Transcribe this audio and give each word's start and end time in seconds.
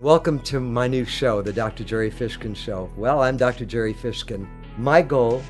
Welcome 0.00 0.40
to 0.44 0.60
my 0.60 0.88
new 0.88 1.04
show, 1.04 1.42
The 1.42 1.52
Dr. 1.52 1.84
Jerry 1.84 2.10
Fishkin 2.10 2.56
Show. 2.56 2.90
Well, 2.96 3.20
I'm 3.20 3.36
Dr. 3.36 3.66
Jerry 3.66 3.92
Fishkin. 3.92 4.48
My 4.78 5.02
goal 5.02 5.42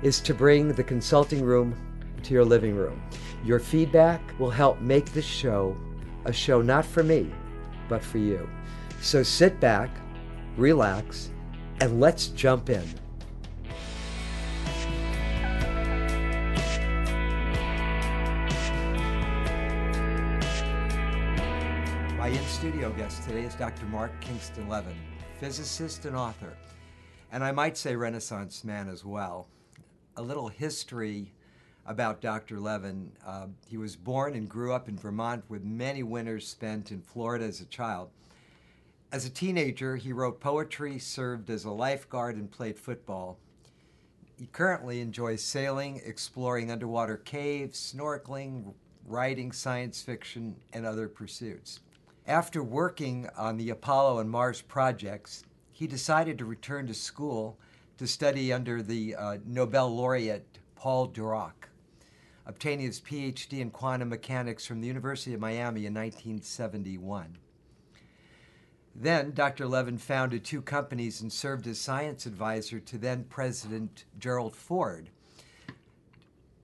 is 0.00 0.20
to 0.20 0.32
bring 0.32 0.72
the 0.72 0.82
consulting 0.82 1.44
room 1.44 1.76
to 2.22 2.32
your 2.32 2.46
living 2.46 2.74
room. 2.74 3.02
Your 3.44 3.58
feedback 3.58 4.22
will 4.40 4.48
help 4.48 4.80
make 4.80 5.12
this 5.12 5.26
show 5.26 5.76
a 6.24 6.32
show 6.32 6.62
not 6.62 6.86
for 6.86 7.02
me, 7.02 7.30
but 7.90 8.02
for 8.02 8.16
you. 8.16 8.48
So 9.02 9.22
sit 9.22 9.60
back, 9.60 9.90
relax, 10.56 11.28
and 11.82 12.00
let's 12.00 12.28
jump 12.28 12.70
in. 12.70 12.88
In 22.30 22.44
studio 22.46 22.92
guest 22.92 23.24
today 23.24 23.42
is 23.42 23.56
Dr. 23.56 23.86
Mark 23.86 24.12
Kingston 24.20 24.68
Levin, 24.68 24.94
physicist 25.40 26.04
and 26.04 26.14
author, 26.14 26.56
and 27.32 27.42
I 27.42 27.50
might 27.50 27.76
say 27.76 27.96
Renaissance 27.96 28.62
man 28.62 28.88
as 28.88 29.04
well. 29.04 29.48
A 30.16 30.22
little 30.22 30.46
history 30.46 31.32
about 31.86 32.20
Dr. 32.20 32.60
Levin. 32.60 33.10
Uh, 33.26 33.46
he 33.66 33.76
was 33.76 33.96
born 33.96 34.34
and 34.36 34.48
grew 34.48 34.72
up 34.72 34.88
in 34.88 34.96
Vermont 34.96 35.42
with 35.48 35.64
many 35.64 36.04
winters 36.04 36.46
spent 36.46 36.92
in 36.92 37.02
Florida 37.02 37.46
as 37.46 37.60
a 37.60 37.64
child. 37.64 38.10
As 39.10 39.26
a 39.26 39.30
teenager, 39.30 39.96
he 39.96 40.12
wrote 40.12 40.38
poetry, 40.38 41.00
served 41.00 41.50
as 41.50 41.64
a 41.64 41.72
lifeguard, 41.72 42.36
and 42.36 42.48
played 42.48 42.78
football. 42.78 43.38
He 44.38 44.46
currently 44.46 45.00
enjoys 45.00 45.42
sailing, 45.42 46.00
exploring 46.04 46.70
underwater 46.70 47.16
caves, 47.16 47.92
snorkeling, 47.92 48.72
writing 49.04 49.50
science 49.50 50.00
fiction, 50.00 50.54
and 50.72 50.86
other 50.86 51.08
pursuits. 51.08 51.80
After 52.26 52.62
working 52.62 53.28
on 53.36 53.56
the 53.56 53.70
Apollo 53.70 54.18
and 54.18 54.30
Mars 54.30 54.60
projects, 54.62 55.44
he 55.70 55.86
decided 55.86 56.38
to 56.38 56.44
return 56.44 56.86
to 56.86 56.94
school 56.94 57.58
to 57.96 58.06
study 58.06 58.52
under 58.52 58.82
the 58.82 59.14
uh, 59.14 59.38
Nobel 59.46 59.94
laureate 59.94 60.58
Paul 60.76 61.08
Dirac, 61.08 61.68
obtaining 62.46 62.86
his 62.86 63.00
PhD 63.00 63.60
in 63.60 63.70
quantum 63.70 64.10
mechanics 64.10 64.66
from 64.66 64.80
the 64.80 64.86
University 64.86 65.34
of 65.34 65.40
Miami 65.40 65.86
in 65.86 65.94
1971. 65.94 67.38
Then 68.94 69.32
Dr. 69.32 69.66
Levin 69.66 69.98
founded 69.98 70.44
two 70.44 70.62
companies 70.62 71.20
and 71.22 71.32
served 71.32 71.66
as 71.66 71.78
science 71.78 72.26
advisor 72.26 72.80
to 72.80 72.98
then 72.98 73.24
President 73.24 74.04
Gerald 74.18 74.54
Ford. 74.54 75.10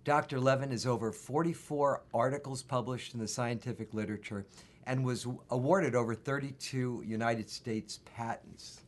Dr. 0.05 0.39
Levin 0.39 0.71
has 0.71 0.87
over 0.87 1.13
44 1.13 2.03
articles 2.15 2.63
published 2.63 3.15
in 3.15 3.21
the 3.21 3.27
scientific 3.27 3.95
literature 3.95 4.47
and 4.87 5.05
was 5.05 5.27
awarded 5.51 5.95
over 5.95 6.15
32 6.15 7.03
United 7.07 7.51
States 7.51 8.01
patents. 8.05 8.83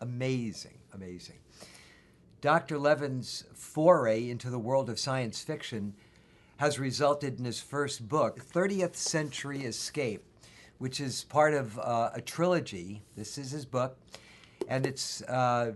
Amazing, 0.00 0.78
amazing. 0.94 1.38
Dr. 2.40 2.78
Levin's 2.78 3.44
foray 3.54 4.28
into 4.28 4.50
the 4.50 4.58
world 4.58 4.90
of 4.90 4.98
science 4.98 5.42
fiction 5.42 5.94
has 6.56 6.78
resulted 6.78 7.38
in 7.38 7.44
his 7.44 7.60
first 7.60 8.08
book, 8.08 8.38
30th 8.38 8.96
Century 8.96 9.62
Escape, 9.62 10.24
which 10.78 11.00
is 11.00 11.24
part 11.24 11.54
of 11.54 11.78
uh, 11.78 12.10
a 12.14 12.20
trilogy. 12.20 13.02
This 13.16 13.38
is 13.38 13.50
his 13.50 13.64
book, 13.64 13.98
and 14.68 14.86
it's 14.86 15.22
uh, 15.22 15.72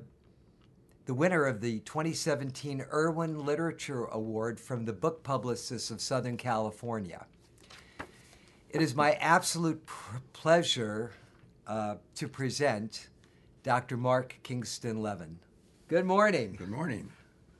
the 1.06 1.14
winner 1.14 1.44
of 1.44 1.60
the 1.60 1.78
2017 1.80 2.84
Irwin 2.92 3.44
Literature 3.44 4.06
Award 4.06 4.58
from 4.58 4.84
the 4.84 4.92
Book 4.92 5.22
Publicists 5.22 5.90
of 5.90 6.00
Southern 6.00 6.36
California. 6.36 7.26
It 8.76 8.82
is 8.82 8.94
my 8.94 9.12
absolute 9.12 9.86
pr- 9.86 10.18
pleasure 10.34 11.12
uh, 11.66 11.94
to 12.16 12.28
present 12.28 13.08
Dr. 13.62 13.96
Mark 13.96 14.36
Kingston 14.42 15.00
Levin. 15.00 15.38
Good 15.88 16.04
morning. 16.04 16.56
Good 16.58 16.68
morning. 16.68 17.08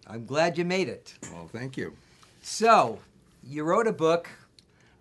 I'm 0.06 0.26
glad 0.26 0.58
you 0.58 0.66
made 0.66 0.90
it. 0.90 1.14
Well, 1.32 1.48
thank 1.50 1.78
you. 1.78 1.96
So, 2.42 2.98
you 3.42 3.64
wrote 3.64 3.86
a 3.86 3.94
book 3.94 4.28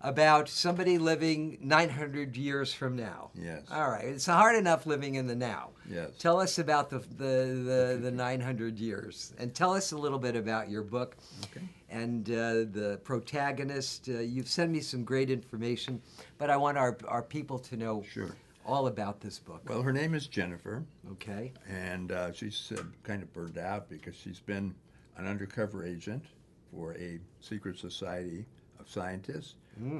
about 0.00 0.48
somebody 0.48 0.96
living 0.96 1.58
900 1.60 2.34
years 2.34 2.72
from 2.72 2.96
now. 2.96 3.28
Yes. 3.34 3.64
All 3.70 3.90
right. 3.90 4.06
It's 4.06 4.24
hard 4.24 4.56
enough 4.56 4.86
living 4.86 5.16
in 5.16 5.26
the 5.26 5.36
now. 5.36 5.68
Yes. 5.86 6.12
Tell 6.18 6.40
us 6.40 6.58
about 6.58 6.88
the 6.88 7.00
the, 7.00 7.98
the, 7.98 7.98
the 8.00 8.10
900 8.10 8.78
years, 8.78 9.34
and 9.38 9.54
tell 9.54 9.74
us 9.74 9.92
a 9.92 9.98
little 9.98 10.18
bit 10.18 10.34
about 10.34 10.70
your 10.70 10.82
book 10.82 11.14
Okay. 11.44 11.66
And 11.90 12.28
uh, 12.30 12.64
the 12.70 13.00
protagonist. 13.04 14.08
Uh, 14.08 14.18
you've 14.20 14.48
sent 14.48 14.70
me 14.72 14.80
some 14.80 15.04
great 15.04 15.30
information, 15.30 16.00
but 16.38 16.50
I 16.50 16.56
want 16.56 16.78
our, 16.78 16.96
our 17.08 17.22
people 17.22 17.58
to 17.60 17.76
know 17.76 18.02
Sure. 18.10 18.34
all 18.64 18.86
about 18.88 19.20
this 19.20 19.38
book. 19.38 19.62
Well, 19.68 19.82
her 19.82 19.92
name 19.92 20.14
is 20.14 20.26
Jennifer, 20.26 20.84
okay. 21.12 21.52
and 21.68 22.12
uh, 22.12 22.32
she's 22.32 22.72
uh, 22.76 22.82
kind 23.02 23.22
of 23.22 23.32
burned 23.32 23.58
out 23.58 23.88
because 23.88 24.16
she's 24.16 24.40
been 24.40 24.74
an 25.16 25.26
undercover 25.26 25.84
agent 25.86 26.24
for 26.72 26.94
a 26.96 27.18
secret 27.40 27.78
society 27.78 28.44
of 28.80 28.88
scientists 28.90 29.54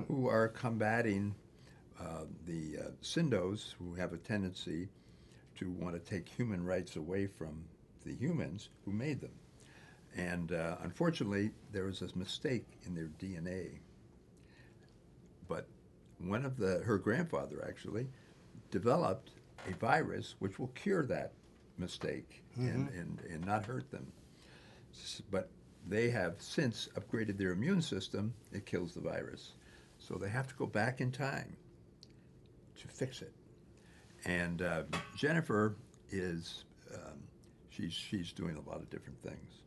who 0.09 0.27
are 0.29 0.49
combating 0.49 1.35
uh, 2.01 2.25
the 2.47 2.79
uh, 2.79 2.83
Sindos, 3.03 3.75
who 3.79 3.95
have 3.95 4.13
a 4.13 4.19
tendency 4.19 4.89
to 5.59 5.71
want 5.71 5.95
to 5.95 6.01
take 6.11 6.29
human 6.29 6.65
rights 6.65 6.97
away 6.97 7.27
from 7.27 7.65
the 8.05 8.15
humans 8.15 8.69
who 8.85 8.93
made 8.93 9.21
them. 9.21 9.31
And 10.17 10.53
uh, 10.53 10.77
unfortunately, 10.83 11.51
there 11.73 11.85
was 11.85 12.01
this 12.01 12.17
mistake 12.17 12.65
in 12.87 12.95
their 12.95 13.11
DNA. 13.21 13.79
But 15.47 15.69
one 16.19 16.45
of 16.45 16.57
the 16.57 16.79
her 16.85 16.99
grandfather 16.99 17.65
actually 17.69 18.09
developed 18.71 19.31
a 19.71 19.75
virus 19.75 20.35
which 20.39 20.59
will 20.59 20.69
cure 20.69 21.05
that 21.07 21.33
mistake 21.79 22.43
and, 22.57 22.89
and, 22.89 23.21
and 23.31 23.45
not 23.45 23.67
hurt 23.67 23.91
them. 23.91 24.11
But 25.31 25.51
they 25.87 26.09
have 26.11 26.37
since 26.39 26.89
upgraded 26.99 27.37
their 27.37 27.53
immune 27.53 27.83
system, 27.83 28.33
it 28.53 28.65
kills 28.65 28.95
the 28.95 29.01
virus. 29.01 29.53
So 29.99 30.15
they 30.15 30.29
have 30.29 30.49
to 30.49 30.55
go 30.55 30.67
back 30.67 31.01
in 31.01 31.13
time 31.13 31.57
to 32.77 32.89
fix 32.89 33.23
it. 33.23 33.33
And 34.25 34.63
uh, 34.63 34.85
Jennifer 35.15 35.77
is, 36.11 36.65
um, 36.95 37.19
she's, 37.71 37.93
she's 37.93 38.33
doing 38.33 38.57
a 38.57 38.69
lot 38.69 38.79
of 38.79 38.91
different 38.91 39.23
things. 39.23 39.63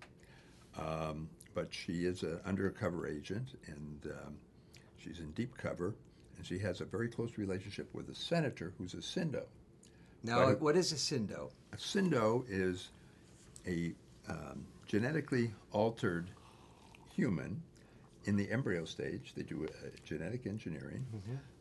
Um, 0.79 1.29
but 1.53 1.73
she 1.73 2.05
is 2.05 2.23
an 2.23 2.39
undercover 2.45 3.07
agent, 3.07 3.49
and 3.67 4.11
um, 4.25 4.35
she's 4.97 5.19
in 5.19 5.31
deep 5.31 5.57
cover, 5.57 5.95
and 6.37 6.45
she 6.45 6.59
has 6.59 6.79
a 6.81 6.85
very 6.85 7.09
close 7.09 7.37
relationship 7.37 7.89
with 7.93 8.07
a 8.09 8.15
senator 8.15 8.73
who's 8.77 8.93
a 8.93 8.97
Sindo. 8.97 9.43
Now, 10.23 10.45
But- 10.45 10.61
what 10.61 10.77
is 10.77 10.91
a 10.91 10.95
Sindo? 10.95 11.51
A 11.73 11.77
Sindo 11.77 12.45
is 12.47 12.89
a 13.67 13.93
um, 14.27 14.65
genetically 14.85 15.51
altered 15.71 16.29
human 17.15 17.61
in 18.25 18.35
the 18.35 18.49
embryo 18.51 18.85
stage. 18.85 19.33
They 19.35 19.43
do 19.43 19.65
uh, 19.65 19.87
genetic 20.05 20.45
engineering. 20.45 21.05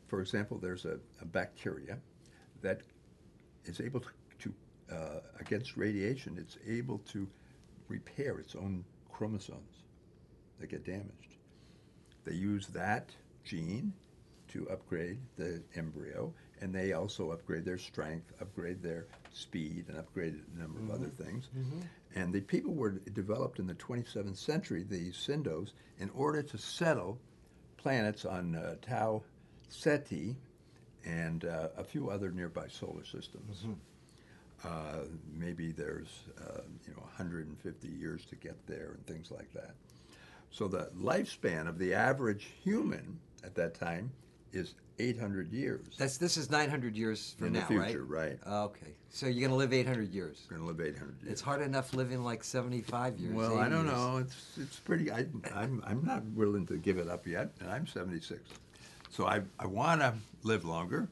For 0.09 0.21
example, 0.21 0.59
there's 0.59 0.85
a, 0.85 0.99
a 1.21 1.25
bacteria 1.25 1.99
that 2.63 2.81
is 3.65 3.81
able 3.81 4.01
to, 4.01 4.09
to 4.41 4.55
uh, 4.95 5.21
against 5.41 5.77
radiation, 5.77 6.37
it's 6.39 6.57
able 6.67 6.99
to 7.13 7.29
repair 7.89 8.39
its 8.39 8.55
own 8.55 8.85
chromosomes 9.19 9.83
that 10.61 10.69
get 10.71 10.85
damaged. 10.85 11.35
They 12.25 12.35
use 12.35 12.69
that 12.69 13.11
gene 13.45 13.93
to 14.49 14.69
upgrade 14.71 15.19
the 15.37 15.61
embryo, 15.75 16.33
and 16.61 16.73
they 16.73 16.93
also 16.93 17.33
upgrade 17.33 17.65
their 17.65 17.79
strength, 17.79 18.33
upgrade 18.41 18.81
their 18.81 19.07
speed, 19.33 19.87
and 19.89 19.99
upgrade 19.99 20.41
a 20.55 20.61
number 20.61 20.79
of 20.79 20.91
other 20.91 21.09
things. 21.09 21.49
And 22.15 22.33
the 22.33 22.41
people 22.41 22.73
were 22.75 22.93
developed 23.13 23.59
in 23.59 23.67
the 23.67 23.75
27th 23.75 24.37
century, 24.37 24.85
the 24.89 25.11
Sindos, 25.11 25.73
in 25.99 26.11
order 26.15 26.43
to 26.43 26.57
settle 26.57 27.19
planets 27.77 28.25
on 28.25 28.55
uh, 28.55 28.77
Tau 28.81 29.23
Ceti 29.69 30.37
and 31.05 31.45
uh, 31.45 31.69
a 31.77 31.83
few 31.85 32.09
other 32.09 32.31
nearby 32.31 32.69
solar 32.69 33.05
systems. 33.05 33.65
Uh, 34.65 35.05
maybe 35.33 35.71
there's 35.71 36.09
uh, 36.41 36.63
you 36.87 36.93
know 36.93 37.03
150 37.03 37.89
years 37.89 38.25
to 38.27 38.37
get 38.37 38.67
there 38.67 38.93
and 38.95 39.07
things 39.07 39.31
like 39.31 39.53
that. 39.53 39.75
So 40.51 40.67
the 40.67 40.91
lifespan 40.99 41.69
of 41.69 41.79
the 41.79 41.95
average 41.95 42.49
human 42.63 43.21
at 43.45 43.55
that 43.57 43.75
time 43.75 44.11
is 44.53 44.75
800 44.99 45.53
years. 45.53 45.87
That's 45.97 46.17
this 46.17 46.37
is 46.37 46.51
900 46.51 46.97
years 46.97 47.35
from 47.39 47.49
in 47.49 47.53
now, 47.55 47.61
the 47.61 47.67
future, 47.67 48.05
right? 48.05 48.39
right? 48.45 48.53
Okay, 48.65 48.95
so 49.11 49.27
you're 49.27 49.41
going 49.41 49.51
to 49.51 49.57
live 49.57 49.73
800 49.73 50.13
years. 50.13 50.47
To 50.49 50.59
live 50.59 50.81
800 50.81 51.23
years. 51.23 51.33
It's 51.33 51.41
hard 51.41 51.63
enough 51.63 51.95
living 51.95 52.25
like 52.25 52.43
75 52.43 53.19
years. 53.19 53.35
Well, 53.35 53.59
I 53.59 53.69
don't 53.69 53.87
years. 53.87 53.97
know. 53.97 54.17
It's 54.19 54.59
it's 54.59 54.77
pretty. 54.81 55.13
I, 55.13 55.27
I'm 55.55 55.83
I'm 55.87 56.05
not 56.05 56.25
willing 56.35 56.67
to 56.67 56.77
give 56.77 56.99
it 56.99 57.09
up 57.09 57.27
yet, 57.27 57.53
and 57.61 57.71
I'm 57.71 57.87
76. 57.87 58.41
So 59.11 59.27
I 59.27 59.43
I 59.59 59.67
want 59.67 60.01
to 60.01 60.15
live 60.43 60.65
longer, 60.65 61.09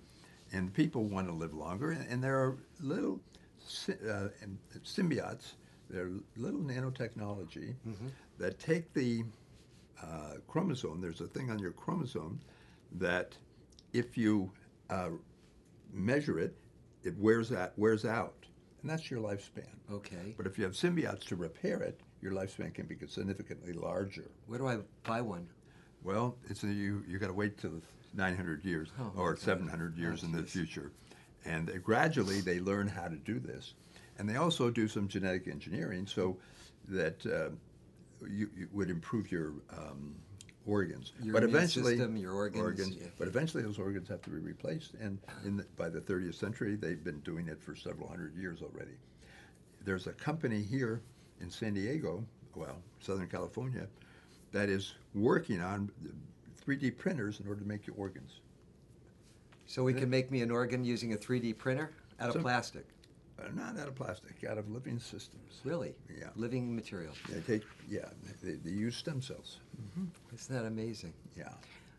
and 0.52 0.72
people 0.72 1.04
want 1.04 1.28
to 1.28 1.34
live 1.34 1.54
longer, 1.54 1.92
and, 1.92 2.06
and 2.08 2.24
there 2.24 2.36
are 2.36 2.56
little 2.80 3.20
uh, 4.08 4.28
and 4.42 4.58
symbiotes. 4.84 5.52
They're 5.88 6.10
little 6.36 6.60
nanotechnology 6.60 7.74
that 8.38 8.58
take 8.58 8.92
the 8.92 9.24
uh, 10.02 10.34
chromosome. 10.48 11.00
There's 11.00 11.20
a 11.20 11.26
thing 11.26 11.50
on 11.50 11.58
your 11.58 11.70
chromosome 11.72 12.40
that, 12.98 13.36
if 13.92 14.16
you 14.18 14.50
uh, 14.90 15.10
measure 15.92 16.38
it, 16.38 16.56
it 17.04 17.16
wears 17.18 17.52
out, 17.52 17.72
wears 17.78 18.04
out, 18.04 18.34
and 18.82 18.90
that's 18.90 19.10
your 19.10 19.20
lifespan. 19.20 19.68
Okay. 19.92 20.34
But 20.36 20.46
if 20.46 20.58
you 20.58 20.64
have 20.64 20.72
symbiotes 20.74 21.24
to 21.28 21.36
repair 21.36 21.80
it, 21.82 22.00
your 22.20 22.32
lifespan 22.32 22.74
can 22.74 22.86
be 22.86 22.96
significantly 23.06 23.72
larger. 23.72 24.30
Where 24.46 24.58
do 24.58 24.66
I 24.66 24.78
buy 25.04 25.20
one? 25.20 25.46
Well, 26.02 26.36
it's 26.50 26.64
a, 26.64 26.66
you 26.68 27.04
you 27.08 27.18
got 27.18 27.28
to 27.28 27.32
wait 27.32 27.58
till 27.58 27.80
900 28.14 28.64
years 28.64 28.88
Oh, 28.98 29.12
or 29.16 29.34
God. 29.34 29.40
700 29.42 29.96
years 29.96 30.20
Oh, 30.22 30.26
in 30.26 30.32
the 30.32 30.42
future, 30.42 30.90
and 31.46 31.82
gradually 31.82 32.40
they 32.40 32.60
learn 32.60 32.86
how 32.86 33.08
to 33.08 33.16
do 33.16 33.38
this, 33.38 33.74
and 34.18 34.28
they 34.28 34.36
also 34.36 34.70
do 34.70 34.88
some 34.88 35.08
genetic 35.08 35.48
engineering 35.48 36.06
so 36.06 36.36
that 36.88 37.24
uh, 37.26 37.50
you, 38.28 38.50
you 38.56 38.68
would 38.72 38.90
improve 38.90 39.30
your 39.30 39.52
um, 39.76 40.14
organs. 40.66 41.12
Your 41.22 41.32
but 41.32 41.44
eventually, 41.44 41.96
system, 41.96 42.16
your 42.16 42.32
organs, 42.32 42.96
yeah. 43.00 43.08
But 43.18 43.28
eventually, 43.28 43.62
those 43.62 43.78
organs 43.78 44.08
have 44.08 44.22
to 44.22 44.30
be 44.30 44.38
replaced, 44.38 44.94
and 44.94 45.18
in 45.44 45.58
the, 45.58 45.66
by 45.76 45.88
the 45.88 46.00
30th 46.00 46.34
century, 46.34 46.76
they've 46.76 47.02
been 47.02 47.20
doing 47.20 47.48
it 47.48 47.60
for 47.60 47.74
several 47.74 48.08
hundred 48.08 48.36
years 48.36 48.62
already. 48.62 48.96
There's 49.84 50.06
a 50.06 50.12
company 50.12 50.62
here 50.62 51.00
in 51.40 51.50
San 51.50 51.74
Diego, 51.74 52.24
well, 52.54 52.76
Southern 53.00 53.28
California, 53.28 53.86
that 54.52 54.68
is 54.68 54.94
working 55.14 55.60
on 55.60 55.90
3D 56.66 56.96
printers 56.96 57.40
in 57.40 57.46
order 57.46 57.60
to 57.60 57.68
make 57.68 57.86
your 57.86 57.96
organs. 57.96 58.40
So 59.66 59.82
we 59.82 59.92
can 59.94 60.08
make 60.08 60.30
me 60.30 60.42
an 60.42 60.50
organ 60.50 60.84
using 60.84 61.12
a 61.12 61.16
3D 61.16 61.58
printer 61.58 61.90
out 62.20 62.28
of 62.28 62.34
So- 62.34 62.40
plastic. 62.40 62.86
Uh, 63.38 63.48
not 63.54 63.78
out 63.78 63.86
of 63.86 63.94
plastic, 63.94 64.44
out 64.48 64.56
of 64.56 64.70
living 64.70 64.98
systems. 64.98 65.60
Really? 65.62 65.94
Yeah. 66.18 66.30
Living 66.36 66.74
material. 66.74 67.12
They 67.28 67.40
take, 67.40 67.64
yeah, 67.86 68.08
they, 68.42 68.52
they 68.52 68.70
use 68.70 68.96
stem 68.96 69.20
cells. 69.20 69.58
Isn't 70.32 70.56
that 70.56 70.64
amazing? 70.66 71.12
Yeah. 71.36 71.52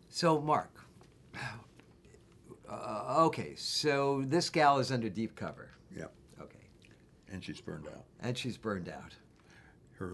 So, 0.09 0.41
Mark. 0.41 0.71
Uh, 2.67 3.23
okay, 3.27 3.53
so 3.55 4.23
this 4.25 4.49
gal 4.49 4.79
is 4.79 4.91
under 4.91 5.09
deep 5.09 5.35
cover. 5.35 5.69
Yeah. 5.95 6.05
Okay. 6.41 6.57
And 7.31 7.43
she's 7.43 7.61
burned 7.61 7.87
out. 7.87 8.05
And 8.19 8.35
she's 8.35 8.57
burned 8.57 8.89
out. 8.89 9.15
Her, 9.93 10.13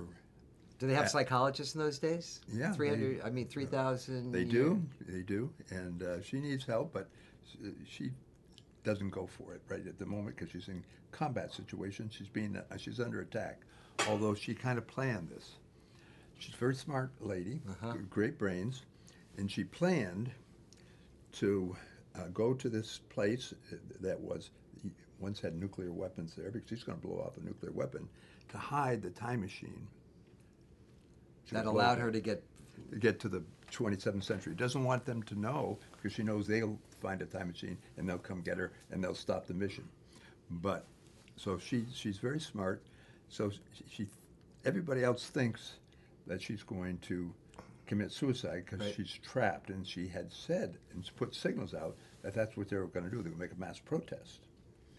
Do 0.79 0.87
they 0.87 0.93
have 0.93 1.05
Uh, 1.05 1.09
psychologists 1.09 1.73
in 1.73 1.79
those 1.79 1.99
days? 1.99 2.41
Yeah, 2.51 2.71
they- 2.71 2.75
300, 2.75 3.21
I 3.23 3.29
mean, 3.29 3.47
3,000. 3.47 4.31
they 4.33 4.41
a 4.41 4.45
do, 4.45 4.83
they 5.07 5.21
do, 5.21 5.49
and 5.69 6.03
uh, 6.03 6.21
she 6.21 6.41
needs 6.41 6.65
help, 6.65 6.91
but 6.91 7.07
she 7.87 8.11
doesn't 8.83 9.09
go 9.11 9.25
for 9.27 9.53
it 9.53 9.61
right 9.69 9.85
at 9.87 9.97
the 9.99 10.05
moment 10.05 10.35
because 10.35 10.51
she's 10.51 10.67
in 10.67 10.83
combat 11.11 11.53
situation. 11.53 12.09
She's 12.11 12.27
being, 12.27 12.57
uh, 12.57 12.77
she's 12.77 12.99
under 12.99 13.21
attack, 13.21 13.61
although 14.07 14.33
she 14.35 14.53
kind 14.53 14.77
of 14.77 14.85
planned 14.87 15.29
this. 15.29 15.53
She's 16.39 16.53
a 16.53 16.57
very 16.57 16.75
smart 16.75 17.11
lady, 17.21 17.61
Uh-huh. 17.69 17.93
great 18.09 18.37
brains, 18.37 18.83
and 19.37 19.49
she 19.49 19.63
planned 19.63 20.31
to 21.33 21.75
uh, 22.15 22.27
go 22.33 22.53
to 22.53 22.69
this 22.69 22.99
place 23.09 23.53
uh, 23.71 23.75
that 24.01 24.19
was 24.19 24.49
once 25.19 25.39
had 25.39 25.55
nuclear 25.55 25.91
weapons 25.93 26.33
there 26.35 26.51
because 26.51 26.67
she's 26.67 26.83
going 26.83 26.99
to 26.99 27.07
blow 27.07 27.17
off 27.21 27.37
a 27.37 27.39
nuclear 27.45 27.71
weapon 27.71 28.09
to 28.49 28.57
hide 28.57 29.01
the 29.01 29.09
time 29.09 29.39
machine. 29.41 29.87
She 31.45 31.55
That 31.55 31.65
allowed 31.65 31.99
her 31.99 32.11
to 32.11 32.19
get. 32.19 32.43
get 32.99 33.19
to 33.21 33.29
the 33.29 33.43
27th 33.73 34.23
century. 34.23 34.53
Doesn't 34.55 34.83
want 34.83 35.05
them 35.05 35.23
to 35.23 35.39
know 35.39 35.77
because 35.95 36.13
she 36.13 36.23
knows 36.23 36.47
they'll 36.47 36.77
find 37.01 37.21
a 37.21 37.25
time 37.25 37.47
machine 37.47 37.77
and 37.97 38.07
they'll 38.07 38.17
come 38.17 38.41
get 38.41 38.57
her 38.57 38.71
and 38.91 39.03
they'll 39.03 39.15
stop 39.15 39.45
the 39.47 39.53
mission. 39.53 39.87
But 40.49 40.85
so 41.35 41.57
she 41.57 41.85
she's 41.93 42.17
very 42.17 42.39
smart. 42.39 42.83
So 43.29 43.51
she, 43.89 44.07
everybody 44.65 45.03
else 45.03 45.25
thinks 45.25 45.73
that 46.27 46.41
she's 46.41 46.61
going 46.63 46.99
to 46.99 47.33
commit 47.87 48.11
suicide 48.11 48.63
because 48.65 48.85
Right. 48.85 48.95
she's 48.95 49.19
trapped 49.23 49.69
and 49.69 49.85
she 49.85 50.07
had 50.07 50.31
said 50.31 50.77
and 50.93 51.09
put 51.17 51.33
signals 51.35 51.73
out 51.73 51.97
that 52.21 52.33
that's 52.33 52.55
what 52.55 52.69
they 52.69 52.77
were 52.77 52.87
going 52.87 53.05
to 53.05 53.09
do. 53.11 53.17
They 53.23 53.29
were 53.29 53.35
going 53.35 53.49
to 53.49 53.55
make 53.55 53.57
a 53.57 53.59
mass 53.59 53.79
protest 53.79 54.41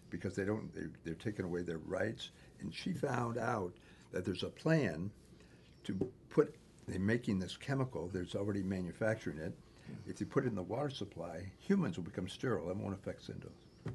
because 0.09 0.35
they 0.35 0.45
don't 0.45 0.73
they're, 0.75 0.91
they're 1.03 1.13
taking 1.15 1.45
away 1.45 1.61
their 1.61 1.79
rights. 1.79 2.31
And 2.59 2.73
she 2.73 2.91
found 2.93 3.37
out 3.37 3.73
that 4.11 4.25
there's 4.25 4.43
a 4.43 4.49
plan 4.49 5.09
to 5.85 5.93
put 6.29 6.53
they're 6.87 6.99
making 6.99 7.39
this 7.39 7.57
chemical 7.57 8.07
there's 8.13 8.35
already 8.35 8.61
manufacturing 8.63 9.37
it. 9.39 9.53
If 10.07 10.19
you 10.19 10.25
put 10.25 10.45
it 10.45 10.47
in 10.47 10.55
the 10.55 10.63
water 10.63 10.89
supply 10.89 11.41
humans 11.59 11.97
will 11.97 12.03
become 12.05 12.27
sterile. 12.27 12.69
And 12.69 12.81
won't 12.81 12.93
affect 12.95 13.21
Sindos 13.27 13.91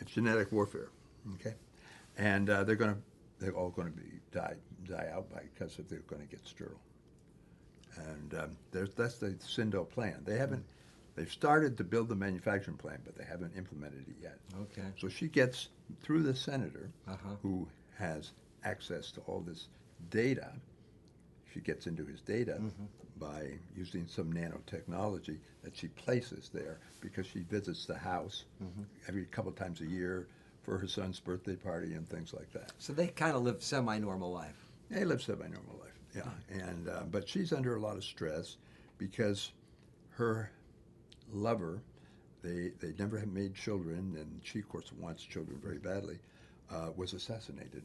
it's 0.00 0.12
genetic 0.12 0.52
warfare 0.52 0.90
okay? 1.34 1.54
And 2.16 2.48
uh, 2.50 2.64
they're 2.64 2.76
going 2.76 2.94
to 2.94 3.00
they're 3.40 3.52
all 3.52 3.70
going 3.70 3.88
to 3.92 3.96
be 3.96 4.20
die 4.32 4.54
die 4.88 5.08
out 5.12 5.30
by 5.30 5.42
because 5.54 5.76
they're 5.88 6.00
going 6.00 6.22
to 6.22 6.28
get 6.28 6.46
sterile. 6.46 6.80
And 7.96 8.34
um, 8.34 8.56
there's 8.72 8.94
that's 8.94 9.18
the 9.18 9.30
Sindo 9.40 9.88
plan. 9.88 10.22
They 10.24 10.36
haven't 10.38 10.64
they've 11.16 11.30
started 11.30 11.76
to 11.78 11.84
build 11.84 12.08
the 12.08 12.14
manufacturing 12.16 12.76
plant 12.76 13.00
but 13.04 13.16
they 13.16 13.24
haven't 13.24 13.52
implemented 13.56 14.04
it 14.08 14.16
yet. 14.22 14.38
Okay. 14.62 14.88
so 15.00 15.08
she 15.08 15.28
gets 15.28 15.68
through 16.02 16.22
the 16.22 16.34
senator 16.34 16.90
Uh-huh. 17.08 17.30
who 17.42 17.66
has 17.98 18.32
access 18.64 19.10
to 19.12 19.20
all 19.26 19.40
this 19.40 19.68
data. 20.10 20.52
She 21.52 21.60
gets 21.60 21.86
into 21.86 22.04
his 22.04 22.20
data 22.20 22.54
Mm-hmm. 22.60 22.84
by 23.18 23.58
using 23.76 24.06
some 24.06 24.32
nanotechnology 24.32 25.38
that 25.64 25.76
she 25.76 25.88
places 25.88 26.50
there 26.54 26.78
because 27.00 27.26
she 27.26 27.40
visits 27.40 27.84
the 27.86 27.96
house 27.98 28.44
Mm-hmm. 28.62 28.82
every 29.08 29.24
couple 29.26 29.50
times 29.52 29.80
a 29.80 29.86
year 29.86 30.28
for 30.62 30.78
her 30.78 30.86
son's 30.86 31.18
birthday 31.20 31.56
party 31.56 31.94
and 31.94 32.08
things 32.08 32.32
like 32.34 32.52
that. 32.52 32.72
So 32.78 32.92
they 32.92 33.08
kind 33.08 33.34
of 33.36 33.42
live 33.42 33.62
semi 33.62 33.98
normal 33.98 34.30
life. 34.32 34.66
They 34.90 35.04
live 35.04 35.20
semi-normal 35.22 35.76
life, 35.82 35.98
yeah. 36.16 36.64
And 36.66 36.88
uh, 36.88 37.02
but 37.10 37.28
she's 37.28 37.52
under 37.52 37.76
a 37.76 37.80
lot 37.80 37.96
of 37.96 38.04
stress 38.04 38.56
because 38.96 39.52
her 40.10 40.50
lover, 41.30 41.82
they 42.42 42.72
they 42.80 42.94
never 42.98 43.18
have 43.18 43.28
made 43.28 43.54
children, 43.54 44.16
and 44.18 44.40
she 44.42 44.60
of 44.60 44.68
course 44.70 44.90
wants 44.98 45.22
children 45.24 45.58
very 45.62 45.76
badly, 45.78 46.18
uh, 46.70 46.88
was 46.96 47.12
assassinated 47.12 47.82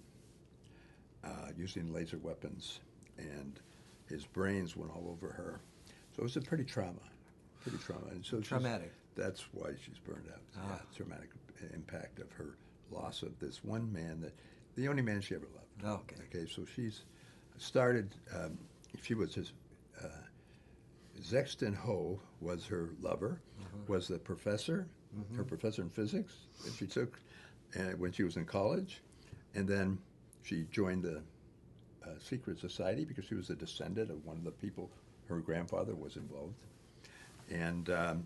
uh, 1.25 1.49
using 1.57 1.93
laser 1.93 2.17
weapons, 2.19 2.79
and 3.23 3.59
his 4.09 4.25
brains 4.25 4.75
went 4.75 4.91
all 4.91 5.07
over 5.09 5.31
her. 5.33 5.59
So 6.15 6.19
it 6.19 6.23
was 6.23 6.37
a 6.37 6.41
pretty 6.41 6.63
trauma, 6.65 6.99
pretty 7.61 7.77
trauma. 7.79 8.07
And 8.11 8.23
so 8.23 8.37
she's- 8.37 8.47
Traumatic. 8.49 8.91
That's 9.15 9.41
why 9.53 9.69
she's 9.83 9.99
burned 9.99 10.27
out. 10.31 10.41
Ah. 10.57 10.61
Yeah, 10.71 10.79
traumatic 10.97 11.29
impact 11.73 12.19
of 12.19 12.31
her 12.33 12.57
loss 12.91 13.21
of 13.21 13.37
this 13.39 13.63
one 13.63 13.91
man 13.93 14.19
that, 14.21 14.33
the 14.75 14.87
only 14.87 15.01
man 15.03 15.21
she 15.21 15.35
ever 15.35 15.47
loved. 15.55 16.01
Okay. 16.11 16.15
Okay, 16.29 16.49
so 16.51 16.65
she's 16.65 17.03
started. 17.57 18.15
Um, 18.35 18.57
she 19.01 19.13
was 19.13 19.35
his. 19.35 19.53
Uh, 20.03 20.07
Zexton 21.21 21.75
Ho 21.75 22.19
was 22.41 22.65
her 22.65 22.89
lover, 23.01 23.39
was 23.87 24.07
the 24.07 24.17
professor, 24.17 24.87
her 25.35 25.43
professor 25.43 25.83
in 25.83 25.89
physics 25.89 26.33
that 26.65 26.73
she 26.73 26.87
took 26.87 27.19
uh, 27.77 27.91
when 27.97 28.11
she 28.11 28.23
was 28.23 28.35
in 28.35 28.45
college, 28.45 29.01
and 29.53 29.67
then 29.67 29.99
she 30.41 30.65
joined 30.71 31.03
the 31.03 31.21
uh, 32.05 32.19
secret 32.19 32.59
society 32.59 33.05
because 33.05 33.25
she 33.25 33.35
was 33.35 33.49
a 33.49 33.55
descendant 33.55 34.11
of 34.11 34.25
one 34.25 34.37
of 34.37 34.43
the 34.43 34.51
people 34.51 34.89
her 35.29 35.39
grandfather 35.39 35.95
was 35.95 36.17
involved, 36.17 36.65
and 37.49 37.89
um, 37.89 38.23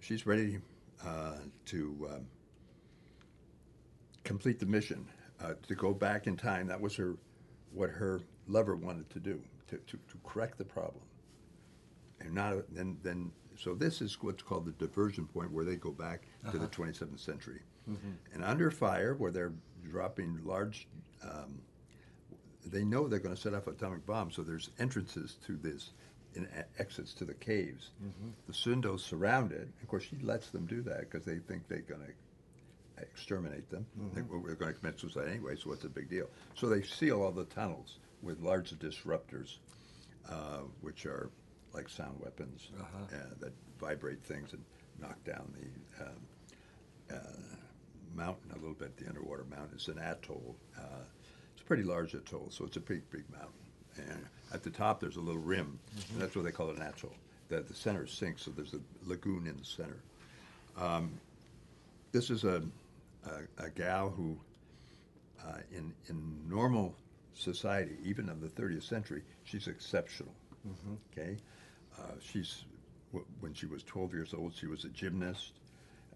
she's 0.00 0.26
ready 0.26 0.58
uh, 1.04 1.36
to. 1.66 2.08
Um, 2.12 2.26
complete 4.26 4.58
the 4.58 4.66
mission, 4.66 5.06
uh, 5.40 5.54
to 5.68 5.74
go 5.74 5.94
back 5.94 6.26
in 6.26 6.36
time. 6.36 6.66
That 6.66 6.80
was 6.80 6.96
her, 6.96 7.16
what 7.72 7.90
her 7.90 8.20
lover 8.48 8.74
wanted 8.74 9.08
to 9.10 9.20
do, 9.20 9.40
to, 9.68 9.76
to, 9.76 9.96
to 9.96 10.18
correct 10.24 10.58
the 10.58 10.64
problem. 10.64 11.04
And 12.20 12.34
not 12.34 12.54
then 12.74 12.96
then 13.02 13.30
so 13.56 13.74
this 13.74 14.02
is 14.02 14.18
what's 14.20 14.42
called 14.42 14.66
the 14.66 14.72
diversion 14.72 15.26
point, 15.26 15.52
where 15.52 15.64
they 15.64 15.76
go 15.76 15.90
back 15.92 16.22
to 16.50 16.58
the 16.58 16.66
27th 16.66 17.20
century, 17.20 17.60
and 18.34 18.44
under 18.44 18.70
fire, 18.70 19.14
where 19.14 19.30
they're 19.30 19.52
dropping 19.88 20.40
large. 20.44 20.88
Um, 21.22 21.60
they 22.70 22.84
know 22.84 23.06
they're 23.08 23.18
going 23.18 23.34
to 23.34 23.40
set 23.40 23.54
off 23.54 23.66
atomic 23.66 24.04
bombs, 24.06 24.34
so 24.36 24.42
there's 24.42 24.70
entrances 24.78 25.36
to 25.46 25.56
this 25.56 25.90
and 26.34 26.46
exits 26.78 27.14
to 27.14 27.24
the 27.24 27.34
caves. 27.34 27.90
The 28.46 28.52
Sundos 28.52 29.00
surround 29.00 29.52
it. 29.52 29.68
Of 29.82 29.88
course, 29.88 30.04
she 30.04 30.16
lets 30.22 30.50
them 30.50 30.66
do 30.66 30.82
that 30.82 31.00
because 31.10 31.24
they 31.24 31.38
think 31.38 31.66
they're 31.68 31.78
going 31.80 32.02
to 32.02 33.02
exterminate 33.02 33.70
them. 33.70 33.86
They, 34.14 34.22
well, 34.22 34.40
we're 34.40 34.54
going 34.54 34.72
to 34.74 34.78
commit 34.78 34.98
suicide 35.00 35.28
anyway, 35.28 35.56
so 35.56 35.70
what's 35.70 35.82
the 35.82 35.88
big 35.88 36.08
deal? 36.10 36.28
So 36.54 36.68
they 36.68 36.82
seal 36.82 37.22
all 37.22 37.32
the 37.32 37.44
tunnels 37.44 37.98
with 38.22 38.40
large 38.40 38.70
disruptors, 38.72 39.56
uh, 40.30 40.60
which 40.80 41.06
are 41.06 41.30
like 41.72 41.88
sound 41.88 42.18
weapons 42.20 42.68
Uh-huh. 42.80 43.16
uh, 43.16 43.34
that 43.40 43.52
vibrate 43.80 44.22
things 44.24 44.52
and 44.52 44.62
knock 45.00 45.22
down 45.24 45.52
the 45.54 46.04
um, 46.04 47.18
uh, 47.18 47.56
mountain 48.14 48.50
a 48.52 48.54
little 48.56 48.74
bit. 48.74 48.96
The 48.96 49.08
underwater 49.08 49.44
mountain 49.44 49.76
is 49.76 49.88
an 49.88 49.98
atoll. 49.98 50.56
Pretty 51.66 51.82
large 51.82 52.14
atoll, 52.14 52.48
so 52.50 52.64
it's 52.64 52.76
a 52.76 52.80
pretty 52.80 53.02
big 53.10 53.24
mountain. 53.30 53.50
And 53.98 54.24
at 54.54 54.62
the 54.62 54.70
top, 54.70 55.00
there's 55.00 55.16
a 55.16 55.20
little 55.20 55.40
rim, 55.40 55.78
and 56.12 56.20
that's 56.20 56.36
what 56.36 56.44
they 56.44 56.52
call 56.52 56.70
it 56.70 56.76
an 56.76 56.82
atoll. 56.82 57.12
That 57.48 57.66
the 57.68 57.74
center 57.74 58.06
sinks, 58.06 58.42
so 58.42 58.50
there's 58.52 58.74
a 58.74 58.80
lagoon 59.04 59.46
in 59.46 59.56
the 59.56 59.64
center. 59.64 59.96
Um, 60.76 61.10
this 62.12 62.30
is 62.30 62.44
a, 62.44 62.62
a, 63.24 63.64
a 63.64 63.70
gal 63.70 64.10
who, 64.10 64.36
uh, 65.44 65.58
in, 65.72 65.92
in 66.08 66.36
normal 66.48 66.94
society, 67.34 67.96
even 68.04 68.28
of 68.28 68.40
the 68.40 68.48
30th 68.48 68.84
century, 68.84 69.22
she's 69.44 69.66
exceptional. 69.66 70.32
Okay, 71.12 71.36
uh, 71.98 72.12
she's 72.20 72.64
w- 73.12 73.26
when 73.40 73.54
she 73.54 73.66
was 73.66 73.82
12 73.84 74.12
years 74.12 74.34
old, 74.34 74.52
she 74.54 74.66
was 74.66 74.84
a 74.84 74.88
gymnast. 74.88 75.52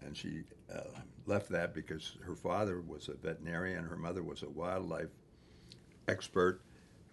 and 0.05 0.15
she 0.15 0.43
uh, 0.73 0.79
left 1.25 1.49
that 1.49 1.73
because 1.73 2.17
her 2.25 2.35
father 2.35 2.81
was 2.81 3.07
a 3.09 3.13
veterinarian, 3.13 3.83
her 3.85 3.95
mother 3.97 4.23
was 4.23 4.43
a 4.43 4.49
wildlife 4.49 5.09
expert 6.15 6.61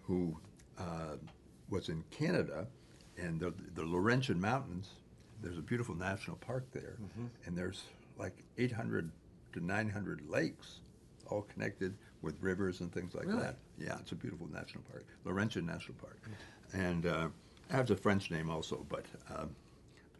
who 0.03 0.37
uh, 0.77 1.15
was 1.69 1.89
in 1.89 2.03
Canada, 2.11 2.67
and 3.17 3.39
the, 3.39 3.53
the 3.75 3.83
Laurentian 3.83 4.39
Mountains. 4.39 4.89
There's 5.41 5.57
a 5.57 5.61
beautiful 5.61 5.95
national 5.95 6.35
park 6.37 6.65
there, 6.73 6.97
and 7.45 7.57
there's 7.57 7.83
like 8.17 8.43
800 8.57 9.09
to 9.53 9.65
900 9.65 10.21
lakes, 10.29 10.81
all 11.27 11.43
connected 11.43 11.95
with 12.21 12.35
rivers 12.41 12.81
and 12.81 12.91
things 12.91 13.13
like 13.15 13.25
Really? 13.27 13.39
that. 13.43 13.55
Yeah, 13.77 13.97
it's 13.99 14.11
a 14.11 14.15
beautiful 14.15 14.47
national 14.51 14.83
park, 14.91 15.05
Laurentian 15.23 15.65
National 15.65 15.95
Park, 15.97 16.19
and 16.73 17.05
uh, 17.05 17.27
it 17.69 17.73
has 17.75 17.89
a 17.91 17.95
French 17.95 18.29
name 18.31 18.49
also, 18.49 18.85
but 18.89 19.05
um, 19.33 19.55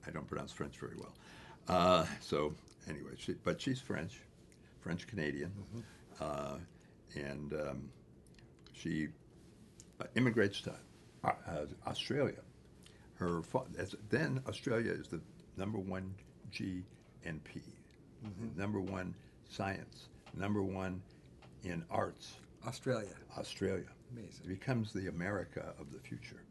I 0.07 0.12
don't 0.12 0.25
pronounce 0.27 0.53
French 0.53 0.77
very 0.77 0.95
well. 0.98 1.13
Uh, 1.67 2.05
so 2.21 2.53
anyway, 2.88 3.12
she, 3.17 3.33
but 3.43 3.59
she's 3.59 3.81
French, 3.81 4.21
French 4.79 5.05
Canadian, 5.07 5.51
uh, 6.21 6.55
and 7.15 7.53
um, 7.53 7.89
she 8.79 9.07
uh, 10.00 10.05
immigrates 10.15 10.62
to 10.62 10.74
uh, 11.24 11.31
Australia. 11.88 12.41
Her 13.15 13.41
then 14.09 14.41
Australia 14.48 14.91
is 14.93 15.07
the 15.07 15.19
number 15.57 15.77
one 15.77 16.15
GNP, 16.53 17.62
number 18.55 18.79
one 18.79 19.13
science, 19.50 20.07
number 20.33 20.62
one 20.63 21.01
in 21.63 21.83
arts. 21.91 22.33
Australia. 22.65 23.15
Australia 23.38 23.86
Amazing. 24.12 24.45
It 24.45 24.48
becomes 24.48 24.91
the 24.93 25.07
America 25.07 25.74
of 25.79 25.91
the 25.91 26.00
future. 26.00 26.41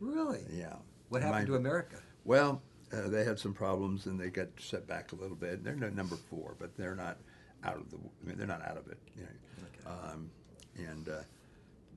Really? 0.00 0.40
Yeah. 0.50 0.76
What 1.08 1.22
happened 1.22 1.46
to 1.46 1.56
America? 1.56 1.96
Well, 2.24 2.62
uh, 2.92 3.08
they 3.08 3.24
had 3.24 3.38
some 3.38 3.54
problems 3.54 4.06
and 4.06 4.20
they 4.20 4.28
got 4.28 4.48
set 4.58 4.86
back 4.86 5.12
a 5.12 5.16
little 5.16 5.36
bit. 5.36 5.64
They're 5.64 5.74
no- 5.74 5.88
number 5.88 6.16
four, 6.16 6.56
but 6.58 6.76
they're 6.76 6.94
not 6.94 7.18
out 7.64 7.76
of 7.76 7.90
the. 7.90 7.96
I 7.96 8.28
mean, 8.28 8.36
they're 8.36 8.46
not 8.46 8.62
out 8.66 8.76
of 8.76 8.88
it. 8.88 8.98
You 9.16 9.22
know. 9.22 9.90
Um, 9.90 10.30
and 10.76 11.08
uh, 11.08 11.22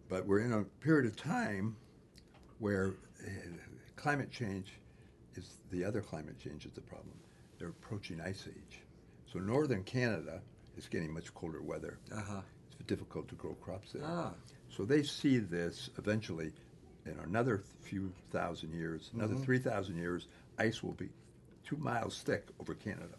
but 0.09 0.25
we're 0.25 0.39
in 0.39 0.53
a 0.53 0.63
period 0.83 1.05
of 1.05 1.15
time 1.15 1.75
where 2.59 2.93
uh, 3.25 3.29
climate 3.95 4.31
change 4.31 4.74
is 5.35 5.57
the 5.71 5.83
other 5.83 6.01
climate 6.01 6.38
change 6.39 6.65
is 6.65 6.71
the 6.74 6.81
problem. 6.81 7.13
They're 7.59 7.69
approaching 7.69 8.21
ice 8.21 8.47
age. 8.47 8.79
So 9.31 9.39
northern 9.39 9.83
Canada 9.83 10.41
is 10.77 10.88
getting 10.88 11.13
much 11.13 11.33
colder 11.33 11.62
weather. 11.62 11.97
Uh 12.12 12.21
huh. 12.21 12.41
It's 12.71 12.85
difficult 12.88 13.27
to 13.29 13.35
grow 13.35 13.53
crops 13.55 13.91
there. 13.93 14.03
Ah. 14.05 14.33
So 14.69 14.83
they 14.85 15.03
see 15.03 15.39
this 15.39 15.89
eventually 15.97 16.51
in 17.05 17.17
another 17.19 17.62
few 17.81 18.12
thousand 18.31 18.74
years, 18.74 19.12
another 19.13 19.35
Mm-hmm. 19.35 19.43
3,000 19.43 19.95
years, 19.95 20.27
ice 20.57 20.81
will 20.81 20.93
be 20.93 21.09
two 21.63 21.77
miles 21.77 22.21
thick 22.21 22.45
over 22.59 22.74
Canada. 22.74 23.15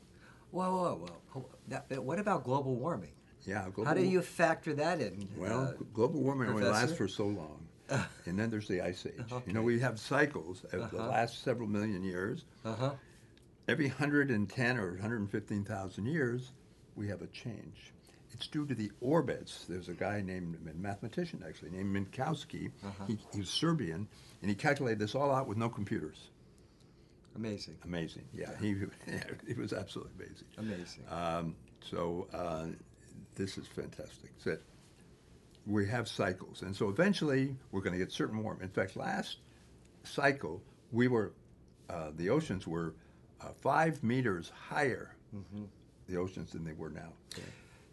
Whoa, 0.51 0.71
whoa, 0.71 1.09
whoa. 1.33 2.01
What 2.01 2.19
about 2.19 2.45
global 2.45 2.75
warming? 2.77 3.13
Yeah. 3.47 3.63
Global, 3.73 3.85
How 3.85 3.95
do 3.95 4.03
you 4.05 4.21
factor 4.23 4.75
that 4.75 5.01
in? 5.01 5.29
Well, 5.37 5.69
uh, 5.69 5.73
global 5.95 6.21
warming 6.23 6.49
only 6.51 6.65
lasts 6.65 6.93
Professor? 6.97 6.97
for 6.97 7.09
so 7.09 7.27
long. 7.27 7.69
and 8.27 8.39
then 8.39 8.51
there's 8.51 8.67
the 8.69 8.81
ice 8.81 9.07
age. 9.07 9.25
You 9.47 9.53
know, 9.53 9.63
we 9.63 9.79
have 9.81 9.99
cycles 10.01 10.65
of 10.65 10.91
the 10.91 10.99
Uh-huh. 10.99 11.09
last 11.09 11.43
several 11.45 11.69
million 11.69 12.03
years. 12.03 12.45
uh-huh. 12.65 12.93
Every 13.69 13.89
110 13.89 14.77
or 14.79 14.93
115,000 14.93 16.07
years, 16.07 16.53
we 16.95 17.09
have 17.09 17.23
a 17.23 17.27
change. 17.29 17.93
It's 18.33 18.47
due 18.49 18.65
to 18.67 18.75
the 18.75 18.93
orbits. 19.01 19.65
There's 19.69 19.89
a 19.89 19.95
guy 19.95 20.21
named, 20.23 20.57
a 20.71 20.75
mathematician 20.75 21.43
actually, 21.47 21.71
named 21.71 21.95
Milankovitch. 22.13 22.71
Uh-huh. 22.85 23.05
He, 23.09 23.19
he 23.33 23.41
was 23.41 23.49
Serbian, 23.49 24.07
and 24.43 24.51
he 24.51 24.55
calculated 24.55 24.99
this 25.01 25.15
all 25.15 25.33
out 25.33 25.47
with 25.49 25.57
no 25.59 25.69
computers. 25.69 26.31
Amazing. 27.35 27.77
Amazing. 27.85 28.25
Yeah, 28.35 28.51
he, 28.61 28.77
yeah, 29.07 29.23
it 29.49 29.59
was 29.59 29.73
absolutely 29.73 30.13
amazing. 30.17 30.47
Amazing. 30.59 31.05
Um, 31.11 31.55
so 31.91 32.29
uh, 32.33 32.67
this 33.37 33.57
is 33.59 33.67
fantastic. 33.69 34.31
So 34.39 34.57
we 35.67 35.87
have 35.87 36.09
cycles, 36.09 36.63
and 36.63 36.75
so 36.75 36.89
eventually 36.89 37.55
we're 37.71 37.81
going 37.81 37.93
to 37.93 37.99
get 37.99 38.11
certain 38.13 38.43
warm. 38.43 38.61
In 38.61 38.69
fact, 38.69 38.97
last 38.97 39.39
cycle 40.05 40.63
we 40.93 41.09
were, 41.09 41.33
uh, 41.91 42.11
the 42.17 42.31
oceans 42.31 42.67
were 42.67 42.95
uh, 43.41 43.49
five 43.61 44.03
meters 44.03 44.51
higher, 44.69 45.15
the 46.09 46.17
oceans 46.17 46.53
than 46.53 46.65
they 46.65 46.73
were 46.73 46.91
now. 46.91 47.13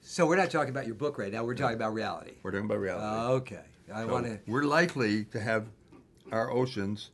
so 0.01 0.25
we're 0.27 0.35
not 0.37 0.49
talking 0.51 0.69
about 0.69 0.85
your 0.85 0.95
book 0.95 1.17
right 1.17 1.31
now. 1.31 1.43
We're 1.43 1.55
talking 1.55 1.75
about 1.75 1.93
reality. 1.93 2.33
We're 2.43 2.51
talking 2.51 2.65
about 2.65 2.79
reality. 2.79 3.05
Uh, 3.05 3.29
okay. 3.37 3.61
I 3.93 4.01
So 4.03 4.07
want 4.11 4.25
to. 4.27 4.39
We're 4.47 4.63
likely 4.63 5.25
to 5.25 5.39
have 5.39 5.67
our 6.31 6.51
oceans 6.51 7.09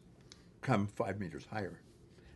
come 0.62 0.88
five 0.88 1.20
meters 1.20 1.48
higher, 1.50 1.80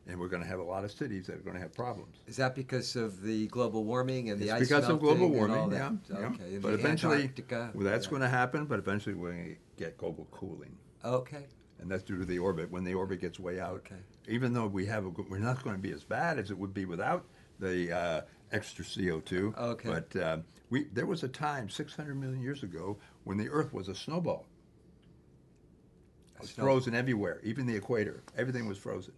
and 0.07 0.19
we're 0.19 0.27
going 0.27 0.41
to 0.43 0.48
have 0.48 0.60
a 0.60 0.63
lot 0.63 0.83
of 0.83 0.91
cities 0.91 1.27
that 1.27 1.36
are 1.36 1.39
going 1.39 1.55
to 1.55 1.62
have 1.62 1.74
problems. 1.74 2.17
Is 2.27 2.36
that 2.38 2.55
because 2.55 2.95
of 2.95 3.22
the 3.22 3.48
global 3.48 3.83
warming 3.86 4.29
and 4.29 4.39
the 4.39 4.45
It's 4.45 4.53
ice 4.53 4.60
because 4.62 4.89
of 4.89 5.00
global 5.00 5.29
melting 5.29 5.43
and 5.43 5.51
all 5.53 5.67
warming, 5.69 6.01
yeah. 6.10 6.19
yeah. 6.19 6.25
Okay. 6.27 6.43
and 6.55 6.62
But 6.62 6.74
eventually, 6.74 7.15
Antarctica, 7.24 7.72
well, 7.74 7.86
that's 7.86 8.05
yeah. 8.05 8.10
going 8.10 8.22
to 8.22 8.27
happen. 8.29 8.65
But 8.65 8.79
eventually, 8.79 9.15
we're 9.15 9.31
going 9.31 9.45
to 9.55 9.55
get 9.83 9.98
global 9.98 10.27
cooling, 10.31 10.75
Okay. 11.05 11.45
and 11.79 11.89
that's 11.89 12.03
due 12.03 12.17
to 12.17 12.25
the 12.25 12.38
orbit. 12.39 12.69
When 12.72 12.83
the 12.83 12.93
orbit 12.93 13.22
gets 13.22 13.39
way 13.39 13.60
out, 13.60 13.75
Okay. 13.75 13.95
even 14.27 14.53
though 14.53 14.67
we 14.67 14.86
have, 14.88 15.05
a, 15.05 15.10
we're 15.10 15.38
not 15.39 15.63
going 15.63 15.75
to 15.75 15.81
be 15.81 15.91
as 15.91 16.03
bad 16.03 16.38
as 16.38 16.51
it 16.51 16.57
would 16.57 16.74
be 16.74 16.86
without 16.86 17.25
the 17.60 17.91
uh, 17.95 18.22
extra 18.51 18.83
CO 18.83 19.22
two. 19.22 19.53
Okay. 19.57 19.89
But 19.89 20.15
uh, 20.22 20.38
we 20.69 20.86
there 20.91 21.05
was 21.05 21.24
a 21.24 21.29
time 21.29 21.69
600 21.69 22.15
million 22.19 22.41
years 22.41 22.63
ago 22.63 22.98
when 23.24 23.38
the 23.38 23.48
Earth 23.50 23.72
was 23.74 23.88
a 23.88 23.95
snowball. 23.95 24.45
It 26.36 26.41
was 26.41 26.50
Snow- 26.50 26.65
frozen 26.65 26.93
everywhere, 26.93 27.39
even 27.43 27.65
the 27.67 27.75
equator. 27.75 28.22
Everything 28.38 28.67
was 28.67 28.77
frozen. 28.77 29.13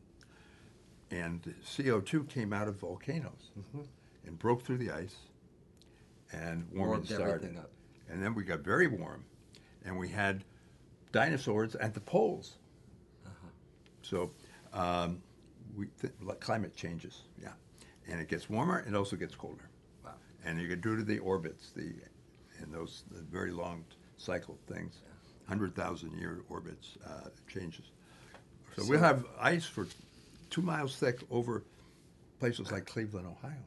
And 1.15 1.41
CO2 1.65 2.27
came 2.27 2.51
out 2.51 2.67
of 2.67 2.75
volcanoes 2.75 3.51
and 4.25 4.37
broke 4.37 4.63
through 4.63 4.79
the 4.79 4.91
ice, 4.91 5.15
and 6.33 6.65
warming 6.73 6.73
Mm-hmm. 6.73 6.77
Warmed 6.79 7.07
started. 7.07 7.33
everything 7.35 7.57
up. 7.57 7.69
And 8.09 8.21
then 8.21 8.35
we 8.35 8.43
got 8.43 8.59
very 8.59 8.87
warm, 8.87 9.23
and 9.85 9.97
we 9.97 10.09
had 10.09 10.43
dinosaurs 11.13 11.75
at 11.75 11.93
the 11.93 12.01
poles. 12.01 12.55
Uh-huh. 13.25 13.47
So 14.01 14.31
um, 14.73 15.21
we 15.77 15.87
th- 16.01 16.13
climate 16.41 16.75
changes, 16.75 17.21
yeah, 17.41 17.53
and 18.07 18.19
it 18.19 18.27
gets 18.27 18.49
warmer. 18.49 18.83
It 18.87 18.93
also 18.93 19.15
gets 19.15 19.35
colder, 19.35 19.69
Wow. 20.03 20.11
and 20.43 20.59
you 20.61 20.67
get 20.67 20.81
due 20.81 20.97
to 20.97 21.03
the 21.03 21.19
orbits, 21.19 21.71
the 21.71 21.93
and 22.61 22.73
those 22.73 23.03
the 23.11 23.21
very 23.23 23.51
long 23.51 23.85
cycle 24.17 24.57
things, 24.67 25.01
hundred 25.47 25.75
thousand 25.75 26.11
year 26.19 26.41
orbits 26.49 26.97
uh, 27.07 27.29
changes. 27.47 27.85
So, 28.77 28.83
we'll 28.89 28.99
have 28.99 29.25
ice 29.39 29.63
for 29.65 29.87
two 30.55 30.61
miles 30.61 30.95
thick 30.95 31.19
over 31.29 31.65
places 32.39 32.71
like 32.71 32.85
Cleveland, 32.85 33.27
Ohio, 33.27 33.59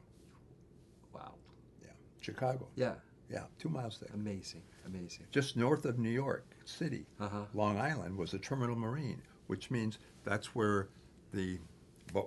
Wow. 1.13 1.35
yeah, 1.83 1.91
Chicago, 2.23 2.67
Yeah. 2.77 2.95
yeah, 3.29 3.45
two 3.59 3.69
miles 3.69 3.99
thick. 3.99 4.09
Amazing. 4.15 4.63
Amazing. 4.87 5.27
Just 5.31 5.55
north 5.55 5.85
of 5.85 5.99
New 5.99 6.09
York 6.09 6.47
City, 6.65 7.05
Uh-huh. 7.21 7.45
Long 7.53 7.77
Island 7.79 8.17
was 8.17 8.33
a 8.33 8.39
terminal 8.39 8.75
moraine, 8.75 9.21
which 9.49 9.71
means 9.71 9.99
that's 10.25 10.55
where 10.55 10.89
the 11.33 11.59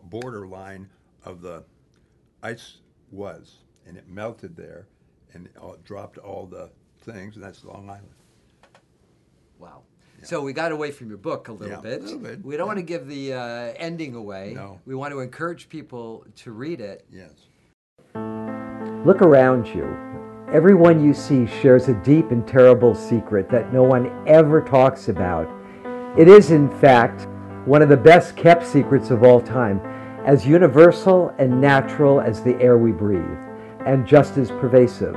border 0.03 0.45
line 0.45 0.87
of 1.25 1.41
the 1.41 1.63
ice 2.43 2.77
was, 3.09 3.63
and 3.87 3.97
it 3.97 4.07
melted 4.07 4.55
there, 4.55 4.85
and 5.33 5.47
it 5.47 5.57
all, 5.57 5.77
dropped 5.77 6.19
all 6.19 6.45
the 6.45 6.69
things, 6.99 7.33
and 7.35 7.43
that's 7.43 7.63
Long 7.63 7.89
Island. 7.89 8.13
Wow. 9.57 9.81
So 10.23 10.41
we 10.41 10.53
got 10.53 10.71
away 10.71 10.91
from 10.91 11.09
your 11.09 11.17
book 11.17 11.47
a 11.47 11.53
little 11.53 11.69
Yeah, 11.69 11.79
a 11.79 11.81
bit. 11.81 12.03
little 12.03 12.19
bit, 12.19 12.43
We 12.45 12.55
don't 12.57 12.65
yeah. 12.65 12.67
want 12.67 12.77
to 12.79 12.83
give 12.83 13.07
the 13.07 13.33
uh, 13.33 13.73
ending 13.77 14.15
away. 14.15 14.53
No. 14.55 14.79
We 14.85 14.95
want 14.95 15.11
to 15.13 15.19
encourage 15.19 15.67
people 15.69 16.25
to 16.37 16.51
read 16.51 16.79
it. 16.79 17.05
Yes. 17.11 17.31
Look 19.05 19.21
around 19.21 19.67
you. 19.67 19.85
Everyone 20.53 21.03
you 21.03 21.13
see 21.13 21.47
shares 21.47 21.87
a 21.87 21.93
deep 22.03 22.31
and 22.31 22.45
terrible 22.47 22.93
secret 22.93 23.49
that 23.49 23.73
no 23.73 23.83
one 23.83 24.11
ever 24.27 24.61
talks 24.61 25.07
about. 25.09 25.49
It 26.17 26.27
is, 26.27 26.51
in 26.51 26.69
fact, 26.79 27.27
one 27.65 27.81
of 27.81 27.89
the 27.89 27.97
best 27.97 28.35
kept 28.35 28.65
secrets 28.65 29.09
of 29.11 29.23
all 29.23 29.39
time, 29.41 29.79
as 30.25 30.45
universal 30.45 31.33
and 31.39 31.59
natural 31.61 32.19
as 32.21 32.43
the 32.43 32.55
air 32.61 32.77
we 32.77 32.91
breathe, 32.91 33.37
and 33.85 34.05
just 34.05 34.37
as 34.37 34.51
pervasive. 34.51 35.15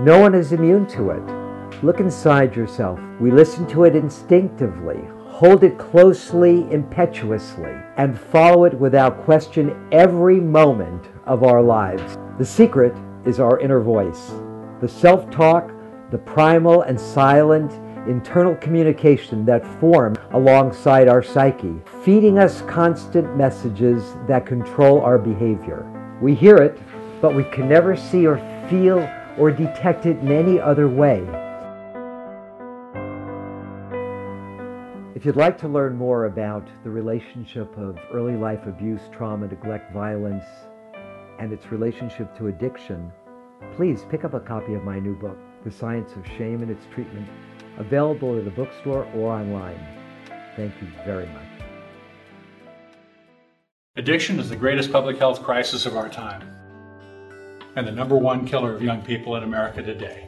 No 0.00 0.18
one 0.18 0.34
is 0.34 0.52
immune 0.52 0.86
to 0.88 1.10
it. 1.10 1.43
Look 1.82 2.00
inside 2.00 2.56
yourself. 2.56 2.98
We 3.20 3.30
listen 3.30 3.66
to 3.68 3.84
it 3.84 3.96
instinctively, 3.96 5.02
hold 5.26 5.64
it 5.64 5.78
closely, 5.78 6.70
impetuously, 6.72 7.74
and 7.96 8.18
follow 8.18 8.64
it 8.64 8.74
without 8.74 9.24
question 9.24 9.88
every 9.92 10.40
moment 10.40 11.08
of 11.26 11.42
our 11.42 11.62
lives. 11.62 12.16
The 12.38 12.44
secret 12.44 12.94
is 13.24 13.40
our 13.40 13.58
inner 13.60 13.80
voice, 13.80 14.32
the 14.80 14.88
self 14.88 15.30
talk, 15.30 15.70
the 16.10 16.18
primal 16.18 16.82
and 16.82 16.98
silent 16.98 17.72
internal 18.08 18.54
communication 18.56 19.44
that 19.46 19.66
form 19.80 20.14
alongside 20.32 21.08
our 21.08 21.22
psyche, 21.22 21.80
feeding 22.02 22.38
us 22.38 22.62
constant 22.62 23.36
messages 23.36 24.14
that 24.26 24.46
control 24.46 25.00
our 25.00 25.18
behavior. 25.18 25.86
We 26.20 26.34
hear 26.34 26.56
it, 26.56 26.78
but 27.20 27.34
we 27.34 27.44
can 27.44 27.68
never 27.68 27.96
see 27.96 28.26
or 28.26 28.38
feel 28.68 29.08
or 29.38 29.50
detect 29.50 30.06
it 30.06 30.18
in 30.18 30.30
any 30.30 30.60
other 30.60 30.88
way. 30.88 31.26
If 35.24 35.28
you'd 35.28 35.36
like 35.36 35.56
to 35.60 35.68
learn 35.68 35.96
more 35.96 36.26
about 36.26 36.68
the 36.82 36.90
relationship 36.90 37.74
of 37.78 37.98
early 38.12 38.36
life 38.36 38.66
abuse, 38.66 39.00
trauma, 39.10 39.46
neglect, 39.46 39.90
violence, 39.90 40.44
and 41.38 41.50
its 41.50 41.72
relationship 41.72 42.36
to 42.36 42.48
addiction, 42.48 43.10
please 43.74 44.04
pick 44.10 44.24
up 44.24 44.34
a 44.34 44.40
copy 44.40 44.74
of 44.74 44.84
my 44.84 44.98
new 44.98 45.14
book, 45.14 45.38
The 45.64 45.70
Science 45.70 46.12
of 46.12 46.26
Shame 46.26 46.60
and 46.60 46.70
Its 46.70 46.84
Treatment, 46.92 47.26
available 47.78 48.36
at 48.36 48.44
the 48.44 48.50
bookstore 48.50 49.08
or 49.14 49.32
online. 49.32 49.80
Thank 50.56 50.74
you 50.82 50.88
very 51.06 51.24
much. 51.28 51.64
Addiction 53.96 54.38
is 54.38 54.50
the 54.50 54.56
greatest 54.56 54.92
public 54.92 55.16
health 55.16 55.42
crisis 55.42 55.86
of 55.86 55.96
our 55.96 56.10
time 56.10 56.46
and 57.76 57.86
the 57.86 57.92
number 57.92 58.18
one 58.18 58.46
killer 58.46 58.74
of 58.74 58.82
young 58.82 59.00
people 59.00 59.36
in 59.36 59.42
America 59.42 59.82
today. 59.82 60.23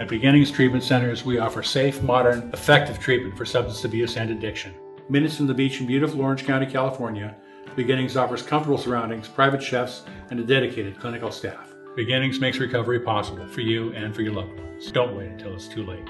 At 0.00 0.08
Beginnings 0.08 0.50
Treatment 0.50 0.82
Centers, 0.82 1.26
we 1.26 1.40
offer 1.40 1.62
safe, 1.62 2.02
modern, 2.02 2.48
effective 2.54 2.98
treatment 2.98 3.36
for 3.36 3.44
substance 3.44 3.84
abuse 3.84 4.16
and 4.16 4.30
addiction. 4.30 4.74
Minutes 5.10 5.36
from 5.36 5.46
the 5.46 5.52
beach 5.52 5.78
in 5.78 5.86
beautiful 5.86 6.22
Orange 6.22 6.46
County, 6.46 6.64
California, 6.64 7.36
Beginnings 7.76 8.16
offers 8.16 8.40
comfortable 8.40 8.78
surroundings, 8.78 9.28
private 9.28 9.62
chefs, 9.62 10.04
and 10.30 10.40
a 10.40 10.42
dedicated 10.42 10.98
clinical 10.98 11.30
staff. 11.30 11.74
Beginnings 11.96 12.40
makes 12.40 12.56
recovery 12.56 13.00
possible 13.00 13.46
for 13.48 13.60
you 13.60 13.92
and 13.92 14.14
for 14.14 14.22
your 14.22 14.32
loved 14.32 14.58
ones. 14.58 14.90
Don't 14.90 15.14
wait 15.14 15.32
until 15.32 15.54
it's 15.54 15.68
too 15.68 15.84
late. 15.84 16.08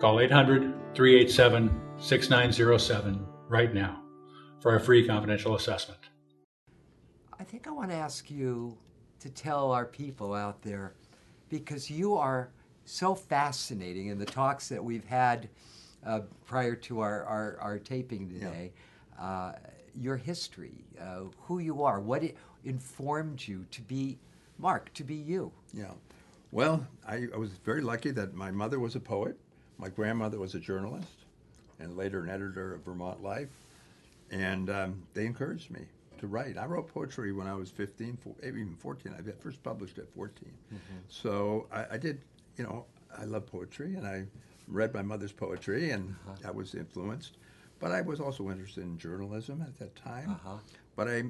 Call 0.00 0.18
800 0.18 0.94
387 0.94 1.78
6907 1.98 3.26
right 3.50 3.74
now 3.74 4.02
for 4.60 4.76
a 4.76 4.80
free 4.80 5.06
confidential 5.06 5.56
assessment. 5.56 6.00
I 7.38 7.44
think 7.44 7.66
I 7.66 7.70
want 7.70 7.90
to 7.90 7.96
ask 7.96 8.30
you 8.30 8.78
to 9.18 9.28
tell 9.28 9.72
our 9.72 9.84
people 9.84 10.32
out 10.32 10.62
there 10.62 10.94
because 11.50 11.90
you 11.90 12.14
are 12.14 12.48
so 12.90 13.14
fascinating 13.14 14.08
in 14.08 14.18
the 14.18 14.26
talks 14.26 14.68
that 14.68 14.82
we've 14.82 15.04
had 15.04 15.48
uh, 16.04 16.20
prior 16.46 16.74
to 16.74 17.00
our, 17.00 17.24
our, 17.24 17.58
our 17.60 17.78
taping 17.78 18.28
today. 18.28 18.72
Yeah. 19.18 19.24
Uh, 19.24 19.52
your 19.98 20.16
history, 20.16 20.84
uh, 21.00 21.22
who 21.42 21.58
you 21.58 21.82
are, 21.82 22.00
what 22.00 22.22
informed 22.64 23.46
you 23.46 23.66
to 23.70 23.82
be 23.82 24.18
Mark, 24.60 24.92
to 24.94 25.04
be 25.04 25.14
you. 25.14 25.50
Yeah. 25.72 25.92
Well, 26.52 26.86
I, 27.06 27.28
I, 27.32 27.38
was 27.38 27.50
very 27.64 27.80
lucky 27.80 28.10
that 28.10 28.34
my 28.34 28.50
mother 28.50 28.78
was 28.78 28.94
a 28.94 29.00
poet, 29.00 29.38
my 29.78 29.88
grandmother 29.88 30.38
was 30.38 30.54
a 30.54 30.60
journalist, 30.60 31.24
and 31.78 31.96
later 31.96 32.22
an 32.22 32.28
editor 32.28 32.74
of 32.74 32.84
Vermont 32.84 33.22
Life, 33.22 33.48
and 34.30 34.68
um, 34.68 35.02
they 35.14 35.24
encouraged 35.24 35.70
me 35.70 35.80
to 36.18 36.26
write. 36.26 36.58
I 36.58 36.66
wrote 36.66 36.92
poetry 36.92 37.32
when 37.32 37.46
I 37.46 37.54
was 37.54 37.70
15, 37.70 38.18
even 38.42 38.76
14. 38.78 39.14
I 39.16 39.42
first 39.42 39.62
published 39.62 39.98
at 39.98 40.12
14. 40.14 40.34
Mm-hmm. 40.44 40.76
So 41.08 41.66
I, 41.72 41.86
I, 41.92 41.96
did, 41.96 42.20
you 42.60 42.66
know, 42.66 42.84
I 43.18 43.24
love 43.24 43.46
poetry, 43.46 43.94
and 43.94 44.06
I 44.06 44.26
read 44.68 44.92
my 44.92 45.00
mother's 45.00 45.32
poetry, 45.32 45.92
and 45.92 46.14
uh-huh. 46.28 46.48
I 46.48 46.50
was 46.50 46.74
influenced. 46.74 47.38
But 47.78 47.90
I 47.90 48.02
was 48.02 48.20
also 48.20 48.50
interested 48.50 48.84
in 48.84 48.98
journalism 48.98 49.62
at 49.62 49.78
that 49.78 49.96
time. 49.96 50.32
Uh-huh. 50.32 50.56
But 50.94 51.08
I 51.08 51.22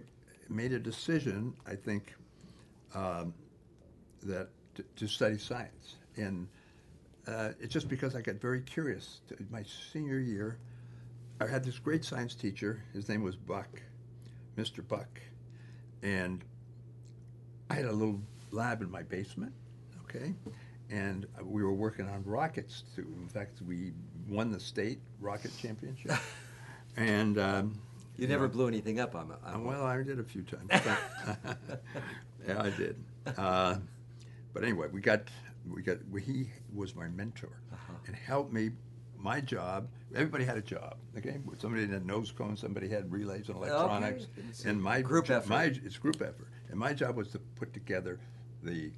made 0.48 0.72
a 0.72 0.80
decision, 0.80 1.54
I 1.68 1.76
think, 1.76 2.12
um, 2.96 3.32
that 4.24 4.48
to, 4.74 4.84
to, 4.96 5.06
study 5.06 5.38
science. 5.38 5.98
And 6.16 6.48
uh, 7.28 7.50
it's 7.60 7.72
just 7.72 7.88
because 7.88 8.16
I 8.16 8.22
got 8.22 8.34
very 8.40 8.62
curious. 8.62 9.20
My 9.50 9.62
senior 9.92 10.18
year, 10.18 10.58
I 11.40 11.46
had 11.46 11.62
this 11.62 11.78
great 11.78 12.04
science 12.04 12.34
teacher. 12.34 12.82
His 12.92 13.08
name 13.08 13.22
was 13.22 13.36
Buck, 13.36 13.80
Mr. 14.58 14.86
Buck. 14.86 15.20
And 16.02 16.42
I 17.70 17.74
had 17.74 17.84
a 17.84 17.92
little 17.92 18.20
lab 18.50 18.82
in 18.82 18.90
my 18.90 19.02
basement, 19.02 19.52
okay? 20.02 20.34
And 20.90 21.26
we 21.42 21.62
were 21.62 21.72
working 21.72 22.08
on 22.08 22.24
rockets, 22.24 22.82
too. 22.96 23.06
In 23.20 23.28
fact, 23.28 23.62
we 23.66 23.92
won 24.28 24.50
the 24.50 24.58
state 24.58 24.98
rocket 25.20 25.52
championship. 25.56 26.12
and 26.96 27.38
um, 27.38 27.80
you, 28.16 28.26
never 28.26 28.48
blew 28.48 28.66
anything 28.66 28.98
up 28.98 29.14
on 29.14 29.30
it. 29.30 29.58
Well, 29.60 29.84
I 29.84 30.02
did 30.02 30.18
a 30.18 30.24
few 30.24 30.42
times. 30.42 30.68
yeah, 32.46 32.60
I 32.62 32.70
did. 32.70 32.96
Uh, 33.36 33.76
but 34.52 34.64
anyway, 34.64 34.88
we 34.92 35.00
got 35.00 35.22
we 35.68 35.82
got 35.82 35.98
he 36.22 36.50
was 36.74 36.94
my 36.94 37.08
mentor 37.08 37.60
uh-huh. 37.72 37.92
and 38.06 38.16
helped 38.16 38.52
me. 38.52 38.70
My 39.16 39.40
job. 39.40 39.86
Everybody 40.14 40.44
had 40.44 40.56
a 40.56 40.62
job. 40.62 40.96
Okay, 41.16 41.38
somebody 41.58 41.86
had 41.86 42.06
nose 42.06 42.32
cones, 42.32 42.60
somebody 42.60 42.88
had 42.88 43.12
relays 43.12 43.48
and 43.48 43.56
electronics, 43.58 44.28
okay. 44.38 44.70
and 44.70 44.82
my 44.82 45.02
group 45.02 45.28
effort. 45.28 45.48
My 45.48 45.64
it's 45.64 45.98
group 45.98 46.22
effort, 46.22 46.48
and 46.70 46.78
my 46.78 46.94
job 46.94 47.16
was 47.16 47.28
to 47.32 47.38
put 47.38 47.74
together 47.74 48.18
the 48.62 48.90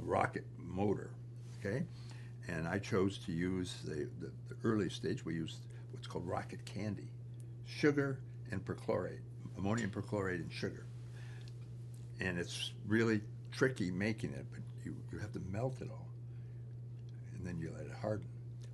rocket 0.00 0.44
motor. 0.78 1.10
Okay, 1.58 1.84
and 2.46 2.68
I 2.68 2.78
chose 2.78 3.18
to 3.26 3.32
use 3.32 3.76
the, 3.84 4.08
the, 4.20 4.30
the 4.48 4.56
early 4.64 4.88
stage. 4.88 5.24
We 5.24 5.34
used 5.34 5.56
what's 5.92 6.06
called 6.06 6.26
rocket 6.26 6.64
candy, 6.64 7.08
sugar 7.66 8.20
and 8.50 8.64
perchlorate, 8.64 9.20
ammonium 9.56 9.90
perchlorate 9.90 10.36
and 10.36 10.52
sugar. 10.52 10.86
And 12.20 12.38
it's 12.38 12.72
really 12.86 13.20
tricky 13.52 13.90
making 13.90 14.32
it, 14.32 14.46
but 14.50 14.60
you, 14.84 14.94
you 15.12 15.18
have 15.18 15.32
to 15.32 15.40
melt 15.50 15.76
it 15.80 15.88
all. 15.90 16.08
And 17.36 17.46
then 17.46 17.58
you 17.60 17.72
let 17.76 17.86
it 17.86 17.92
harden. 18.00 18.26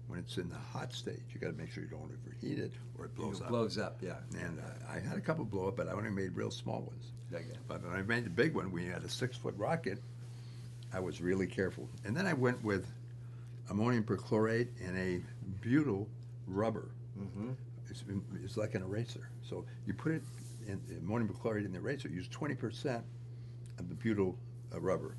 When 0.06 0.18
it's 0.18 0.36
in 0.36 0.48
the 0.50 0.56
hot 0.56 0.92
stage, 0.92 1.22
you 1.32 1.40
got 1.40 1.48
to 1.48 1.54
make 1.54 1.72
sure 1.72 1.82
you 1.82 1.88
don't 1.88 2.10
overheat 2.26 2.58
it 2.58 2.72
or 2.98 3.06
it 3.06 3.14
blows 3.14 3.40
it 3.40 3.44
up. 3.44 3.48
blows 3.48 3.78
up, 3.78 3.98
yeah. 4.02 4.16
And 4.38 4.60
uh, 4.60 4.92
I 4.92 5.00
had 5.00 5.16
a 5.16 5.20
couple 5.20 5.44
blow 5.44 5.68
up, 5.68 5.76
but 5.76 5.88
I 5.88 5.92
only 5.92 6.10
made 6.10 6.36
real 6.36 6.50
small 6.50 6.82
ones. 6.82 7.12
But 7.66 7.82
when 7.82 7.92
I 7.92 8.02
made 8.02 8.24
the 8.24 8.30
big 8.30 8.54
one, 8.54 8.70
we 8.70 8.86
had 8.86 9.02
a 9.02 9.08
six 9.08 9.36
foot 9.36 9.54
rocket. 9.56 9.98
I 10.94 11.00
was 11.00 11.20
really 11.20 11.46
careful. 11.46 11.88
And 12.04 12.16
then 12.16 12.26
I 12.26 12.33
went 12.33 12.62
with 12.62 12.87
ammonium 13.68 14.04
perchlorate 14.04 14.68
and 14.87 14.96
a 14.96 15.20
butyl 15.61 16.09
rubber. 16.46 16.90
Mm-hmm. 17.18 17.50
It's, 17.90 18.04
it's, 18.42 18.57
like 18.57 18.74
an 18.74 18.83
eraser. 18.83 19.28
So 19.42 19.64
you 19.87 19.94
put 19.94 20.12
it 20.12 20.22
in 20.66 20.80
ammonium 20.96 21.28
perchlorate 21.28 21.64
in 21.64 21.72
the 21.72 21.78
eraser, 21.78 22.09
use 22.09 22.28
20% 22.28 23.02
of 23.78 23.88
the 23.88 23.94
butyl 23.94 24.38
uh, 24.72 24.80
rubber. 24.80 25.16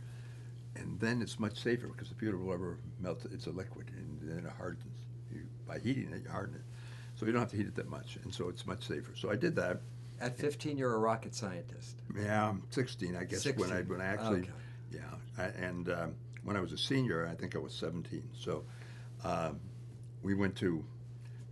And 0.78 1.00
then 1.00 1.22
it's 1.22 1.40
much 1.40 1.62
safer 1.62 1.88
because 1.88 2.10
the 2.10 2.16
butyl 2.16 2.40
rubber 2.40 2.80
melts, 3.02 3.26
it's 3.26 3.48
a 3.48 3.52
liquid, 3.52 3.92
and 3.96 4.20
then 4.22 4.46
it 4.46 4.52
hardens. 4.58 4.84
You, 5.32 5.42
by 5.68 5.80
heating 5.80 6.12
it, 6.14 6.24
you 6.24 6.30
harden 6.30 6.56
it. 6.56 6.62
So 7.16 7.26
you 7.26 7.32
don't 7.32 7.42
have 7.42 7.52
to 7.52 7.58
heat 7.58 7.68
it 7.68 7.76
that 7.76 7.90
much, 7.90 8.18
and 8.24 8.34
so 8.34 8.50
it's 8.50 8.66
much 8.66 8.86
safer. 8.86 9.14
So 9.16 9.32
I 9.32 9.38
did 9.38 9.56
that. 9.56 9.82
At 10.20 10.38
15, 10.38 10.78
you're 10.78 10.94
a 10.94 11.00
rocket 11.00 11.34
scientist. 11.34 12.02
Yeah, 12.14 12.50
I'm 12.50 12.64
16, 12.70 13.16
I 13.16 13.24
guess, 13.24 13.44
16. 13.44 13.70
when 13.70 13.78
I 13.78 13.82
when 13.84 14.02
I 14.02 14.06
actually, 14.06 14.42
okay. 14.42 14.52
Yeah, 14.96 15.02
I, 15.38 15.46
and 15.46 15.90
um, 15.90 16.16
when 16.44 16.56
I 16.56 16.62
was 16.62 16.72
a 16.72 16.78
senior, 16.78 17.28
I 17.28 17.36
think 17.36 17.56
I 17.56 17.60
was 17.60 17.74
17. 17.74 18.24
So 18.38 18.64
um, 19.24 19.60
we 20.24 20.34
went 20.34 20.56
to 20.58 20.84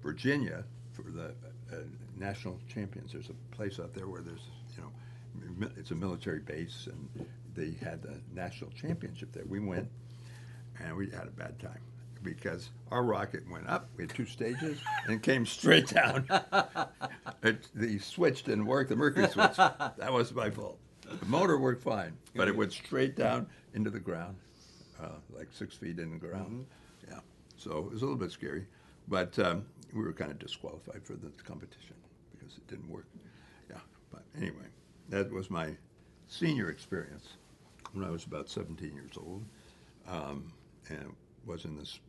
Virginia 0.02 0.64
for 0.94 1.04
the 1.04 1.34
uh, 1.72 1.82
national 2.18 2.60
champions. 2.68 3.12
There's 3.12 3.30
a 3.30 3.56
place 3.56 3.80
out 3.80 3.94
there 3.94 4.08
where 4.08 4.22
there's, 4.22 4.48
you 4.78 4.84
know, 4.84 5.70
it's 5.78 5.92
a 5.92 5.96
military 5.96 6.40
base, 6.40 6.88
and 6.88 7.28
they 7.56 7.76
had 7.84 8.02
the 8.02 8.20
national 8.34 8.72
championship 8.72 9.32
there. 9.34 9.44
We 9.48 9.60
went, 9.60 9.90
and 10.80 10.96
we 10.96 11.10
had 11.10 11.28
a 11.28 11.32
bad 11.32 11.60
time 11.60 11.80
because 12.22 12.70
our 12.92 13.04
rocket 13.04 13.50
went 13.50 13.68
up. 13.68 13.90
We 13.98 14.04
had 14.04 14.16
two 14.16 14.26
stages 14.26 14.80
and 15.08 15.22
came 15.22 15.46
straight 15.46 15.88
down. 15.88 16.26
it, 17.44 17.68
the 17.76 18.00
switch 18.00 18.44
didn't 18.44 18.66
work, 18.66 18.90
the 18.90 18.96
mercury 18.96 19.28
switch. 19.28 19.58
That 19.58 20.12
was 20.12 20.34
my 20.34 20.50
fault. 20.50 20.80
The 21.20 21.26
motor 21.26 21.58
worked 21.58 21.84
fine, 21.84 22.14
but 22.36 22.48
it 22.48 22.56
went 22.56 22.72
straight 22.74 23.16
down 23.16 23.48
into 23.74 23.90
the 23.90 24.00
ground, 24.00 24.36
uh, 25.02 25.18
like 25.36 25.48
six 25.52 25.76
feet 25.76 26.00
in 26.00 26.12
the 26.12 26.18
ground. 26.18 26.66
Mm-hmm. 27.06 27.12
Yeah, 27.12 27.20
so 27.58 27.78
it 27.78 27.92
was 27.92 28.02
a 28.02 28.06
little 28.06 28.20
bit 28.20 28.32
scary, 28.32 28.66
but 29.08 29.38
um, 29.40 29.66
we 29.94 30.04
were 30.04 30.14
kind 30.14 30.32
of 30.32 30.40
disqualified 30.40 31.04
for 31.04 31.14
the 31.14 31.32
competition 31.44 31.96
because 32.32 32.58
it 32.58 32.68
didn't 32.68 32.90
work. 32.90 33.08
Yeah, 33.70 33.78
but 34.12 34.24
anyway, 34.38 34.68
that 35.10 35.32
was 35.32 35.50
my 35.50 35.76
senior 36.28 36.70
experience 36.70 37.30
when 37.94 38.04
I 38.06 38.10
was 38.10 38.26
about 38.26 38.50
17 38.50 38.94
years 38.94 39.12
old, 39.18 39.44
um, 40.08 40.52
and 40.90 41.00
it 41.00 41.08
was 41.46 41.66
in 41.66 41.78
this. 41.78 42.00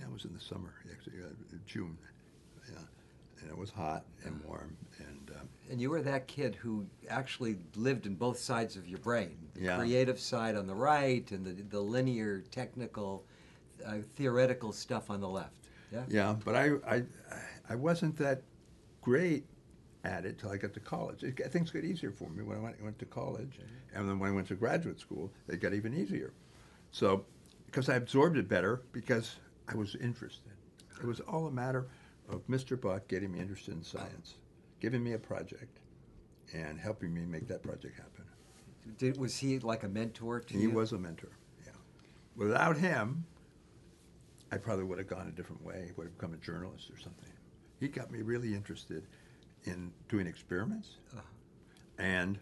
It 0.00 0.10
was 0.12 0.24
in 0.24 0.34
the 0.34 0.40
summer, 0.40 0.74
actually, 0.90 1.22
uh, 1.22 1.56
June. 1.66 1.96
And 3.40 3.50
it 3.50 3.56
was 3.56 3.70
hot 3.70 4.04
and 4.24 4.40
warm, 4.44 4.76
and. 4.98 5.30
Um, 5.40 5.48
and 5.70 5.80
you 5.80 5.90
were 5.90 6.02
that 6.02 6.26
kid 6.26 6.54
who 6.54 6.86
actually 7.08 7.56
lived 7.74 8.06
in 8.06 8.14
both 8.14 8.38
sides 8.38 8.76
of 8.76 8.86
your 8.86 8.98
brain, 8.98 9.36
the 9.54 9.62
yeah. 9.62 9.76
creative 9.78 10.20
side 10.20 10.56
on 10.56 10.66
the 10.66 10.74
right, 10.74 11.30
and 11.30 11.44
the 11.44 11.62
the 11.62 11.80
linear, 11.80 12.42
technical, 12.50 13.24
uh, 13.86 13.96
theoretical 14.14 14.72
stuff 14.72 15.10
on 15.10 15.20
the 15.20 15.28
left. 15.28 15.56
Yeah. 15.90 16.02
Yeah, 16.08 16.36
but 16.44 16.54
I 16.54 16.72
I 16.86 17.02
I 17.68 17.74
wasn't 17.76 18.16
that 18.18 18.42
great 19.00 19.46
at 20.04 20.26
it 20.26 20.38
till 20.38 20.50
I 20.50 20.56
got 20.56 20.74
to 20.74 20.80
college. 20.80 21.24
It, 21.24 21.36
things 21.50 21.70
got 21.70 21.84
easier 21.84 22.12
for 22.12 22.28
me 22.28 22.42
when 22.42 22.58
I 22.58 22.60
went, 22.60 22.82
went 22.82 22.98
to 22.98 23.06
college, 23.06 23.58
mm-hmm. 23.58 23.98
and 23.98 24.08
then 24.08 24.18
when 24.18 24.30
I 24.30 24.34
went 24.34 24.48
to 24.48 24.54
graduate 24.54 25.00
school, 25.00 25.32
they 25.46 25.56
got 25.56 25.72
even 25.72 25.94
easier. 25.94 26.32
So, 26.90 27.24
because 27.66 27.88
I 27.88 27.96
absorbed 27.96 28.36
it 28.36 28.48
better, 28.48 28.82
because 28.92 29.36
I 29.66 29.76
was 29.76 29.94
interested. 29.96 30.52
It 31.00 31.06
was 31.06 31.20
all 31.20 31.46
a 31.46 31.50
matter 31.50 31.86
of 32.28 32.46
Mr. 32.46 32.80
Buck 32.80 33.08
getting 33.08 33.32
me 33.32 33.40
interested 33.40 33.74
in 33.74 33.82
science, 33.82 34.34
giving 34.80 35.02
me 35.02 35.12
a 35.12 35.18
project, 35.18 35.80
and 36.52 36.78
helping 36.78 37.12
me 37.12 37.22
make 37.22 37.48
that 37.48 37.62
project 37.62 37.96
happen. 37.96 38.24
Did, 38.98 39.16
was 39.16 39.36
he 39.36 39.58
like 39.58 39.82
a 39.82 39.88
mentor 39.88 40.40
to 40.40 40.54
he 40.54 40.62
you? 40.62 40.70
He 40.70 40.74
was 40.74 40.92
a 40.92 40.98
mentor. 40.98 41.30
Yeah. 41.64 41.72
Without 42.36 42.76
him, 42.76 43.24
I 44.52 44.58
probably 44.58 44.84
would 44.84 44.98
have 44.98 45.08
gone 45.08 45.26
a 45.28 45.32
different 45.32 45.64
way. 45.64 45.90
Would 45.96 46.04
have 46.04 46.18
become 46.18 46.34
a 46.34 46.38
journalist 46.38 46.90
or 46.90 46.98
something. 46.98 47.30
He 47.80 47.88
got 47.88 48.10
me 48.10 48.22
really 48.22 48.54
interested 48.54 49.06
in 49.64 49.92
doing 50.08 50.26
experiments 50.26 50.96
uh-huh. 51.12 51.22
and 51.98 52.38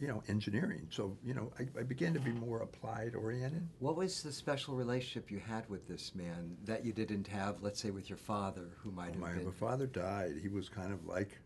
you 0.00 0.08
know, 0.08 0.22
engineering. 0.28 0.86
So, 0.90 1.16
you 1.24 1.34
know, 1.34 1.50
I, 1.58 1.66
I 1.80 1.82
began 1.82 2.12
to 2.14 2.20
be 2.20 2.30
more 2.30 2.60
applied 2.60 3.14
oriented. 3.14 3.66
What 3.78 3.96
was 3.96 4.22
the 4.22 4.32
special 4.32 4.74
relationship 4.74 5.30
you 5.30 5.38
had 5.38 5.68
with 5.68 5.88
this 5.88 6.14
man 6.14 6.56
that 6.64 6.84
you 6.84 6.92
didn't 6.92 7.26
have, 7.28 7.62
let's 7.62 7.80
say, 7.80 7.90
with 7.90 8.08
your 8.10 8.18
father, 8.18 8.70
who 8.82 8.90
might 8.90 9.12
have 9.12 9.18
My, 9.18 9.32
been? 9.32 9.46
my 9.46 9.52
father 9.52 9.86
died. 9.86 10.34
He 10.42 10.48
was 10.48 10.68
kind 10.68 10.92
of 10.92 11.06
like, 11.06 11.38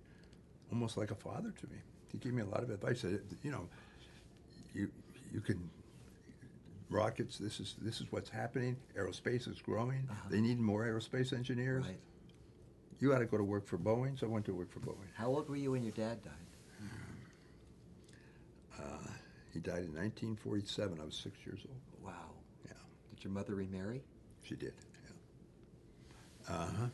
almost 0.72 0.96
like 0.96 1.10
a 1.10 1.14
father 1.14 1.52
to 1.60 1.66
me. 1.68 1.76
He 2.12 2.18
gave 2.18 2.32
me 2.32 2.42
a 2.42 2.46
lot 2.46 2.62
of 2.62 2.70
advice. 2.70 3.00
Said, 3.00 3.20
you 3.42 3.50
know, 3.52 3.68
you 4.74 4.90
you 5.32 5.40
can 5.40 5.70
rockets. 6.88 7.38
This 7.38 7.60
is 7.60 7.76
this 7.80 8.00
is 8.00 8.06
what's 8.10 8.30
happening. 8.30 8.76
Aerospace 8.98 9.48
is 9.48 9.60
growing. 9.62 10.08
Uh-huh. 10.10 10.28
They 10.28 10.40
need 10.40 10.58
more 10.58 10.84
aerospace 10.84 11.32
engineers. 11.32 11.86
Right. 11.86 12.00
You 12.98 13.14
ought 13.14 13.20
to 13.20 13.26
go 13.26 13.38
to 13.38 13.44
work 13.44 13.66
for 13.66 13.78
Boeing. 13.78 14.18
So 14.18 14.26
I 14.26 14.30
went 14.30 14.44
to 14.46 14.54
work 14.54 14.72
for 14.72 14.80
Boeing. 14.80 15.08
How 15.14 15.28
old 15.28 15.48
were 15.48 15.56
you 15.56 15.70
when 15.70 15.82
your 15.82 15.92
dad 15.92 16.22
died? 16.22 16.32
Uh, 18.80 19.08
he 19.52 19.58
died 19.60 19.84
in 19.84 19.94
1947. 19.94 20.98
I 21.00 21.04
was 21.04 21.14
six 21.16 21.36
years 21.44 21.60
old. 21.68 21.80
Wow. 22.02 22.30
Yeah. 22.64 22.72
Did 23.14 23.24
your 23.24 23.32
mother 23.32 23.54
remarry? 23.54 24.02
She 24.42 24.54
did. 24.56 24.72
Yeah. 26.48 26.54
Uh 26.54 26.66
huh. 26.78 26.86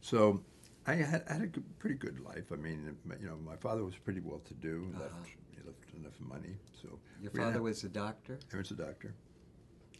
So 0.00 0.40
I 0.86 0.94
had, 0.94 1.24
I 1.28 1.32
had 1.34 1.42
a 1.42 1.46
good, 1.46 1.78
pretty 1.78 1.96
good 1.96 2.20
life. 2.20 2.52
I 2.52 2.56
mean, 2.56 2.96
you 3.20 3.26
know, 3.26 3.36
my 3.44 3.56
father 3.56 3.84
was 3.84 3.96
pretty 3.96 4.20
well 4.20 4.40
to 4.46 4.54
do. 4.54 4.86
Left, 4.98 5.12
Uh-huh. 5.12 5.24
he 5.50 5.66
left 5.66 5.94
enough 5.98 6.20
money. 6.20 6.56
So 6.80 6.98
Your 7.20 7.32
father 7.32 7.52
have- 7.52 7.62
was 7.62 7.82
a 7.84 7.88
doctor? 7.88 8.38
He 8.50 8.56
was 8.56 8.70
a 8.70 8.74
doctor 8.76 9.14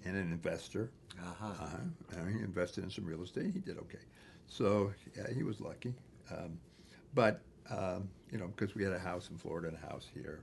and 0.05 0.17
an 0.17 0.31
investor. 0.31 0.91
Uh-huh. 1.21 1.47
Uh-huh. 1.47 1.77
And 2.19 2.29
he 2.37 2.41
invested 2.43 2.85
in 2.85 2.91
some 2.91 3.05
real 3.07 3.23
estate. 3.25 3.53
He 3.53 3.61
did 3.61 3.79
okay. 3.79 3.99
So 4.49 4.93
yeah, 5.17 5.33
he 5.35 5.43
was 5.43 5.61
lucky. 5.61 5.95
Um, 6.31 6.59
but 7.15 7.41
um, 7.71 8.09
you 8.31 8.39
know, 8.39 8.47
because 8.49 8.77
we 8.77 8.85
had 8.85 8.93
a 8.93 8.99
house 8.99 9.29
in 9.31 9.37
Florida 9.39 9.69
and 9.69 9.77
a 9.77 9.81
house 9.91 10.07
here, 10.15 10.43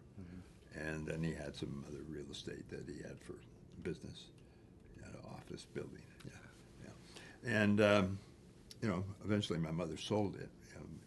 and 0.75 1.05
then 1.05 1.21
he 1.23 1.33
had 1.33 1.55
some 1.55 1.83
other 1.87 2.01
real 2.07 2.29
estate 2.31 2.67
that 2.69 2.85
he 2.87 3.01
had 3.01 3.17
for 3.21 3.33
business, 3.83 4.25
he 4.95 5.03
had 5.03 5.13
an 5.13 5.21
office 5.31 5.65
building. 5.73 6.01
Yeah, 6.25 6.85
yeah. 6.85 7.59
And 7.61 7.81
um, 7.81 8.19
you 8.81 8.87
know, 8.89 9.03
eventually 9.23 9.59
my 9.59 9.71
mother 9.71 9.97
sold 9.97 10.35
it. 10.35 10.49
Um, 10.77 10.99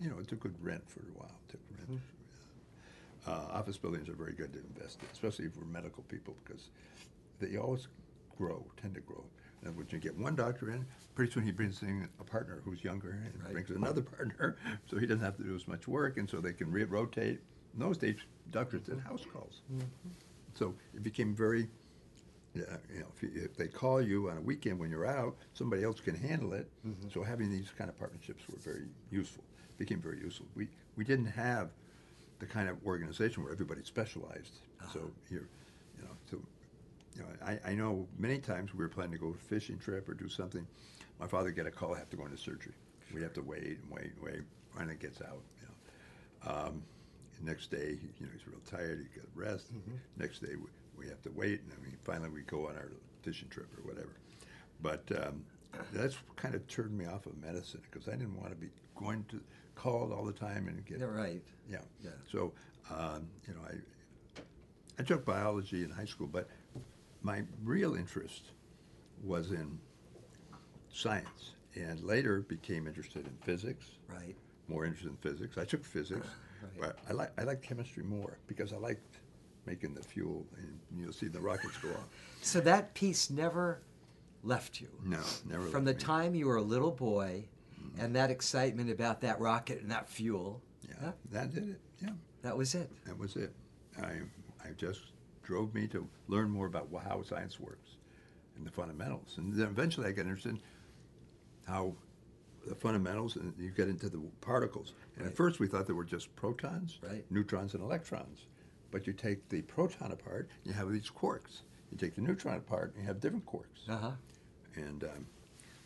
you 0.00 0.10
know, 0.10 0.18
it 0.18 0.28
took 0.28 0.40
good 0.40 0.54
rent 0.62 0.82
for 0.88 1.00
a 1.00 1.18
while. 1.18 1.40
Took 1.48 1.60
rent. 1.78 2.00
Uh, 3.26 3.46
office 3.52 3.76
buildings 3.76 4.08
are 4.08 4.14
very 4.14 4.32
good 4.34 4.52
to 4.52 4.60
invest 4.60 4.98
in, 5.00 5.08
especially 5.12 5.46
if 5.46 5.56
we're 5.56 5.64
medical 5.64 6.02
people 6.04 6.36
because 6.44 6.68
they 7.40 7.56
always 7.56 7.88
grow, 8.36 8.64
tend 8.80 8.94
to 8.94 9.00
grow. 9.00 9.24
And 9.64 9.76
when 9.76 9.86
you 9.90 9.98
get 9.98 10.16
one 10.16 10.36
doctor 10.36 10.70
in, 10.70 10.84
pretty 11.14 11.32
soon 11.32 11.42
he 11.44 11.50
brings 11.50 11.82
in 11.82 12.08
a 12.20 12.24
partner 12.24 12.60
who's 12.64 12.84
younger 12.84 13.10
and 13.24 13.42
Right. 13.42 13.52
brings 13.52 13.70
another 13.70 14.02
partner, 14.02 14.56
so 14.90 14.98
he 14.98 15.06
doesn't 15.06 15.24
have 15.24 15.36
to 15.38 15.42
do 15.42 15.56
as 15.56 15.66
much 15.66 15.88
work, 15.88 16.18
and 16.18 16.28
so 16.28 16.40
they 16.40 16.52
can 16.52 16.70
re-rotate. 16.70 17.40
In 17.76 17.82
those 17.82 17.98
days, 17.98 18.16
doctors 18.50 18.82
did 18.82 18.98
house 19.00 19.24
calls, 19.32 19.60
mm-hmm. 19.72 20.08
so 20.54 20.74
it 20.94 21.02
became 21.02 21.34
very. 21.34 21.68
Uh, 22.56 22.78
you 22.90 23.00
know, 23.00 23.06
if, 23.14 23.22
you, 23.22 23.30
if 23.34 23.54
they 23.54 23.68
call 23.68 24.00
you 24.00 24.30
on 24.30 24.38
a 24.38 24.40
weekend 24.40 24.78
when 24.78 24.88
you're 24.90 25.06
out, 25.06 25.36
somebody 25.52 25.84
else 25.84 26.00
can 26.00 26.14
handle 26.14 26.54
it. 26.54 26.66
Mm-hmm. 26.86 27.10
So 27.12 27.22
having 27.22 27.50
these 27.50 27.68
kind 27.76 27.90
of 27.90 27.98
partnerships 27.98 28.44
were 28.48 28.58
very 28.58 28.86
useful. 29.10 29.44
Became 29.76 30.00
very 30.00 30.18
useful. 30.20 30.46
We 30.54 30.68
we 30.96 31.04
didn't 31.04 31.26
have 31.26 31.68
the 32.38 32.46
kind 32.46 32.70
of 32.70 32.78
organization 32.86 33.42
where 33.42 33.52
everybody 33.52 33.82
specialized. 33.84 34.54
Uh-huh. 34.80 34.92
So 34.92 35.10
you're, 35.30 35.48
you 35.98 36.04
know, 36.04 36.10
so 36.30 36.40
you 37.14 37.22
know, 37.22 37.28
I, 37.44 37.72
I 37.72 37.74
know 37.74 38.06
many 38.18 38.38
times 38.38 38.72
we 38.72 38.78
were 38.78 38.88
planning 38.88 39.12
to 39.12 39.18
go 39.18 39.28
a 39.28 39.48
fishing 39.48 39.78
trip 39.78 40.08
or 40.08 40.14
do 40.14 40.28
something. 40.28 40.66
My 41.20 41.26
father 41.26 41.50
get 41.50 41.66
a 41.66 41.70
call, 41.70 41.94
I 41.94 41.98
have 41.98 42.10
to 42.10 42.16
go 42.16 42.24
into 42.24 42.38
surgery. 42.38 42.74
We 43.14 43.22
have 43.22 43.34
to 43.34 43.42
wait 43.42 43.78
and 43.82 43.90
wait 43.90 44.12
and 44.14 44.22
wait. 44.22 44.40
Finally 44.74 44.96
gets 44.96 45.20
out. 45.20 45.42
You 45.60 45.68
know, 45.68 46.50
um, 46.50 46.82
next 47.42 47.70
day, 47.70 47.98
you 48.18 48.26
know, 48.26 48.32
he's 48.32 48.46
real 48.46 48.60
tired. 48.66 49.06
He 49.12 49.20
got 49.20 49.28
rest. 49.34 49.68
Next 50.16 50.40
day, 50.40 50.54
we, 50.56 50.66
we 51.04 51.08
have 51.08 51.22
to 51.22 51.30
wait, 51.30 51.60
and 51.62 51.72
I 51.78 51.82
mean, 51.82 51.96
finally 52.04 52.30
we 52.30 52.42
go 52.42 52.68
on 52.68 52.76
our 52.76 52.90
fishing 53.22 53.48
trip 53.48 53.68
or 53.78 53.86
whatever. 53.88 54.16
But 54.82 55.02
um, 55.22 55.44
that's 55.92 56.16
kind 56.36 56.54
of 56.54 56.66
turned 56.68 56.96
me 56.96 57.06
off 57.06 57.26
of 57.26 57.36
medicine 57.38 57.82
because 57.90 58.08
I 58.08 58.12
didn't 58.12 58.36
want 58.36 58.50
to 58.50 58.56
be 58.56 58.68
going 58.94 59.24
to 59.30 59.40
called 59.74 60.10
all 60.12 60.24
the 60.24 60.32
time 60.32 60.68
and 60.68 60.84
get 60.86 60.98
Yeah, 61.00 61.04
right. 61.06 61.42
yeah. 61.70 61.78
Yeah. 62.02 62.10
So, 62.30 62.52
um, 62.90 63.26
you 63.46 63.54
know, 63.54 63.60
I 63.68 64.40
I 64.98 65.02
took 65.02 65.24
biology 65.26 65.84
in 65.84 65.90
high 65.90 66.06
school, 66.06 66.26
but 66.26 66.48
my 67.22 67.42
real 67.62 67.94
interest 67.94 68.52
was 69.22 69.50
in 69.50 69.78
science, 70.90 71.52
and 71.74 72.02
later 72.02 72.40
became 72.40 72.86
interested 72.86 73.26
in 73.26 73.36
physics. 73.42 73.90
Right. 74.08 74.34
More 74.68 74.84
interested 74.86 75.10
in 75.10 75.16
physics. 75.18 75.58
I 75.58 75.64
took 75.64 75.84
physics, 75.84 76.20
Right. 76.26 76.36
But 76.78 76.98
I 77.08 77.12
like 77.12 77.32
I 77.38 77.42
like 77.44 77.62
chemistry 77.62 78.02
more 78.04 78.38
because 78.46 78.72
I 78.72 78.76
liked 78.76 79.18
making 79.66 79.94
the 79.94 80.02
fuel, 80.02 80.46
and 80.58 80.78
you'll 81.00 81.12
see 81.12 81.26
the 81.28 81.40
rockets 81.40 81.76
go 81.78 81.88
off. 81.90 82.06
So 82.40 82.60
that 82.60 82.94
piece 82.94 83.30
never 83.30 83.80
left 84.44 84.80
you. 84.80 84.88
No, 85.04 85.20
never. 85.48 85.66
From 85.66 85.84
the 85.84 85.92
me. 85.94 85.98
time 85.98 86.34
you 86.34 86.46
were 86.46 86.56
a 86.56 86.62
little 86.62 86.92
boy 86.92 87.44
and 87.98 88.14
that 88.14 88.30
excitement 88.30 88.90
about 88.90 89.20
that 89.22 89.40
rocket 89.40 89.80
and 89.80 89.90
that 89.90 90.08
fuel, 90.08 90.60
Yeah, 90.88 90.94
yeah, 91.02 91.12
that 91.32 91.54
did 91.54 91.68
it. 91.70 91.80
Yeah. 92.02 92.10
that 92.42 92.56
was 92.56 92.74
it. 92.74 92.90
That 93.06 93.18
was 93.18 93.36
it. 93.36 93.52
I, 94.02 94.20
I 94.64 94.72
just 94.76 95.00
drove 95.42 95.72
me 95.74 95.86
to 95.88 96.06
learn 96.28 96.50
more 96.50 96.66
about 96.66 96.88
how 97.04 97.22
science 97.22 97.58
works 97.58 97.90
and 98.56 98.66
the 98.66 98.70
fundamentals. 98.70 99.34
And 99.38 99.52
then 99.54 99.66
eventually 99.68 100.06
I 100.08 100.12
got 100.12 100.22
interested 100.26 100.50
in 100.50 100.60
how 101.66 101.94
the 102.66 102.74
fundamentals, 102.74 103.36
and 103.36 103.54
you 103.58 103.70
get 103.70 103.88
into 103.88 104.08
the 104.08 104.18
particles. 104.40 104.92
And 105.14 105.24
Right. 105.24 105.30
at 105.30 105.36
first 105.36 105.60
we 105.60 105.66
thought 105.68 105.86
they 105.86 105.92
were 105.92 106.04
just 106.04 106.34
protons, 106.36 106.98
Right. 107.02 107.24
neutrons, 107.30 107.74
and 107.74 107.82
electrons. 107.82 108.46
But 108.90 109.06
you 109.06 109.12
take 109.12 109.48
the 109.48 109.62
proton 109.62 110.12
apart, 110.12 110.48
you 110.64 110.72
have 110.72 110.90
these 110.90 111.10
quarks. 111.10 111.62
You 111.90 111.98
take 111.98 112.14
the 112.16 112.20
neutron 112.22 112.56
apart, 112.56 112.92
and 112.94 113.02
you 113.02 113.06
have 113.06 113.20
different 113.20 113.46
quarks. 113.46 113.88
Uh 113.88 113.96
huh. 113.96 114.12
And 114.74 115.04
um, 115.04 115.26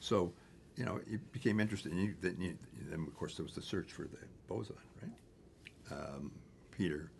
so, 0.00 0.32
you 0.76 0.84
know, 0.84 0.96
it 1.06 1.30
became 1.32 1.60
interesting. 1.60 1.96
You, 1.96 2.14
then, 2.20 2.40
you, 2.40 2.56
then, 2.88 3.06
of 3.06 3.14
course, 3.14 3.36
there 3.36 3.44
was 3.44 3.54
the 3.54 3.62
search 3.62 3.92
for 3.92 4.04
the 4.04 4.18
boson, 4.48 4.76
right? 5.02 5.92
Um, 5.92 6.32
Peter 6.70 7.10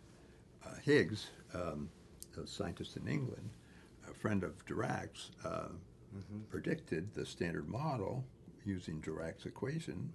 uh, 0.65 0.75
Higgs, 0.81 1.29
um, 1.53 1.89
a 2.41 2.47
scientist 2.47 2.97
in 2.97 3.07
England, 3.07 3.49
a 4.09 4.13
friend 4.13 4.43
of 4.43 4.65
Dirac's, 4.65 5.31
uh, 5.45 5.69
predicted 6.49 7.13
the 7.13 7.25
standard 7.25 7.69
model 7.69 8.25
using 8.65 8.99
Dirac's 9.01 9.45
equation 9.45 10.09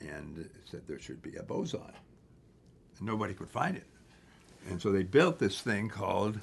and 0.00 0.48
said 0.64 0.82
there 0.86 0.98
should 0.98 1.22
be 1.22 1.36
a 1.36 1.42
boson. 1.42 1.80
And 2.98 3.06
nobody 3.06 3.34
could 3.34 3.50
find 3.50 3.76
it. 3.76 3.86
And 4.68 4.80
so 4.80 4.90
they 4.90 5.02
built 5.02 5.38
this 5.38 5.60
thing 5.60 5.88
called 5.88 6.38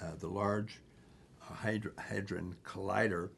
uh, 0.00 0.12
the 0.18 0.28
Large 0.28 0.80
uh, 1.50 1.54
Hadron 1.54 2.56
Collider 2.64 3.28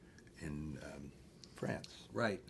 in 0.41 0.79
um, 0.83 1.11
France. 1.55 1.89
Right. 2.13 2.41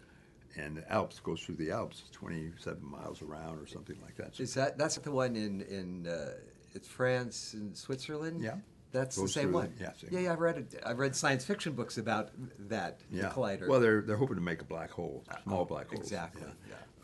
And 0.57 0.77
the 0.77 0.93
Alps 0.93 1.19
goes 1.21 1.41
through 1.41 1.57
the 1.57 1.71
Alps, 1.71 2.05
27 2.13 2.85
miles 2.85 3.23
around 3.23 3.59
or 3.59 3.67
something 3.67 3.97
like 4.03 4.17
that. 4.17 4.37
So 4.37 4.43
Is 4.43 4.55
that 4.55 4.79
that's 4.79 4.97
the 4.97 5.11
one 5.11 5.35
in 5.37 5.63
in 5.63 6.07
uh, 6.07 6.35
it's 6.75 6.87
France 6.87 7.55
and 7.55 7.77
Switzerland? 7.77 8.43
Yeah. 8.43 8.57
That's 8.95 9.17
the 9.17 9.29
same 9.29 9.51
one. 9.51 9.75
yeah, 9.81 9.91
yeah, 10.09 10.21
yeah. 10.21 10.33
I've 10.33 10.39
read 10.39 10.57
it. 10.57 10.81
I've 10.87 11.01
read 11.01 11.17
science 11.17 11.45
fiction 11.45 11.73
books 11.73 11.99
about 11.99 12.31
that 12.69 13.01
the 13.11 13.19
yeah. 13.19 13.31
collider. 13.31 13.67
Well, 13.67 13.81
they're, 13.81 14.03
they're 14.03 14.17
hoping 14.17 14.37
to 14.37 14.41
make 14.43 14.61
a 14.63 14.65
black 14.65 14.93
hole, 14.93 15.25
small 15.43 15.65
black 15.65 15.89
hole, 15.89 15.99
exactly, 15.99 16.43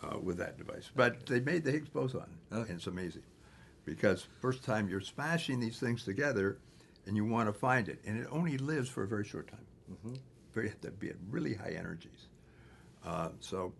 Uh, 0.00 0.18
with 0.22 0.38
that 0.38 0.56
device. 0.56 0.88
But 0.94 1.26
they 1.26 1.40
made 1.40 1.64
the 1.64 1.72
Higgs 1.72 1.88
boson, 1.88 2.20
Okay. 2.52 2.70
and 2.70 2.78
it's 2.78 2.86
amazing. 2.86 3.24
Because 3.84 4.24
first 4.40 4.62
time 4.62 4.88
you're 4.88 5.00
smashing 5.00 5.58
these 5.58 5.80
things 5.80 6.04
together 6.04 6.58
and 7.06 7.16
you 7.16 7.24
want 7.24 7.48
to 7.48 7.52
find 7.52 7.88
it, 7.88 7.98
and 8.06 8.20
it 8.20 8.28
only 8.30 8.56
lives 8.56 8.88
for 8.88 9.02
a 9.02 9.08
very 9.08 9.24
short 9.24 9.48
time. 9.48 9.66
Mm-hmm. 9.92 10.14
Very, 10.54 10.68
have 10.68 10.80
to 10.82 10.92
be 10.92 11.08
at 11.10 11.16
really 11.28 11.54
high 11.54 11.72
energies. 11.76 12.28
Uh, 13.04 13.30
so 13.40 13.72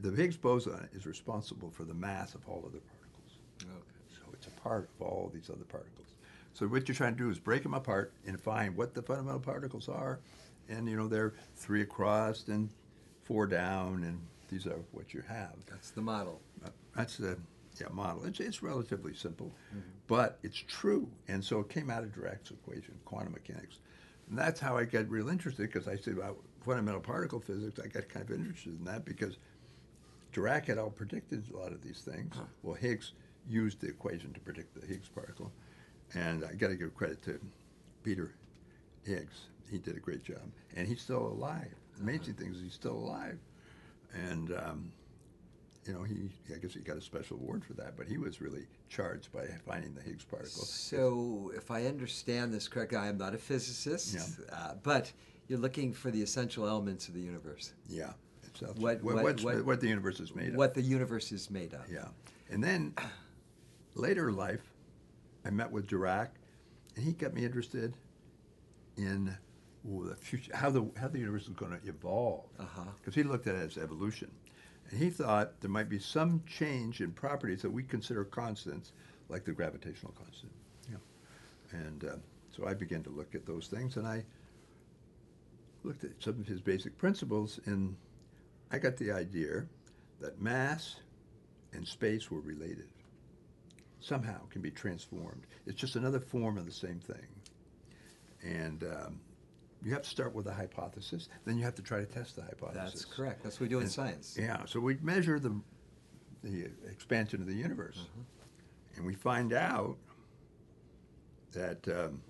the 0.00 0.10
Higgs 0.12 0.36
boson 0.36 0.88
is 0.94 1.06
responsible 1.06 1.70
for 1.70 1.82
the 1.84 1.94
mass 1.94 2.34
of 2.36 2.46
all 2.48 2.62
other 2.64 2.78
particles. 2.78 3.38
okay. 3.62 4.14
So 4.14 4.22
it's 4.32 4.46
a 4.46 4.50
part 4.60 4.88
of 5.00 5.02
all 5.06 5.30
these 5.34 5.50
other 5.50 5.64
particles. 5.64 6.13
So 6.54 6.66
what 6.66 6.88
you're 6.88 6.94
trying 6.94 7.16
to 7.16 7.18
do 7.18 7.30
is 7.30 7.38
break 7.38 7.62
them 7.64 7.74
apart 7.74 8.12
and 8.26 8.40
find 8.40 8.76
what 8.76 8.94
the 8.94 9.02
fundamental 9.02 9.40
particles 9.40 9.88
are, 9.88 10.20
and 10.68 10.88
you 10.88 10.96
know 10.96 11.08
they're 11.08 11.34
three 11.56 11.82
across 11.82 12.46
and 12.48 12.70
four 13.24 13.46
down, 13.46 14.04
and 14.04 14.20
these 14.48 14.66
are 14.66 14.78
what 14.92 15.12
you 15.12 15.22
have. 15.28 15.54
That's 15.68 15.90
the 15.90 16.00
model. 16.00 16.40
Uh, 16.64 16.68
That's 16.94 17.16
the 17.16 17.36
yeah, 17.80 17.88
model. 17.90 18.24
It's, 18.24 18.38
it's 18.38 18.62
relatively 18.62 19.14
simple, 19.14 19.50
but 20.06 20.38
it's 20.44 20.58
true. 20.58 21.08
And 21.26 21.42
so 21.42 21.60
it 21.60 21.68
came 21.68 21.90
out 21.90 22.04
of 22.04 22.10
Dirac's 22.12 22.50
equation, 22.52 22.94
quantum 23.04 23.32
mechanics. 23.32 23.80
And 24.28 24.38
that's 24.38 24.60
how 24.60 24.76
I 24.76 24.84
got 24.84 25.08
real 25.10 25.28
interested 25.28 25.70
because 25.72 25.88
I 25.88 25.96
said, 25.96 26.16
well, 26.16 26.36
fundamental 26.64 27.00
particle 27.00 27.40
physics, 27.40 27.80
I 27.82 27.88
got 27.88 28.08
kind 28.08 28.24
of 28.30 28.36
interested 28.36 28.78
in 28.78 28.84
that 28.84 29.04
because 29.04 29.38
Dirac 30.32 30.66
had 30.66 30.78
all 30.78 30.90
predicted 30.90 31.44
a 31.52 31.56
lot 31.56 31.72
of 31.72 31.82
these 31.82 32.00
things. 32.00 32.34
Well, 32.62 32.74
Higgs 32.74 33.12
used 33.48 33.80
the 33.80 33.88
equation 33.88 34.32
to 34.32 34.40
predict 34.40 34.80
the 34.80 34.86
Higgs 34.86 35.08
particle. 35.08 35.52
And 36.14 36.44
I 36.44 36.54
got 36.54 36.68
to 36.68 36.76
give 36.76 36.94
credit 36.94 37.22
to 37.24 37.40
Peter 38.02 38.32
Higgs. 39.04 39.46
He 39.70 39.78
did 39.78 39.96
a 39.96 40.00
great 40.00 40.22
job. 40.22 40.42
And 40.76 40.86
he's 40.86 41.00
still 41.00 41.26
alive. 41.26 41.74
The 41.96 42.02
amazing 42.02 42.34
thing 42.34 42.52
is 42.54 42.60
he's 42.60 42.74
still 42.74 42.92
alive. 42.94 43.38
And 44.12 44.52
um, 44.52 44.92
you 45.86 45.92
know, 45.92 46.02
he 46.02 46.30
I 46.54 46.58
guess 46.58 46.74
he 46.74 46.80
got 46.80 46.96
a 46.96 47.00
special 47.00 47.36
award 47.36 47.64
for 47.64 47.72
that, 47.74 47.96
but 47.96 48.06
he 48.06 48.16
was 48.18 48.40
really 48.40 48.66
charged 48.88 49.32
by 49.32 49.46
finding 49.66 49.94
the 49.94 50.00
Higgs 50.02 50.24
particle. 50.24 50.62
So, 50.64 51.52
if 51.56 51.70
I 51.70 51.86
understand 51.86 52.52
this 52.54 52.68
correctly, 52.68 52.98
I 52.98 53.08
am 53.08 53.18
not 53.18 53.34
a 53.34 53.38
physicist, 53.38 54.14
Yeah. 54.14 54.56
uh, 54.56 54.74
but 54.82 55.12
you're 55.48 55.58
looking 55.58 55.92
for 55.92 56.10
the 56.10 56.22
essential 56.22 56.66
elements 56.68 57.08
of 57.08 57.14
the 57.14 57.20
universe, 57.20 57.72
Yeah. 57.88 58.12
What- 58.76 59.02
what, 59.02 59.02
what- 59.02 59.24
what- 59.24 59.56
the, 59.56 59.64
what 59.64 59.80
the 59.80 59.88
universe 59.88 60.20
is 60.20 60.32
made 60.34 60.50
of. 60.50 60.54
what 60.54 60.74
the 60.74 60.82
universe 60.82 61.32
is 61.32 61.50
made 61.50 61.74
of. 61.74 61.90
Yeah. 61.90 62.06
And 62.50 62.62
then 62.62 62.94
later 63.94 64.30
life, 64.32 64.62
I 65.44 65.50
met 65.50 65.70
with 65.70 65.86
Dirac, 65.86 66.28
and 66.96 67.04
he 67.04 67.12
got 67.12 67.34
me 67.34 67.44
interested 67.44 67.94
in 68.96 69.36
ooh, 69.88 70.06
the 70.08 70.16
future, 70.16 70.54
how 70.56 70.70
the 70.70 70.86
how 70.98 71.08
the 71.08 71.18
universe 71.18 71.44
is 71.44 71.50
going 71.50 71.78
to 71.78 71.88
evolve. 71.88 72.44
Uh-huh. 72.58 72.84
Because 73.00 73.14
he 73.14 73.22
looked 73.22 73.46
at 73.46 73.54
it 73.54 73.62
as 73.62 73.78
evolution, 73.78 74.30
and 74.90 74.98
he 74.98 75.10
thought 75.10 75.60
there 75.60 75.70
might 75.70 75.88
be 75.88 75.98
some 75.98 76.42
change 76.46 77.00
in 77.00 77.12
properties 77.12 77.62
that 77.62 77.70
we 77.70 77.82
consider 77.82 78.24
constants, 78.24 78.92
like 79.28 79.44
the 79.44 79.52
gravitational 79.52 80.12
constant. 80.12 80.52
Yeah. 80.90 80.98
And 81.72 82.04
uh, 82.04 82.16
so 82.50 82.66
I 82.66 82.74
began 82.74 83.02
to 83.02 83.10
look 83.10 83.34
at 83.34 83.46
those 83.46 83.66
things, 83.66 83.96
and 83.96 84.06
I 84.06 84.24
looked 85.82 86.04
at 86.04 86.10
some 86.18 86.40
of 86.40 86.46
his 86.46 86.60
basic 86.60 86.96
principles, 86.96 87.60
and 87.66 87.96
I 88.70 88.78
got 88.78 88.96
the 88.96 89.12
idea 89.12 89.66
that 90.20 90.40
mass 90.40 90.96
and 91.72 91.86
space 91.86 92.30
were 92.30 92.40
related. 92.40 92.88
Somehow 94.00 94.40
can 94.50 94.60
be 94.60 94.70
transformed. 94.70 95.46
It's 95.66 95.80
just 95.80 95.96
another 95.96 96.20
form 96.20 96.58
of 96.58 96.66
the 96.66 96.72
same 96.72 97.00
thing. 97.00 97.26
And 98.42 98.82
um, 98.84 99.20
you 99.82 99.92
have 99.92 100.02
to 100.02 100.08
start 100.10 100.34
with 100.34 100.46
a 100.46 100.52
hypothesis, 100.52 101.28
then 101.44 101.56
you 101.56 101.64
have 101.64 101.74
to 101.76 101.82
try 101.82 101.98
to 102.00 102.06
test 102.06 102.36
the 102.36 102.42
hypothesis. 102.42 102.92
That's 102.92 103.04
correct. 103.04 103.42
That's 103.42 103.60
what 103.60 103.64
we 103.64 103.68
do 103.68 103.78
in 103.78 103.84
And- 103.84 103.92
science. 103.92 104.36
Yeah, 104.38 104.64
so 104.66 104.80
we 104.80 104.96
measure 105.02 105.38
the, 105.38 105.58
the 106.42 106.70
expansion 106.90 107.40
of 107.40 107.46
the 107.46 107.54
universe. 107.54 107.98
Mm-hmm. 107.98 108.20
And 108.96 109.06
we 109.06 109.14
find 109.14 109.52
out 109.52 109.96
that 111.52 111.86
um, 111.88 112.20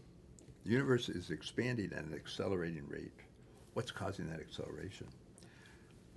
the 0.64 0.70
universe 0.70 1.08
is 1.08 1.30
expanding 1.30 1.92
at 1.92 2.04
an 2.04 2.14
accelerating 2.14 2.86
rate. 2.88 3.12
What's 3.74 3.90
causing 3.90 4.28
that 4.30 4.40
acceleration? 4.40 5.08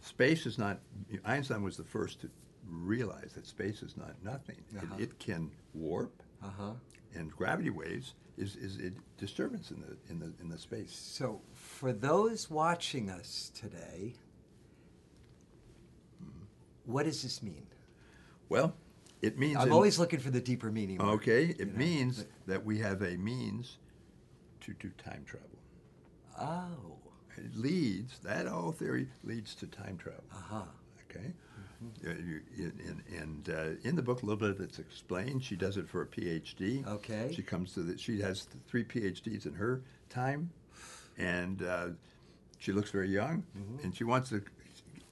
Space 0.02 0.46
is 0.46 0.58
not, 0.58 0.80
Einstein 1.26 1.64
was 1.64 1.76
the 1.76 1.84
first 1.84 2.22
to 2.22 2.30
realize 2.70 3.32
that 3.36 3.46
space 3.48 3.82
is 3.82 3.96
not 3.98 4.16
nothing. 4.24 4.58
It- 4.74 4.78
Uh-huh. 4.84 4.96
It, 5.00 5.20
can 5.20 5.52
warp, 5.74 6.22
Uh 6.44 6.50
huh. 6.58 6.74
and 7.16 7.32
gravity 7.32 7.70
waves 7.70 8.14
is, 8.38 8.56
is 8.56 8.78
a 8.80 8.92
disturbance 9.20 9.72
in 9.72 9.82
the, 9.82 9.98
in 10.12 10.20
the, 10.20 10.34
in 10.42 10.50
the 10.50 10.58
space. 10.58 10.92
So, 10.96 11.42
for 11.54 11.92
those 11.94 12.50
watching 12.50 13.10
us 13.10 13.52
today, 13.56 14.14
what 16.86 17.04
does 17.04 17.22
this 17.24 17.44
mean? 17.44 17.68
Well, 18.50 18.74
it 19.22 19.38
means. 19.38 19.58
I'm 19.58 19.68
in- 19.68 19.74
always 19.74 20.00
looking 20.00 20.20
for 20.20 20.30
the 20.30 20.40
deeper 20.40 20.72
meaning. 20.72 21.02
Okay, 21.02 21.46
you 21.48 21.56
it 21.60 21.74
know, 21.74 21.80
means 21.80 22.24
but- 22.24 22.28
that 22.48 22.66
we 22.66 22.80
have 22.80 23.02
a 23.02 23.18
means 23.18 23.78
to 24.62 24.74
do 24.74 24.90
time 24.98 25.24
travel. 25.26 25.50
Oh. 26.40 26.94
It 27.38 27.56
leads, 27.56 28.18
that 28.20 28.48
whole 28.48 28.72
theory 28.72 29.10
leads 29.24 29.54
to 29.56 29.68
time 29.68 29.98
travel. 29.98 30.24
Uh 30.32 30.36
huh. 30.50 30.62
Okay? 31.10 31.34
You- 32.04 32.42
in- 32.58 33.04
and 33.16 33.50
uh, 33.50 33.88
in 33.88 33.96
the 33.96 34.02
book, 34.02 34.24
a 34.24 34.26
little 34.26 34.40
bit 34.40 34.50
of 34.50 34.60
it's 34.62 34.80
explained. 34.80 35.44
She 35.44 35.56
does 35.56 35.78
it 35.78 35.88
for 35.90 36.02
a 36.02 36.08
PhD. 36.08 36.86
Okay. 36.88 37.32
She 37.36 37.44
comes 37.44 37.74
to 37.74 37.82
the, 37.82 37.98
she 37.98 38.20
has 38.22 38.48
three 38.68 38.84
PhDs 38.84 39.46
in 39.46 39.54
her 39.54 39.82
time, 40.10 40.50
and 41.18 41.62
uh, 41.62 41.88
she 42.60 42.72
looks 42.72 42.90
very 42.92 43.10
young, 43.10 43.44
and 43.84 43.96
she 43.96 44.04
wants 44.04 44.30
to 44.30 44.42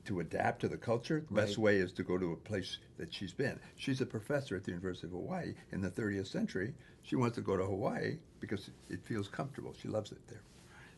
to 0.06 0.20
adapt 0.20 0.62
to 0.62 0.68
the 0.68 0.78
culture. 0.78 1.24
The 1.28 1.34
best 1.36 1.58
way 1.58 1.78
is 1.78 1.92
to 1.94 2.04
go 2.04 2.18
to 2.20 2.32
a 2.34 2.36
place 2.36 2.78
that 2.98 3.12
she's 3.12 3.34
been. 3.34 3.60
She's 3.76 4.02
a 4.02 4.06
professor 4.06 4.56
at 4.56 4.64
the 4.64 4.70
University 4.72 5.08
of 5.08 5.14
Hawaii 5.14 5.56
in 5.72 5.82
the 5.82 5.90
30th 5.90 6.28
century. 6.28 6.76
She 7.02 7.16
wants 7.16 7.36
to 7.38 7.42
go 7.42 7.58
to 7.58 7.64
Hawaii 7.66 8.18
because 8.40 8.70
it 8.90 9.00
feels 9.04 9.28
comfortable. 9.28 9.74
She 9.82 9.88
loves 9.88 10.12
it 10.12 10.20
there. 10.28 10.44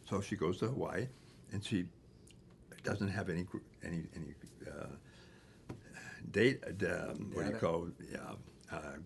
So 0.10 0.20
she 0.20 0.36
goes 0.36 0.58
to 0.60 0.68
Hawaii, 0.68 1.08
and 1.54 1.64
she 1.64 1.86
doesn't 2.84 3.08
have 3.10 3.30
any 3.30 3.46
any 3.84 4.04
any 4.16 4.34
uh, 4.70 4.88
date. 6.32 6.64
Uh, 6.66 7.12
um, 7.12 7.32
what 7.34 7.46
do 7.46 7.52
you 7.52 7.58
call 7.58 7.88
yeah, 8.12 8.20
uh, 8.72 8.98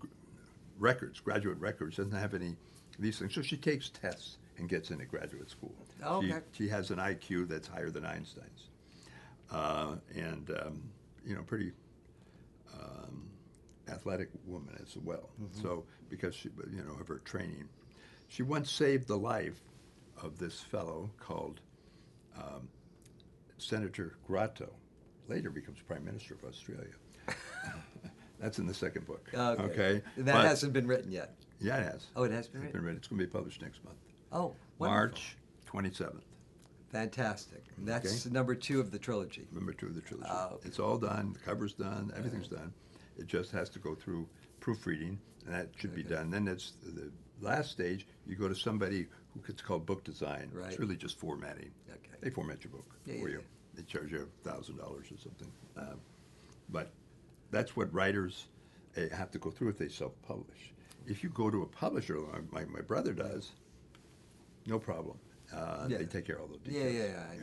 records? 0.79 1.19
Graduate 1.19 1.59
records 1.59 1.97
doesn't 1.97 2.11
have 2.11 2.33
any 2.33 2.49
of 2.49 2.55
these 2.99 3.19
things. 3.19 3.33
So 3.33 3.41
she 3.41 3.57
takes 3.57 3.89
tests 3.89 4.37
and 4.57 4.69
gets 4.69 4.91
into 4.91 5.05
graduate 5.05 5.49
school. 5.49 5.73
Oh, 6.03 6.21
She, 6.21 6.31
okay. 6.31 6.45
she 6.51 6.67
has 6.69 6.91
an 6.91 6.97
IQ 6.97 7.47
that's 7.49 7.67
higher 7.67 7.89
than 7.89 8.05
Einstein's, 8.05 8.69
uh, 9.51 9.95
and 10.15 10.49
um, 10.51 10.81
you 11.25 11.35
know, 11.35 11.43
pretty 11.43 11.71
um, 12.73 13.29
athletic 13.89 14.29
woman 14.45 14.77
as 14.81 14.97
well. 14.97 15.29
Mm-hmm. 15.41 15.61
So 15.61 15.85
because 16.09 16.35
she, 16.35 16.49
you 16.71 16.83
know, 16.83 16.99
of 16.99 17.07
her 17.07 17.19
training, 17.19 17.67
she 18.27 18.43
once 18.43 18.71
saved 18.71 19.07
the 19.07 19.17
life 19.17 19.59
of 20.21 20.37
this 20.37 20.61
fellow 20.61 21.09
called 21.19 21.59
um, 22.37 22.67
Senator 23.57 24.15
Grotto. 24.27 24.69
Later 25.27 25.49
becomes 25.49 25.79
Prime 25.87 26.03
Minister 26.03 26.33
of 26.33 26.43
Australia. 26.43 26.93
That's 28.41 28.57
in 28.59 28.65
the 28.65 28.73
second 28.73 29.05
book. 29.05 29.29
Okay. 29.33 30.01
That 30.17 30.33
But- 30.33 30.45
hasn't 30.45 30.73
been 30.73 30.87
written 30.87 31.11
yet. 31.11 31.35
Yeah, 31.59 31.77
it 31.77 31.83
has. 31.91 32.07
Oh, 32.15 32.23
it 32.23 32.31
has 32.31 32.47
been 32.47 32.63
It's 32.63 32.73
written. 32.73 32.97
It's 32.97 33.07
going 33.07 33.19
to 33.19 33.25
be 33.27 33.31
published 33.31 33.61
next 33.61 33.83
month, 33.85 33.97
Oh, 34.31 34.55
wonderful. 34.79 34.87
March 34.89 35.37
twenty 35.65 35.91
seventh. 35.93 36.23
Fantastic. 36.89 37.63
That's 37.77 38.25
Okay. 38.25 38.33
number 38.33 38.55
two 38.55 38.79
of 38.79 38.89
the 38.91 38.97
trilogy. 38.97 39.47
Number 39.51 39.71
two 39.73 39.85
of 39.87 39.95
the 39.95 40.01
trilogy. 40.01 40.29
Oh, 40.31 40.55
okay. 40.55 40.67
It's 40.67 40.79
all 40.79 40.97
done. 40.97 41.33
The 41.33 41.39
cover's 41.39 41.73
done. 41.73 42.11
Everything's 42.17 42.47
done. 42.47 42.73
It 43.17 43.27
just 43.27 43.51
has 43.51 43.69
to 43.69 43.79
go 43.79 43.93
through 43.95 44.27
proofreading, 44.59 45.19
and 45.45 45.53
that 45.53 45.69
should 45.77 45.93
be 45.95 46.03
done. 46.03 46.31
Then 46.31 46.47
it's 46.47 46.73
the 46.83 47.11
last 47.39 47.71
stage. 47.71 48.07
You 48.25 48.35
go 48.35 48.47
to 48.47 48.55
somebody 48.55 49.07
who 49.33 49.41
it's 49.47 49.61
called 49.61 49.85
book 49.85 50.03
design. 50.03 50.49
Right. 50.51 50.71
It's 50.71 50.79
really 50.79 50.97
just 50.97 51.17
formatting. 51.19 51.71
Okay. 51.89 52.17
They 52.21 52.29
format 52.31 52.63
your 52.63 52.71
book 52.71 52.95
Yeah, 53.05 53.21
for 53.21 53.29
yeah, 53.29 53.35
you. 53.35 53.43
They 53.75 53.83
charge 53.83 54.11
you 54.11 54.27
a 54.43 54.49
thousand 54.49 54.77
dollars 54.77 55.11
or 55.11 55.17
something. 55.17 55.51
Um, 55.77 56.01
but 56.69 56.91
that's 57.51 57.75
what 57.75 57.93
writers 57.93 58.47
uh, 58.97 59.01
have 59.15 59.29
to 59.31 59.37
go 59.39 59.51
through 59.51 59.69
if 59.69 59.77
they 59.77 59.89
self-publish. 59.89 60.73
If 61.07 61.23
you 61.23 61.29
go 61.29 61.49
to 61.49 61.63
a 61.63 61.65
publisher, 61.65 62.19
like 62.19 62.51
my, 62.51 62.65
my 62.65 62.81
brother 62.81 63.13
does, 63.13 63.51
no 64.65 64.79
problem. 64.79 65.17
Uh, 65.53 65.87
Yeah. 65.89 65.97
They 65.97 66.05
take 66.05 66.25
care 66.25 66.35
of 66.37 66.43
all 66.43 66.47
the 66.47 66.71
Yeah, 66.71 66.83
details. 66.83 66.93
yeah, 66.95 67.05
yeah, 67.05 67.25
I. 67.31 67.35
Yeah. 67.35 67.41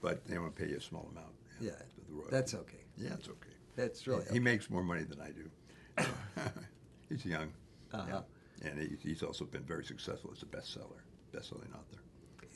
But 0.00 0.24
they 0.26 0.38
want 0.38 0.54
to 0.54 0.62
pay 0.62 0.68
you 0.70 0.76
a 0.76 0.80
small 0.80 1.08
amount. 1.10 1.32
Yeah, 1.60 1.70
the 2.08 2.12
royalty. 2.14 2.30
that's 2.30 2.54
okay. 2.54 2.84
Yeah, 2.98 3.14
it's 3.14 3.28
okay. 3.28 3.48
That's 3.76 4.06
really 4.06 4.22
he 4.24 4.30
okay. 4.30 4.38
makes 4.38 4.70
more 4.70 4.84
money 4.84 5.02
than 5.04 5.20
I 5.20 5.30
do. 5.30 5.50
he's 7.08 7.24
young. 7.24 7.52
Uh-huh. 7.92 8.20
Yeah. 8.62 8.68
And 8.70 8.78
he, 8.80 8.96
he's 9.08 9.22
also 9.22 9.44
been 9.44 9.62
very 9.64 9.84
successful 9.84 10.30
as 10.34 10.42
a 10.42 10.46
bestseller, 10.46 11.00
best-selling 11.32 11.68
author. 11.74 12.00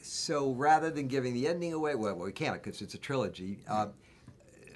So 0.02 0.52
rather 0.52 0.90
than 0.90 1.08
giving 1.08 1.34
the 1.34 1.48
ending 1.48 1.72
away, 1.72 1.94
well, 1.96 2.14
we 2.16 2.32
can't 2.32 2.62
because 2.62 2.80
it's 2.82 2.94
a 2.94 2.98
trilogy. 2.98 3.58
Um, 3.68 3.92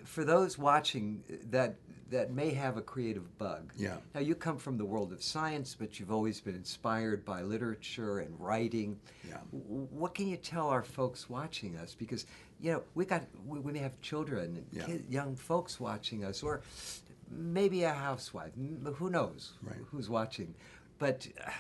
for 0.05 0.25
those 0.25 0.59
watching 0.59 1.23
that 1.51 1.77
that 2.13 2.31
may 2.31 2.51
have 2.51 2.77
a 2.77 2.83
creative 2.83 3.37
bug. 3.39 3.73
Yeah. 3.77 3.97
Now 4.15 4.21
you 4.21 4.35
come 4.35 4.59
from 4.59 4.77
the 4.77 4.85
world 4.85 5.13
of 5.13 5.23
science, 5.23 5.75
but 5.79 5.99
you've 5.99 6.13
always 6.13 6.41
been 6.41 6.55
inspired 6.55 7.25
by 7.25 7.43
literature 7.43 8.19
and 8.21 8.39
writing. 8.39 8.99
Yeah. 9.27 9.39
W- 9.53 9.89
What 9.91 10.15
can 10.15 10.29
you 10.29 10.37
tell 10.37 10.69
our 10.69 10.83
folks 10.83 11.29
watching 11.31 11.77
us? 11.77 11.95
Because 11.95 12.27
you 12.61 12.73
know 12.73 12.83
we 12.95 13.05
got 13.07 13.25
we, 13.47 13.59
we 13.61 13.73
may 13.73 13.79
have 13.81 13.99
children 14.03 14.65
Yeah. 14.73 14.85
kid, 14.85 15.05
young 15.09 15.35
folks 15.37 15.81
watching 15.81 16.25
us, 16.25 16.43
or 16.43 16.61
maybe 17.31 17.83
a 17.85 17.93
housewife. 17.93 18.53
Who 18.97 19.09
knows 19.11 19.55
Right. 19.63 19.79
who's 19.91 20.09
watching? 20.11 20.55
But 20.99 21.27
uh, 21.45 21.51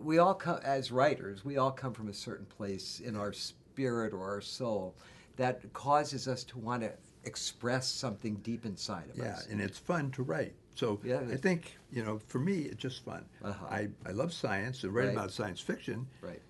we 0.00 0.18
all 0.18 0.34
come 0.34 0.60
as 0.62 0.92
writers 0.92 1.44
we 1.44 1.56
all 1.56 1.72
come 1.72 1.92
from 1.92 2.08
a 2.08 2.14
certain 2.14 2.46
place 2.46 3.00
in 3.00 3.16
our 3.16 3.32
spirit 3.32 4.12
or 4.12 4.22
our 4.22 4.40
soul 4.40 4.94
that 5.36 5.60
causes 5.72 6.28
us 6.28 6.44
to 6.44 6.58
want 6.58 6.82
to 6.82 6.92
express 7.26 7.88
something 7.88 8.36
deep 8.36 8.64
inside 8.64 9.10
of 9.10 9.16
Yeah, 9.16 9.32
us 9.34 9.46
Yeah, 9.46 9.52
and 9.52 9.60
it's 9.60 9.78
fun 9.78 10.10
to 10.12 10.22
write. 10.22 10.54
So 10.74 11.00
Yeah, 11.04 11.20
I 11.30 11.36
think, 11.36 11.76
you 11.90 12.04
know, 12.04 12.18
for 12.26 12.38
me, 12.38 12.60
it's 12.62 12.76
just 12.80 13.04
fun. 13.04 13.24
Uh-huh. 13.42 13.66
I, 13.68 13.88
I 14.06 14.12
love 14.12 14.32
science, 14.32 14.84
and 14.84 14.94
writing 14.94 15.10
Right. 15.16 15.22
about 15.24 15.32
science 15.32 15.60
fiction 15.60 16.06
right 16.20 16.40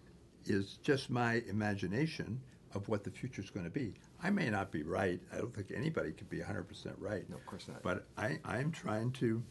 is 0.47 0.79
just 0.83 1.11
my 1.11 1.43
imagination 1.49 2.41
of 2.75 2.89
what 2.89 3.03
the 3.03 3.11
future 3.11 3.43
is 3.43 3.51
going 3.51 3.65
to 3.65 3.71
be. 3.71 3.95
I 4.23 4.31
may 4.31 4.49
not 4.51 4.71
be 4.71 4.83
right. 4.85 5.21
I 5.33 5.39
don't 5.39 5.53
think 5.55 5.73
anybody 5.75 6.13
could 6.13 6.29
be 6.31 6.39
100% 6.39 6.95
right. 6.99 7.29
No, 7.29 7.37
of 7.37 7.47
course 7.47 7.67
not. 7.69 7.83
But 7.83 8.05
I, 8.17 8.39
I'm 8.45 8.71
trying 8.71 9.11
to 9.13 9.43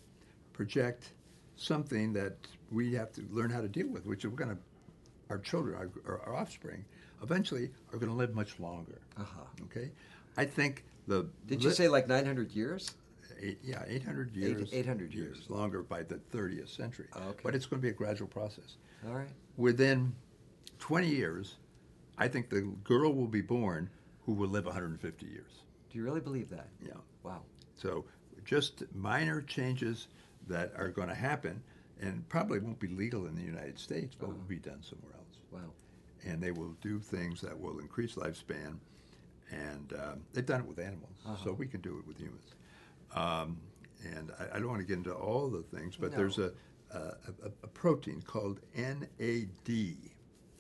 project 0.54 1.12
something 1.58 2.14
that 2.14 2.36
we 2.72 2.94
have 2.94 3.12
to 3.14 3.22
learn 3.30 3.50
how 3.50 3.62
to 3.62 3.68
deal 3.68 3.88
with, 3.88 4.06
which 4.06 4.24
we're 4.26 4.32
going 4.32 4.52
to, 4.52 4.58
our 5.30 5.38
children, 5.40 5.76
our, 5.76 5.90
our, 6.14 6.22
our 6.28 6.36
offspring, 6.36 6.86
eventually 7.22 7.72
are 7.92 7.98
going 7.98 8.12
to 8.12 8.16
live 8.18 8.34
much 8.36 8.60
longer. 8.60 9.00
uh-huh 9.18 9.42
Okay? 9.64 9.92
I 10.38 10.46
think 10.46 10.84
the. 11.08 11.28
did 11.48 11.64
you 11.64 11.72
say 11.72 11.88
like 11.88 12.08
900 12.08 12.52
years 12.52 12.96
Eight, 13.42 13.60
yeah, 13.64 13.84
800 13.88 14.36
years. 14.36 14.70
800 14.72 15.14
years. 15.14 15.46
longer 15.50 15.84
by 15.84 16.04
the 16.04 16.16
30th 16.34 16.70
century. 16.70 17.08
Oh, 17.14 17.30
okay. 17.30 17.40
But 17.44 17.56
it's 17.56 17.66
going 17.66 17.82
to 17.82 17.86
be 17.86 17.90
a 17.90 17.94
gradual 17.94 18.28
process. 18.28 18.78
all 19.08 19.14
right 19.14 19.30
Within 19.58 20.14
20 20.80 21.08
years, 21.08 21.56
I 22.18 22.28
think 22.28 22.50
the 22.50 22.62
girl 22.84 23.14
will 23.14 23.28
be 23.28 23.42
born 23.42 23.90
who 24.26 24.34
will 24.34 24.50
live 24.50 24.66
150 24.66 25.26
years. 25.26 25.64
do 25.90 25.98
you 25.98 26.04
really 26.04 26.22
believe 26.22 26.50
that 26.50 26.68
Yeah. 26.82 26.94
wow 27.24 27.42
So 27.76 28.06
just 28.44 28.84
minor 28.94 29.42
changes 29.42 30.08
that 30.48 30.72
are 30.78 30.90
going 30.90 31.10
to 31.10 31.16
happen 31.16 31.62
and 32.00 32.28
probably 32.30 32.60
won't 32.60 32.80
be 32.80 32.88
legal 32.88 33.26
in 33.26 33.36
the 33.36 33.42
United 33.42 33.80
States, 33.80 34.16
but 34.20 34.28
will 34.28 34.36
uh-huh. 34.36 34.48
be 34.48 34.58
done 34.58 34.82
somewhere 34.82 35.14
else. 35.14 35.40
Wow. 35.52 35.72
And 36.26 36.42
they 36.42 36.52
will 36.52 36.76
do 36.82 37.00
things 37.00 37.42
that 37.42 37.58
will 37.58 37.80
increase 37.80 38.16
lifespan. 38.16 38.78
And 39.52 39.94
um, 39.94 40.22
they've 40.34 40.46
done 40.46 40.62
it 40.62 40.68
with 40.68 40.80
animals, 40.80 41.16
so 41.44 41.54
we 41.54 41.68
can 41.68 41.82
do 41.82 41.98
it 42.00 42.08
with 42.08 42.18
humans. 42.18 42.56
Um, 43.14 43.58
and 44.18 44.32
I, 44.40 44.56
I 44.58 44.60
don't 44.60 44.68
want 44.70 44.82
to 44.82 44.86
get 44.88 44.98
into 44.98 45.14
all 45.14 45.50
the 45.50 45.62
things, 45.62 45.96
but 45.96 46.12
there's 46.16 46.38
a, 46.40 46.52
a, 46.92 46.98
a, 46.98 47.52
a 47.64 47.68
protein 47.68 48.22
called 48.26 48.60
NAD. 48.76 49.96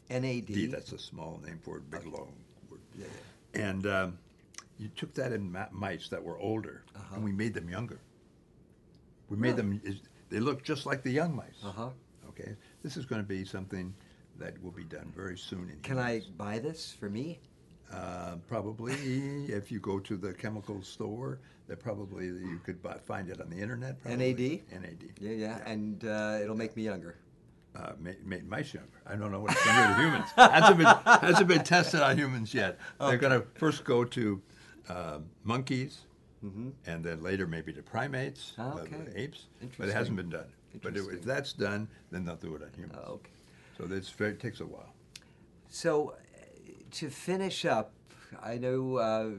NAD. 0.10 0.45
D, 0.45 0.65
that's 0.67 0.91
a 0.91 1.00
small 1.00 1.41
name 1.45 1.60
for 1.63 1.78
a 1.78 1.82
big 1.82 2.06
long 2.06 2.34
word. 2.69 2.80
Yeah, 2.98 3.06
And 3.56 3.88
um, 3.88 4.19
you 4.78 4.88
took 4.89 5.13
that 5.15 5.32
in 5.34 5.56
mice 5.71 6.08
that 6.10 6.24
were 6.24 6.38
older, 6.39 6.84
Uh-huh. 6.95 7.15
and 7.15 7.24
we 7.24 7.32
made 7.32 7.54
them 7.54 7.69
younger. 7.69 8.00
We 9.30 9.38
made 9.38 9.56
them. 9.56 9.82
They 10.30 10.39
look 10.39 10.63
just 10.63 10.86
like 10.86 11.02
the 11.02 11.12
young 11.12 11.36
mice. 11.36 11.63
Uh 11.63 11.71
huh. 11.71 11.89
Okay, 12.30 12.56
this 12.84 12.98
is 12.98 13.06
going 13.06 13.21
to 13.21 13.28
be 13.28 13.43
something 13.45 13.93
that 14.38 14.62
will 14.62 14.71
be 14.71 14.84
done 14.84 15.12
very 15.15 15.38
soon. 15.38 15.69
In 15.69 15.80
Can 15.82 15.98
I 15.98 16.21
buy 16.38 16.60
this 16.60 16.93
for 17.00 17.10
me? 17.10 17.39
Uh, 17.93 18.36
probably, 18.48 18.93
if 19.48 19.71
you 19.71 19.80
go 19.80 20.00
to 20.00 20.17
the 20.17 20.34
chemical 20.34 20.82
store, 20.82 21.39
that 21.67 21.80
probably 21.80 22.26
you 22.26 22.60
could 22.63 22.82
buy, 22.84 22.95
find 23.06 23.30
it 23.30 23.39
on 23.41 23.50
the 23.50 23.58
internet. 23.58 24.02
Probably. 24.02 24.63
NAD? 24.71 24.82
NAD. 24.82 25.04
Yeah, 25.19 25.32
yeah, 25.32 25.36
yeah. 25.48 25.71
and 25.71 26.04
uh, 26.06 26.39
it'll 26.41 26.58
make 26.58 26.76
me 26.76 26.84
younger. 26.84 27.15
uh, 27.76 27.91
made, 28.00 28.26
made 28.26 28.48
mice 28.50 28.74
younger. 28.74 29.02
I 29.06 29.15
don't 29.15 29.32
know 29.32 29.39
what 29.39 29.52
it's 29.52 29.63
going 29.65 29.76
to 29.78 29.88
do 29.88 29.93
to 29.93 30.02
humans. 30.02 30.30
Hasn't 30.36 30.78
been, 30.78 30.88
hasn't 31.21 31.48
been 31.48 31.63
tested 31.63 32.02
on 32.02 32.17
humans 32.17 32.54
yet. 32.54 32.80
They're 33.00 33.17
going 33.17 33.39
to 33.39 33.45
first 33.56 33.84
go 33.84 34.04
to 34.04 34.41
uh, 34.89 35.19
monkeys, 35.43 36.02
and 36.86 37.04
then 37.04 37.21
later 37.24 37.48
maybe 37.48 37.74
to 37.74 37.82
primates, 37.82 38.54
uh, 38.58 38.74
Mm-hmm. 38.74 38.95
Okay. 39.10 39.12
apes. 39.15 39.45
But 39.78 39.89
it 39.89 39.93
hasn't 39.93 40.15
been 40.17 40.30
done. 40.30 40.48
But 40.84 40.95
if- 40.98 41.21
that's 41.24 41.54
done, 41.54 41.88
then 42.12 42.26
they'll 42.26 42.36
do 42.36 42.56
it 42.56 42.62
on 42.63 42.69
humans. 42.76 43.00
Oh, 43.06 43.13
okay. 43.13 43.30
So 43.78 43.86
this 43.86 44.10
very, 44.10 44.32
it 44.32 44.39
takes 44.39 44.60
a 44.60 44.65
while. 44.65 44.93
So, 45.69 46.15
to 46.95 47.10
finish 47.10 47.65
up, 47.65 47.91
I 48.41 48.58
know 48.58 48.95
uh, 48.97 49.29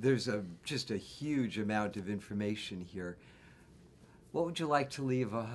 there's 0.00 0.28
a 0.28 0.44
just 0.62 0.90
a 0.90 0.96
huge 0.96 1.58
amount 1.58 1.96
of 1.96 2.08
information 2.08 2.80
here. 2.80 3.16
What 4.32 4.44
would 4.44 4.58
you 4.58 4.66
like 4.66 4.90
to 4.90 5.02
leave 5.02 5.34
uh, 5.34 5.46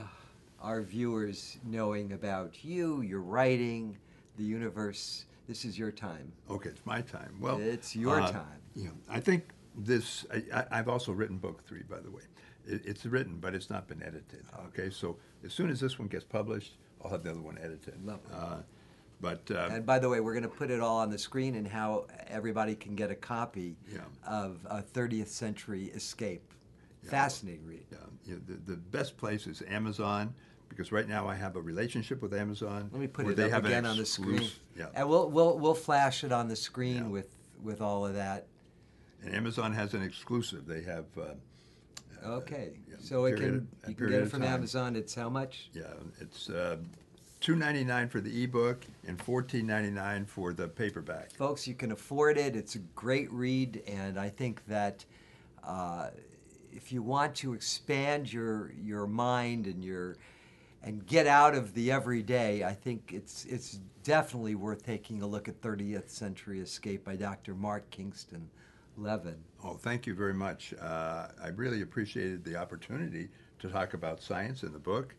our 0.61 0.81
viewers 0.81 1.57
knowing 1.63 2.13
about 2.13 2.63
you, 2.63 3.01
your 3.01 3.21
writing, 3.21 3.97
the 4.37 4.43
universe? 4.43 5.25
This 5.47 5.63
is 5.63 5.77
your 5.77 5.91
time. 5.91 6.31
Okay, 6.49 6.69
it's 6.69 6.85
my 6.85 7.01
time. 7.01 7.37
Well, 7.39 7.59
It's 7.59 7.95
your 7.95 8.19
uh, 8.19 8.31
time. 8.31 8.61
Yeah, 8.75 8.89
I 9.09 9.19
think 9.19 9.49
this. 9.75 10.25
I, 10.53 10.65
I've 10.71 10.89
also 10.89 11.11
written 11.11 11.37
book 11.37 11.63
three, 11.65 11.83
by 11.89 11.99
the 11.99 12.11
way. 12.11 12.23
It, 12.65 12.81
it's 12.83 13.05
written, 13.05 13.37
but 13.39 13.53
it's 13.53 13.69
not 13.69 13.87
been 13.87 14.01
edited. 14.01 14.43
Okay, 14.67 14.89
so 14.89 15.17
as 15.45 15.53
soon 15.53 15.69
as 15.69 15.79
this 15.79 15.99
one 15.99 16.07
gets 16.07 16.25
published, 16.25 16.77
I'll 17.03 17.11
have 17.11 17.23
the 17.23 17.31
other 17.31 17.41
one 17.41 17.57
edited. 17.59 18.03
Lovely. 18.03 18.35
Uh, 19.23 19.35
but 19.45 19.51
uh, 19.55 19.69
And 19.71 19.85
by 19.85 19.99
the 19.99 20.09
way, 20.09 20.19
we're 20.19 20.33
going 20.33 20.43
to 20.43 20.49
put 20.49 20.69
it 20.71 20.79
all 20.79 20.97
on 20.97 21.09
the 21.09 21.17
screen 21.17 21.55
and 21.55 21.67
how 21.67 22.07
everybody 22.27 22.75
can 22.75 22.95
get 22.95 23.11
a 23.11 23.15
copy 23.15 23.75
Yeah. 23.91 24.01
of 24.27 24.59
a 24.69 24.81
30th 24.81 25.27
Century 25.29 25.85
Escape. 25.95 26.53
Fascinating 27.03 27.65
read. 27.65 27.85
yeah, 27.91 27.97
you 28.25 28.33
know, 28.35 28.41
the, 28.47 28.71
the 28.71 28.77
best 28.77 29.15
place 29.17 29.47
is 29.47 29.63
Amazon 29.69 30.33
because 30.67 30.91
right 30.91 31.07
now 31.07 31.25
I 31.25 31.35
have 31.35 31.55
a 31.55 31.61
relationship 31.61 32.21
with 32.21 32.33
Amazon. 32.33 32.89
Let 32.91 32.99
me 32.99 33.07
put 33.07 33.27
it 33.27 33.37
they 33.37 33.45
up 33.45 33.51
have 33.51 33.65
again 33.65 33.85
on 33.85 33.95
the 33.97 34.05
screen. 34.05 34.49
Yeah, 34.77 34.87
And 34.93 35.07
we'll, 35.07 35.29
we'll, 35.29 35.57
we'll 35.57 35.73
flash 35.73 36.25
it 36.25 36.33
on 36.33 36.49
the 36.49 36.55
screen 36.57 36.97
Yeah. 36.97 37.07
with, 37.07 37.33
with 37.63 37.79
all 37.81 38.05
of 38.05 38.13
that. 38.15 38.47
and 39.23 39.33
Amazon 39.33 39.71
has 39.73 39.93
an 39.93 40.01
exclusive. 40.03 40.65
They 40.67 40.81
have. 40.83 41.05
Uh, 41.17 41.35
Okay. 42.25 42.71
yeah, 42.89 42.95
so 42.99 43.25
it 43.25 43.37
can, 43.37 43.67
you 43.87 43.93
can 43.93 44.09
get 44.09 44.21
it 44.23 44.29
from 44.29 44.41
time. 44.41 44.53
Amazon. 44.55 44.95
It's 44.95 45.13
how 45.13 45.29
much? 45.29 45.69
Yeah, 45.71 45.83
it's 46.19 46.49
uh, 46.49 46.77
two 47.39 47.55
ninety 47.55 47.83
nine 47.83 48.09
for 48.09 48.21
the 48.21 48.43
ebook 48.43 48.85
and 49.05 49.21
fourteen 49.21 49.67
ninety 49.67 49.91
nine 49.91 50.25
for 50.25 50.53
the 50.53 50.67
paperback. 50.67 51.31
Folks, 51.33 51.67
you 51.67 51.73
can 51.73 51.91
afford 51.91 52.37
it. 52.37 52.55
It's 52.55 52.75
a 52.75 52.79
great 52.95 53.31
read. 53.31 53.83
And 53.87 54.19
I 54.19 54.29
think 54.29 54.65
that 54.67 55.05
uh, 55.63 56.09
if 56.71 56.91
you 56.91 57.01
want 57.01 57.35
to 57.35 57.53
expand 57.53 58.31
your, 58.31 58.71
your 58.81 59.07
mind 59.07 59.65
and 59.65 59.83
your, 59.83 60.15
and 60.83 61.05
get 61.05 61.27
out 61.27 61.55
of 61.55 61.73
the 61.73 61.91
everyday, 61.91 62.63
I 62.63 62.73
think 62.73 63.11
it's, 63.13 63.45
it's 63.45 63.79
definitely 64.03 64.55
worth 64.55 64.85
taking 64.85 65.21
a 65.21 65.27
look 65.27 65.47
at 65.47 65.59
30th 65.59 66.09
Century 66.09 66.59
Escape 66.61 67.03
by 67.03 67.15
Dr. 67.15 67.55
Mark 67.55 67.89
Kingston 67.89 68.49
Levin. 68.95 69.37
Oh, 69.63 69.73
thank 69.73 70.05
you 70.05 70.13
very 70.13 70.35
much. 70.35 70.73
Uh, 70.79 71.27
I 71.43 71.47
really 71.55 71.81
appreciated 71.81 72.43
the 72.43 72.55
opportunity 72.55 73.29
to 73.59 73.69
talk 73.69 73.95
about 73.95 74.21
science 74.21 74.63
in 74.63 74.71
the 74.71 74.79
book. 74.79 75.15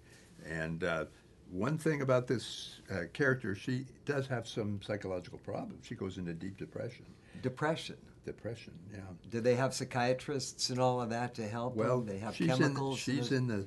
And 0.48 0.84
uh, 0.84 1.06
one 1.50 1.78
thing 1.78 2.02
about 2.02 2.26
this 2.26 2.80
uh, 2.90 3.02
character, 3.12 3.54
she 3.54 3.86
does 4.04 4.26
have 4.26 4.46
some 4.46 4.80
psychological 4.82 5.38
problems. 5.38 5.86
She 5.86 5.94
goes 5.94 6.18
into 6.18 6.34
deep 6.34 6.56
depression. 6.56 7.06
Depression. 7.42 7.96
Depression, 8.24 8.74
yeah. 8.92 9.00
Do 9.30 9.40
they 9.40 9.54
have 9.54 9.72
psychiatrists 9.72 10.68
and 10.68 10.78
all 10.78 11.00
of 11.00 11.08
that 11.10 11.34
to 11.36 11.48
help 11.48 11.74
Well, 11.76 12.00
them? 12.00 12.06
They 12.06 12.18
have 12.18 12.34
she's 12.36 12.48
chemicals. 12.48 13.08
In, 13.08 13.16
she's 13.16 13.32
in 13.32 13.46
the. 13.46 13.66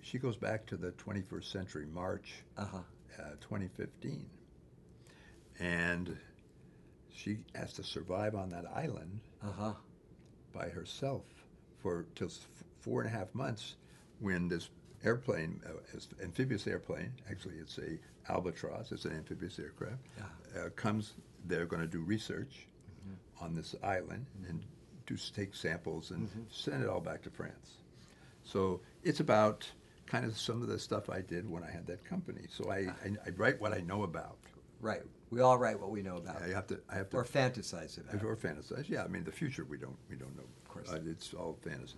She 0.00 0.18
goes 0.18 0.36
back 0.36 0.64
to 0.66 0.76
the 0.76 0.92
21st 0.92 1.44
century, 1.52 1.86
March 1.92 2.42
Uh-huh. 2.56 2.78
uh, 3.18 3.22
2015, 3.40 4.24
and 5.58 6.16
she 7.12 7.38
has 7.54 7.72
to 7.74 7.82
survive 7.82 8.34
on 8.34 8.48
that 8.50 8.64
island 8.74 9.20
Uh-huh. 9.42 9.74
by 10.52 10.68
herself 10.68 11.24
for 11.82 12.06
till 12.14 12.30
four 12.80 13.02
and 13.02 13.12
a 13.12 13.16
half 13.18 13.34
months 13.34 13.76
when 14.20 14.48
this 14.48 14.70
airplane, 15.06 15.60
uh, 15.66 16.22
amphibious 16.22 16.66
airplane, 16.66 17.12
actually 17.30 17.54
it's 17.56 17.78
a 17.78 17.98
albatross, 18.32 18.92
it's 18.92 19.04
an 19.04 19.12
amphibious 19.12 19.58
aircraft, 19.58 20.02
uh, 20.18 20.68
comes. 20.74 21.14
They're 21.46 21.66
going 21.66 21.82
to 21.82 21.88
do 21.88 22.00
research 22.00 22.66
on 23.40 23.54
this 23.54 23.74
island 23.82 24.26
and 24.48 24.62
do 25.06 25.16
take 25.34 25.54
samples 25.54 26.10
and 26.10 26.28
send 26.50 26.82
it 26.82 26.88
all 26.88 27.00
back 27.00 27.22
to 27.22 27.30
France. 27.30 27.78
So 28.42 28.80
it's 29.04 29.20
about 29.20 29.68
kind 30.06 30.24
of 30.24 30.36
some 30.36 30.62
of 30.62 30.68
the 30.68 30.78
stuff 30.78 31.08
I 31.10 31.20
did 31.20 31.48
when 31.48 31.62
I 31.62 31.70
had 31.70 31.86
that 31.86 32.04
company. 32.04 32.42
So 32.48 32.70
I, 32.70 32.76
I, 33.04 33.08
I 33.26 33.30
write 33.36 33.60
what 33.60 33.72
I 33.72 33.80
know 33.80 34.02
about. 34.02 34.38
Right. 34.80 35.02
We 35.30 35.40
all 35.40 35.58
write 35.58 35.80
what 35.80 35.90
we 35.90 36.02
know 36.02 36.16
about. 36.16 36.42
I 36.42 36.48
have 36.48 36.66
to. 36.68 36.80
I 36.88 36.96
have 36.96 37.10
to. 37.10 37.16
Or 37.16 37.24
fantasize 37.24 37.98
about. 37.98 38.22
Or 38.22 38.36
fantasize, 38.36 38.88
yeah. 38.88 39.02
I 39.02 39.08
mean, 39.08 39.24
the 39.24 39.32
future 39.32 39.64
we 39.64 39.78
don't 39.78 39.96
we 40.08 40.16
don't 40.16 40.36
know. 40.36 40.44
Of 40.64 40.68
course. 40.68 40.92
uh, 40.92 41.00
it's 41.04 41.34
all 41.34 41.58
fantasy, 41.64 41.96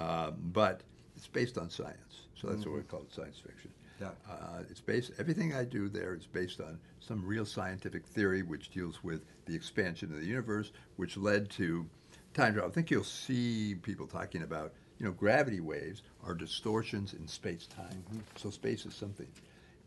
um, 0.00 0.34
but 0.52 0.80
it's 1.24 1.32
based 1.32 1.56
on 1.56 1.70
science, 1.70 2.26
so 2.34 2.48
that's 2.48 2.66
what 2.66 2.74
we 2.74 2.80
mm-hmm. 2.80 2.90
call 2.90 3.00
it, 3.00 3.10
science 3.10 3.38
fiction. 3.38 3.70
Yeah. 3.98 4.10
Uh, 4.30 4.60
it's 4.68 4.82
based. 4.82 5.12
Everything 5.18 5.54
I 5.54 5.64
do 5.64 5.88
there 5.88 6.14
is 6.14 6.26
based 6.26 6.60
on 6.60 6.78
some 7.00 7.24
real 7.24 7.46
scientific 7.46 8.06
theory, 8.06 8.42
which 8.42 8.68
deals 8.70 9.02
with 9.02 9.24
the 9.46 9.54
expansion 9.54 10.12
of 10.12 10.20
the 10.20 10.26
universe, 10.26 10.72
which 10.96 11.16
led 11.16 11.48
to 11.52 11.86
time 12.34 12.52
travel. 12.52 12.70
I 12.70 12.74
think 12.74 12.90
you'll 12.90 13.04
see 13.04 13.74
people 13.76 14.06
talking 14.06 14.42
about, 14.42 14.74
you 14.98 15.06
know, 15.06 15.12
gravity 15.12 15.60
waves 15.60 16.02
are 16.26 16.34
distortions 16.34 17.14
in 17.14 17.26
space 17.26 17.66
time. 17.66 18.04
Mm-hmm. 18.10 18.18
So 18.36 18.50
space 18.50 18.84
is 18.84 18.94
something, 18.94 19.28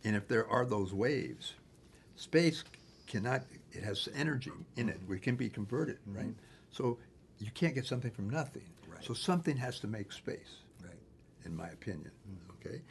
and 0.03 0.15
if 0.15 0.27
there 0.27 0.47
are 0.47 0.65
those 0.65 0.91
waves, 0.91 1.53
space 2.15 2.63
cannot 3.05 3.43
it 3.71 3.83
has 3.83 4.09
energy 4.15 4.51
in 4.75 4.89
it 4.89 4.99
mm-hmm. 5.03 5.13
it 5.13 5.21
can 5.21 5.37
be 5.37 5.47
converted 5.47 5.97
right 6.07 6.33
so 6.71 6.97
you 7.39 7.49
can't 7.51 7.73
get 7.73 7.85
something 7.85 8.11
from 8.11 8.29
nothing 8.29 8.63
Right. 8.97 9.05
so 9.05 9.13
something 9.13 9.57
has 9.57 9.79
to 9.81 9.87
make 9.87 10.11
space. 10.11 10.63
In 11.47 11.55
my 11.55 11.69
opinion 11.69 12.11
okay? 12.67 12.81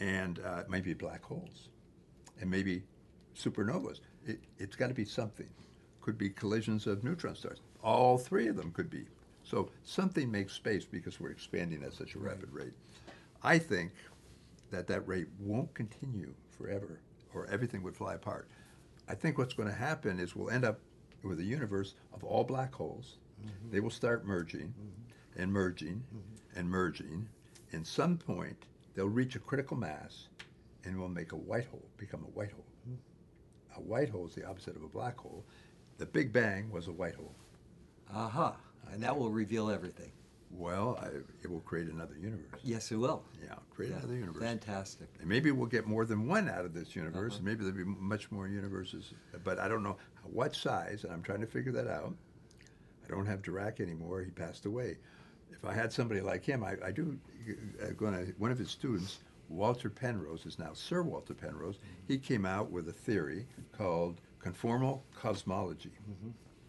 And 0.00 0.40
uh, 0.40 0.60
it 0.60 0.68
might 0.68 0.84
be 0.84 0.94
black 0.94 1.24
holes 1.24 1.68
and 2.40 2.50
maybe 2.50 2.82
supernovas. 3.36 4.00
It, 4.26 4.40
it's 4.58 4.76
got 4.76 4.88
to 4.88 4.94
be 4.94 5.04
something. 5.04 5.48
Could 6.00 6.18
be 6.18 6.30
collisions 6.30 6.86
of 6.86 7.04
neutron 7.04 7.36
stars. 7.36 7.60
All 7.82 8.18
three 8.18 8.48
of 8.48 8.56
them 8.56 8.72
could 8.72 8.90
be. 8.90 9.06
So 9.44 9.70
something 9.84 10.30
makes 10.30 10.52
space 10.52 10.84
because 10.84 11.20
we're 11.20 11.30
expanding 11.30 11.82
at 11.82 11.92
such 11.92 12.14
a 12.14 12.18
rapid 12.18 12.52
rate. 12.52 12.72
I 13.42 13.58
think 13.58 13.92
that 14.70 14.86
that 14.86 15.06
rate 15.06 15.28
won't 15.38 15.72
continue 15.74 16.32
forever 16.56 17.00
or 17.34 17.46
everything 17.46 17.82
would 17.82 17.96
fly 17.96 18.14
apart. 18.14 18.48
I 19.08 19.14
think 19.14 19.38
what's 19.38 19.54
going 19.54 19.68
to 19.68 19.74
happen 19.74 20.18
is 20.18 20.36
we'll 20.36 20.50
end 20.50 20.64
up 20.64 20.78
with 21.22 21.40
a 21.40 21.44
universe 21.44 21.94
of 22.12 22.24
all 22.24 22.44
black 22.44 22.74
holes. 22.74 23.16
They 23.70 23.80
will 23.80 23.90
start 23.90 24.24
merging 24.24 24.72
and 25.36 25.52
merging 25.52 26.04
and 26.54 26.68
merging. 26.68 27.28
In 27.72 27.84
some 27.84 28.18
point, 28.18 28.66
they'll 28.94 29.08
reach 29.08 29.34
a 29.36 29.38
critical 29.38 29.76
mass 29.76 30.28
and 30.84 30.98
will 30.98 31.08
make 31.08 31.32
a 31.32 31.36
white 31.36 31.66
hole, 31.66 31.84
become 31.96 32.20
a 32.22 32.30
white 32.38 32.52
hole. 32.52 32.66
A 33.76 33.80
white 33.80 34.10
hole 34.10 34.26
is 34.26 34.34
the 34.34 34.46
opposite 34.46 34.76
of 34.76 34.82
a 34.82 34.88
black 34.88 35.16
hole. 35.18 35.44
The 35.96 36.04
Big 36.04 36.32
Bang 36.32 36.70
was 36.70 36.88
a 36.88 36.92
white 36.92 37.14
hole. 37.14 37.34
Uh-huh. 38.14 38.52
And 38.92 39.02
that 39.02 39.16
will 39.16 39.30
reveal 39.30 39.70
everything. 39.70 40.12
Well, 40.50 40.98
I, 41.00 41.06
it 41.42 41.50
will 41.50 41.60
create 41.60 41.88
another 41.88 42.14
universe. 42.20 42.60
Yes, 42.62 42.92
it 42.92 42.96
will. 42.96 43.24
Yeah, 43.42 43.54
create 43.70 43.92
Yeah. 43.92 43.98
another 43.98 44.16
universe. 44.16 44.42
Fantastic. 44.42 45.08
And 45.20 45.26
maybe 45.26 45.50
we'll 45.50 45.66
get 45.68 45.86
more 45.86 46.04
than 46.04 46.26
one 46.26 46.50
out 46.50 46.66
of 46.66 46.74
this 46.74 46.94
universe. 46.94 47.34
Uh-huh. 47.36 47.42
Maybe 47.44 47.64
there'll 47.64 47.78
be 47.78 47.84
much 47.84 48.30
more 48.30 48.46
universes, 48.46 49.14
but 49.44 49.58
I 49.58 49.68
don't 49.68 49.82
know 49.82 49.96
what 50.24 50.54
size, 50.54 51.04
and 51.04 51.12
I'm 51.12 51.22
trying 51.22 51.40
to 51.40 51.46
figure 51.46 51.72
that 51.72 51.86
out. 51.88 52.14
I 53.02 53.08
don't 53.08 53.24
have 53.24 53.40
Dirac 53.40 53.80
anymore; 53.80 54.20
he 54.22 54.30
passed 54.30 54.66
away. 54.66 54.98
If 55.52 55.64
I 55.64 55.74
had 55.74 55.92
somebody 55.92 56.20
like 56.20 56.44
him, 56.44 56.64
I, 56.64 56.76
I 56.84 56.90
do 56.90 57.18
uh, 57.82 57.90
going 57.96 58.14
to 58.14 58.32
one 58.38 58.50
of 58.50 58.58
his 58.58 58.70
students, 58.70 59.18
Walter 59.48 59.90
Penrose, 59.90 60.46
is 60.46 60.58
now 60.58 60.72
Sir 60.72 61.02
Walter 61.02 61.34
Penrose. 61.34 61.78
He 62.08 62.18
came 62.18 62.46
out 62.46 62.70
with 62.70 62.88
a 62.88 62.92
theory 62.92 63.46
called 63.76 64.20
conformal 64.42 65.00
cosmology, 65.14 65.92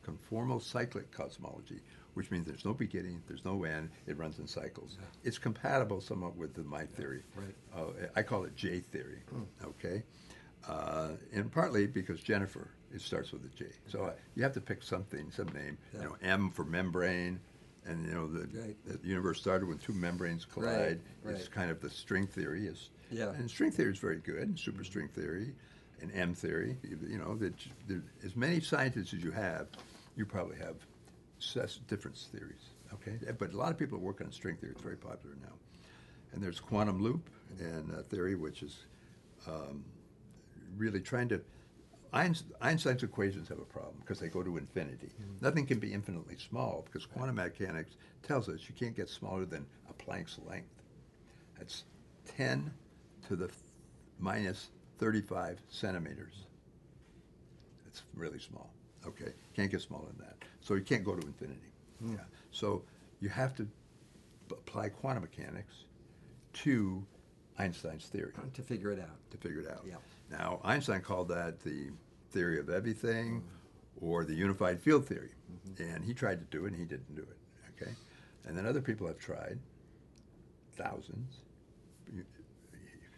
conformal 0.05 0.61
cyclic 0.61 1.11
cosmology, 1.11 1.79
which 2.13 2.29
means 2.29 2.45
there's 2.45 2.65
no 2.65 2.73
beginning, 2.73 3.21
there's 3.27 3.45
no 3.45 3.63
end, 3.63 3.89
it 4.05 4.17
runs 4.17 4.39
in 4.39 4.47
cycles. 4.47 4.97
It's 5.23 5.37
compatible 5.37 6.01
somewhat 6.01 6.35
with 6.35 6.53
the, 6.53 6.63
my 6.63 6.85
theory. 6.85 7.23
Right. 7.35 7.55
Uh, 7.75 8.07
I 8.15 8.21
call 8.21 8.43
it 8.43 8.55
J 8.55 8.79
theory. 8.79 9.23
Okay, 9.63 10.03
uh, 10.67 11.09
and 11.33 11.51
partly 11.51 11.87
because 11.87 12.21
Jennifer 12.21 12.69
it 12.93 13.01
starts 13.01 13.31
with 13.31 13.43
a 13.43 13.57
J. 13.57 13.65
So 13.87 14.03
uh, 14.03 14.11
you 14.35 14.43
have 14.43 14.53
to 14.53 14.61
pick 14.61 14.83
something, 14.83 15.31
some 15.31 15.47
name. 15.47 15.77
Yeah. 15.93 16.01
You 16.01 16.05
know, 16.09 16.15
M 16.21 16.51
for 16.51 16.63
membrane, 16.63 17.39
and 17.85 18.05
you 18.05 18.13
know 18.13 18.27
the, 18.27 18.47
Right. 18.59 18.75
the 18.85 19.07
universe 19.07 19.39
started 19.39 19.67
when 19.67 19.77
two 19.77 19.93
membranes 19.93 20.45
collide. 20.45 21.01
It's 21.25 21.41
right. 21.41 21.51
kind 21.51 21.71
of 21.71 21.81
the 21.81 21.89
string 21.89 22.27
theory 22.27 22.67
is. 22.67 22.89
Yeah. 23.11 23.31
And 23.31 23.49
string 23.49 23.71
theory 23.71 23.91
is 23.91 23.99
very 23.99 24.17
good. 24.17 24.47
and 24.47 24.55
Superstring 24.55 25.09
theory, 25.11 25.53
and 26.01 26.11
M 26.13 26.33
theory. 26.33 26.77
You 26.83 26.97
you 27.07 27.17
know 27.17 27.35
that 27.37 27.53
there, 27.87 28.01
as 28.23 28.35
many 28.35 28.59
scientists 28.61 29.13
as 29.13 29.23
you 29.23 29.31
have, 29.31 29.67
you 30.15 30.25
probably 30.25 30.57
have 30.57 30.75
ses- 31.39 31.79
different 31.87 32.17
theories. 32.17 32.69
Okay, 32.93 33.17
but 33.37 33.53
a 33.53 33.57
lot 33.57 33.71
of 33.71 33.77
people 33.77 33.97
are 33.97 34.01
working 34.01 34.27
on 34.27 34.31
string 34.33 34.55
theory. 34.55 34.71
It's 34.73 34.81
very 34.81 34.97
popular 34.97 35.35
now. 35.41 35.53
And 36.31 36.41
there's 36.43 36.59
quantum 36.59 37.01
loop 37.01 37.29
and 37.59 37.91
uh, 37.91 38.01
theory, 38.03 38.35
which 38.35 38.63
is 38.63 38.85
um, 39.47 39.83
really 40.77 41.01
trying 41.01 41.27
to. 41.29 41.41
Einst- 42.13 42.43
Einstein's 42.61 43.01
equations 43.03 43.47
have 43.49 43.59
a 43.59 43.65
problem 43.65 43.95
because 43.99 44.19
they 44.19 44.27
go 44.27 44.43
to 44.43 44.57
infinity. 44.57 45.07
Mm-hmm. 45.21 45.45
Nothing 45.45 45.65
can 45.65 45.79
be 45.79 45.93
infinitely 45.93 46.37
small 46.37 46.83
because 46.85 47.05
quantum 47.05 47.35
mechanics 47.35 47.95
tells 48.21 48.49
us 48.49 48.61
you 48.69 48.75
can't 48.75 48.95
get 48.95 49.09
smaller 49.09 49.45
than 49.45 49.65
a 49.89 49.93
Planck's 49.93 50.37
length. 50.47 50.69
That's 51.57 51.85
10 52.37 52.71
to 53.27 53.35
the 53.35 53.49
minus 54.19 54.69
35 54.99 55.59
centimeters. 55.69 56.45
It's 57.87 58.03
really 58.15 58.39
small. 58.39 58.69
Okay, 59.05 59.33
can't 59.55 59.69
get 59.71 59.81
smaller 59.81 60.05
than 60.07 60.19
that. 60.25 60.35
So 60.61 60.75
you 60.75 60.81
can't 60.81 61.03
go 61.03 61.15
to 61.15 61.25
infinity. 61.27 61.71
Hmm. 61.99 62.13
Yeah. 62.13 62.19
So 62.51 62.83
you 63.19 63.29
have 63.29 63.55
to 63.55 63.67
apply 64.51 64.89
quantum 64.89 65.23
mechanics 65.23 65.73
to 66.53 67.03
Einstein's 67.57 68.05
theory 68.05 68.31
To 68.53 68.61
figure 68.61 68.91
it 68.91 68.99
out. 68.99 69.17
to 69.31 69.37
figure 69.37 69.61
it 69.61 69.69
out. 69.69 69.83
Yeah. 69.87 69.95
Now, 70.31 70.59
Einstein 70.63 71.01
called 71.01 71.27
that 71.29 71.59
the 71.63 71.89
theory 72.33 72.59
of 72.59 72.69
everything 72.69 73.43
or 74.01 74.25
the 74.25 74.33
unified 74.33 74.81
field 74.81 75.07
theory. 75.07 75.29
Mm-hmm. 75.69 75.95
And 75.95 76.03
he 76.03 76.13
tried 76.13 76.39
to 76.39 76.57
do 76.57 76.65
it 76.65 76.71
and 76.71 76.79
he 76.79 76.85
didn't 76.85 77.15
do 77.15 77.21
it. 77.21 77.37
Okay? 77.81 77.91
And 78.45 78.57
then 78.57 78.65
other 78.65 78.81
people 78.81 79.07
have 79.07 79.19
tried, 79.19 79.59
thousands. 80.75 81.37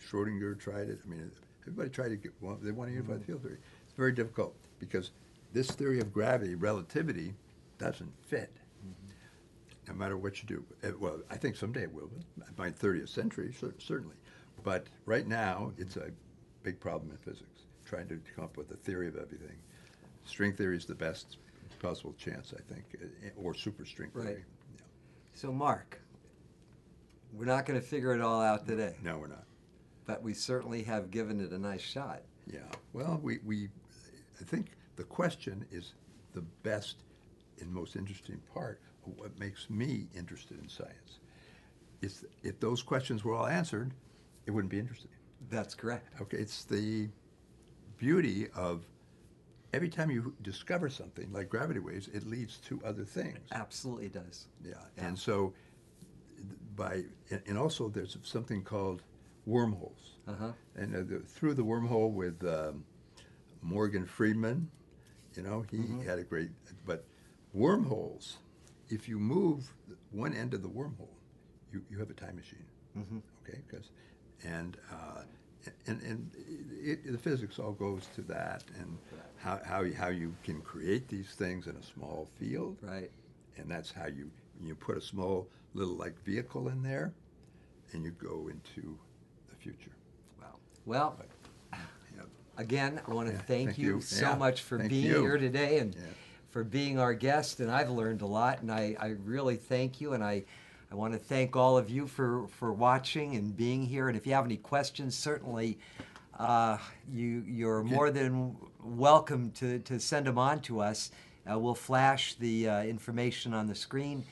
Schrodinger 0.08 0.60
tried 0.60 0.90
it. 0.90 1.00
I 1.04 1.10
mean, 1.10 1.32
everybody 1.62 1.90
tried 1.90 2.10
to 2.10 2.16
get, 2.16 2.32
well, 2.40 2.60
they 2.62 2.72
want 2.72 2.92
a 2.92 2.94
unified 2.94 3.18
mm-hmm. 3.18 3.26
field 3.26 3.42
theory. 3.42 3.58
It's 3.86 3.96
very 3.96 4.12
difficult 4.12 4.56
because 4.80 5.12
this 5.52 5.72
theory 5.72 6.00
of 6.00 6.14
gravity, 6.14 6.56
relativity, 6.56 7.34
doesn't 7.80 8.12
fit 8.28 8.54
mm-hmm. 8.86 9.92
no 9.92 9.94
matter 9.98 10.18
what 10.18 10.42
you 10.42 10.48
do. 10.48 10.64
Uh, 10.88 10.92
Well, 11.00 11.22
I 11.32 11.38
think 11.38 11.56
someday 11.56 11.84
it 11.84 11.94
will. 11.94 12.12
By 12.56 12.70
30th 12.72 13.10
century, 13.10 13.54
certainly. 13.80 14.16
But 14.64 14.88
right 15.06 15.28
now, 15.28 15.72
it's 15.78 15.98
a 15.98 16.12
big 16.64 16.80
problem 16.80 17.12
in 17.12 17.18
physics, 17.18 17.65
trying 17.86 18.08
to 18.10 18.20
come 18.36 18.44
up 18.46 18.58
with 18.58 18.72
a 18.72 18.76
theory 18.78 19.08
of 19.08 19.16
everything. 19.16 19.56
String 20.26 20.54
theory 20.54 20.76
is 20.76 20.86
the 20.86 20.96
best 20.96 21.38
possible 21.82 22.14
chance, 22.18 22.54
I 22.58 22.74
think, 22.74 22.84
uh, 23.02 23.30
or 23.42 23.54
superstring 23.54 24.12
theory. 24.14 24.26
Right. 24.36 24.44
So, 25.34 25.52
Mark, 25.52 26.00
we're 27.34 27.46
not 27.46 27.66
going 27.66 27.80
to 27.80 27.86
figure 27.86 28.14
it 28.16 28.22
all 28.22 28.42
out 28.42 28.66
today, 28.68 28.96
No, 29.04 29.18
we're 29.18 29.28
not. 29.28 29.44
but 30.06 30.24
we 30.24 30.34
certainly 30.34 30.84
have 30.84 31.12
given 31.12 31.40
it 31.40 31.52
a 31.52 31.58
nice 31.60 31.82
shot. 31.82 32.22
Yeah. 32.52 32.60
Well, 32.94 33.20
we, 33.22 33.40
we, 33.46 33.70
I 34.40 34.44
think 34.44 34.68
the 34.96 35.04
question 35.04 35.66
is 35.72 35.94
the 36.34 36.42
best 36.64 36.98
and 37.60 37.72
most 37.72 37.96
interesting 37.96 38.42
part 38.54 38.80
of 39.06 39.18
what 39.18 39.38
makes 39.40 39.70
me 39.70 40.08
interested 40.16 40.60
in 40.62 40.68
science. 40.70 41.20
Is 42.02 42.26
if 42.44 42.60
those 42.60 42.82
questions 42.84 43.24
were 43.24 43.34
all 43.34 43.48
answered, 43.48 43.94
it 44.46 44.52
wouldn't 44.52 44.72
be 44.72 44.80
interesting. 44.80 45.12
That's 45.50 45.74
correct. 45.76 46.22
Okay, 46.22 46.38
it's 46.38 46.64
the 46.66 47.10
beauty 47.98 48.48
of 48.56 48.86
every 49.74 49.90
time 49.90 50.10
you 50.12 50.34
discover 50.42 50.90
something 50.90 51.32
like 51.32 51.50
gravity 51.50 51.80
waves, 51.80 52.08
it 52.10 52.26
leads 52.26 52.58
to 52.60 52.82
other 52.86 53.04
things. 53.04 53.40
Absolutely 53.52 54.10
does. 54.10 54.48
Yeah, 54.64 54.74
Yeah. 54.98 55.08
and 55.08 55.20
so 55.20 55.54
by 56.76 57.04
and- 57.48 57.58
also 57.58 57.90
there's 57.90 58.18
something 58.24 58.64
called 58.64 59.02
wormholes, 59.46 60.16
Uh-huh. 60.28 60.52
and 60.76 60.96
uh, 60.96 61.00
the, 61.04 61.20
through 61.20 61.54
the 61.54 61.64
wormhole 61.64 62.12
with 62.12 62.44
um, 62.44 62.84
Morgan 63.62 64.06
Freeman, 64.06 64.70
you 65.36 65.44
know, 65.44 65.62
he 65.70 65.78
Mm-hmm. 65.78 66.02
had 66.02 66.20
a 66.20 66.24
great. 66.24 66.50
But 66.86 67.06
wormholes, 67.54 68.38
if 68.90 69.08
you 69.08 69.20
move 69.20 69.74
one 70.12 70.34
end 70.34 70.54
of 70.54 70.62
the 70.62 70.70
wormhole, 70.70 71.16
you, 71.72 71.84
you 71.90 71.98
have 72.00 72.10
a 72.10 72.14
time 72.14 72.36
machine. 72.36 72.66
Mm-hmm. 72.98 73.20
Okay, 73.44 73.62
because 73.68 73.90
and 74.44 74.78
uh, 74.92 75.22
and 75.88 76.02
and 76.02 76.32
it, 76.84 77.12
the 77.12 77.18
physics 77.18 77.60
all 77.60 77.72
goes 77.74 78.08
to 78.16 78.22
that, 78.24 78.64
and 78.80 78.98
how 79.38 79.60
how 79.66 79.82
you, 79.82 79.94
how 79.94 80.08
you 80.10 80.34
can 80.44 80.62
create 80.62 81.08
these 81.08 81.30
things 81.36 81.68
in 81.68 81.76
a 81.76 81.84
small 81.84 82.28
field 82.40 82.78
Right. 82.82 83.10
and 83.58 83.70
that's 83.70 83.92
how 83.92 84.08
you 84.08 84.30
you 84.62 84.76
put 84.76 84.98
a 84.98 85.02
small 85.02 85.48
little 85.74 85.96
like 85.96 86.22
vehicle 86.24 86.70
in 86.70 86.82
there, 86.84 87.14
and 87.92 88.04
you 88.06 88.12
go 88.12 88.50
into 88.50 88.98
the 89.50 89.56
future. 89.56 89.92
Wow. 90.42 90.56
Well, 90.86 91.20
Yeah. 91.74 92.22
again, 92.58 93.02
I 93.08 93.14
want 93.14 93.28
to 93.30 93.34
Yeah, 93.36 93.42
thank, 93.42 93.70
thank 93.72 93.78
you, 93.80 93.96
you. 93.96 94.02
so 94.02 94.30
Yeah, 94.30 94.36
much 94.36 94.62
for 94.62 94.78
thank 94.78 94.90
being 94.92 95.06
you. 95.06 95.22
here 95.22 95.38
today 95.38 95.80
and 95.80 95.96
for 96.50 96.64
being 96.64 96.98
our 97.00 97.14
guest. 97.14 97.60
And 97.60 97.70
I've 97.70 97.90
learned 97.90 98.22
a 98.22 98.26
lot, 98.26 98.62
and 98.62 98.72
I, 98.72 98.96
I 98.98 99.08
really 99.26 99.58
thank 99.58 100.00
you. 100.00 100.14
And 100.14 100.24
I, 100.24 100.46
I 100.96 100.98
want 100.98 101.12
to 101.12 101.20
thank 101.20 101.58
all 101.58 101.78
of 101.78 101.90
you 101.90 102.08
for, 102.08 102.48
for 102.48 102.72
watching 102.72 103.36
and 103.36 103.56
being 103.56 103.86
here. 103.86 104.08
And 104.08 104.16
if 104.16 104.26
you 104.26 104.34
have 104.34 104.46
any 104.46 104.56
questions, 104.56 105.14
certainly 105.14 105.78
uh, 106.40 106.78
you, 107.12 107.44
you're 107.46 107.84
more 107.84 108.12
than 108.12 108.56
welcome 108.82 109.52
to, 109.56 109.80
to 109.80 110.00
send 110.00 110.26
them 110.26 110.38
on 110.38 110.62
to 110.62 110.80
us. 110.80 111.12
Uh, 111.52 111.60
we'll 111.60 111.76
flash 111.76 112.36
the 112.36 112.70
uh, 112.70 112.84
information 112.84 113.54
on 113.54 113.68
the 113.68 113.76
screen. 113.76 114.24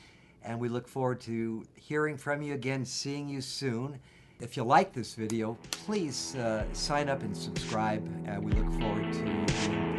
And 0.42 0.58
we 0.58 0.70
look 0.70 0.88
forward 0.88 1.20
to 1.22 1.66
hearing 1.76 2.16
from 2.16 2.42
you 2.42 2.54
again, 2.54 2.86
seeing 2.86 3.28
you 3.28 3.42
soon. 3.42 4.00
If 4.40 4.56
you 4.56 4.64
like 4.64 4.94
this 4.94 5.16
video, 5.16 5.58
please 5.70 6.34
uh, 6.38 6.64
sign 6.72 7.10
up 7.10 7.24
and 7.24 7.36
subscribe. 7.36 8.08
Uh, 8.26 8.40
we 8.40 8.54
look 8.54 8.72
forward 8.80 9.12
to 9.12 9.93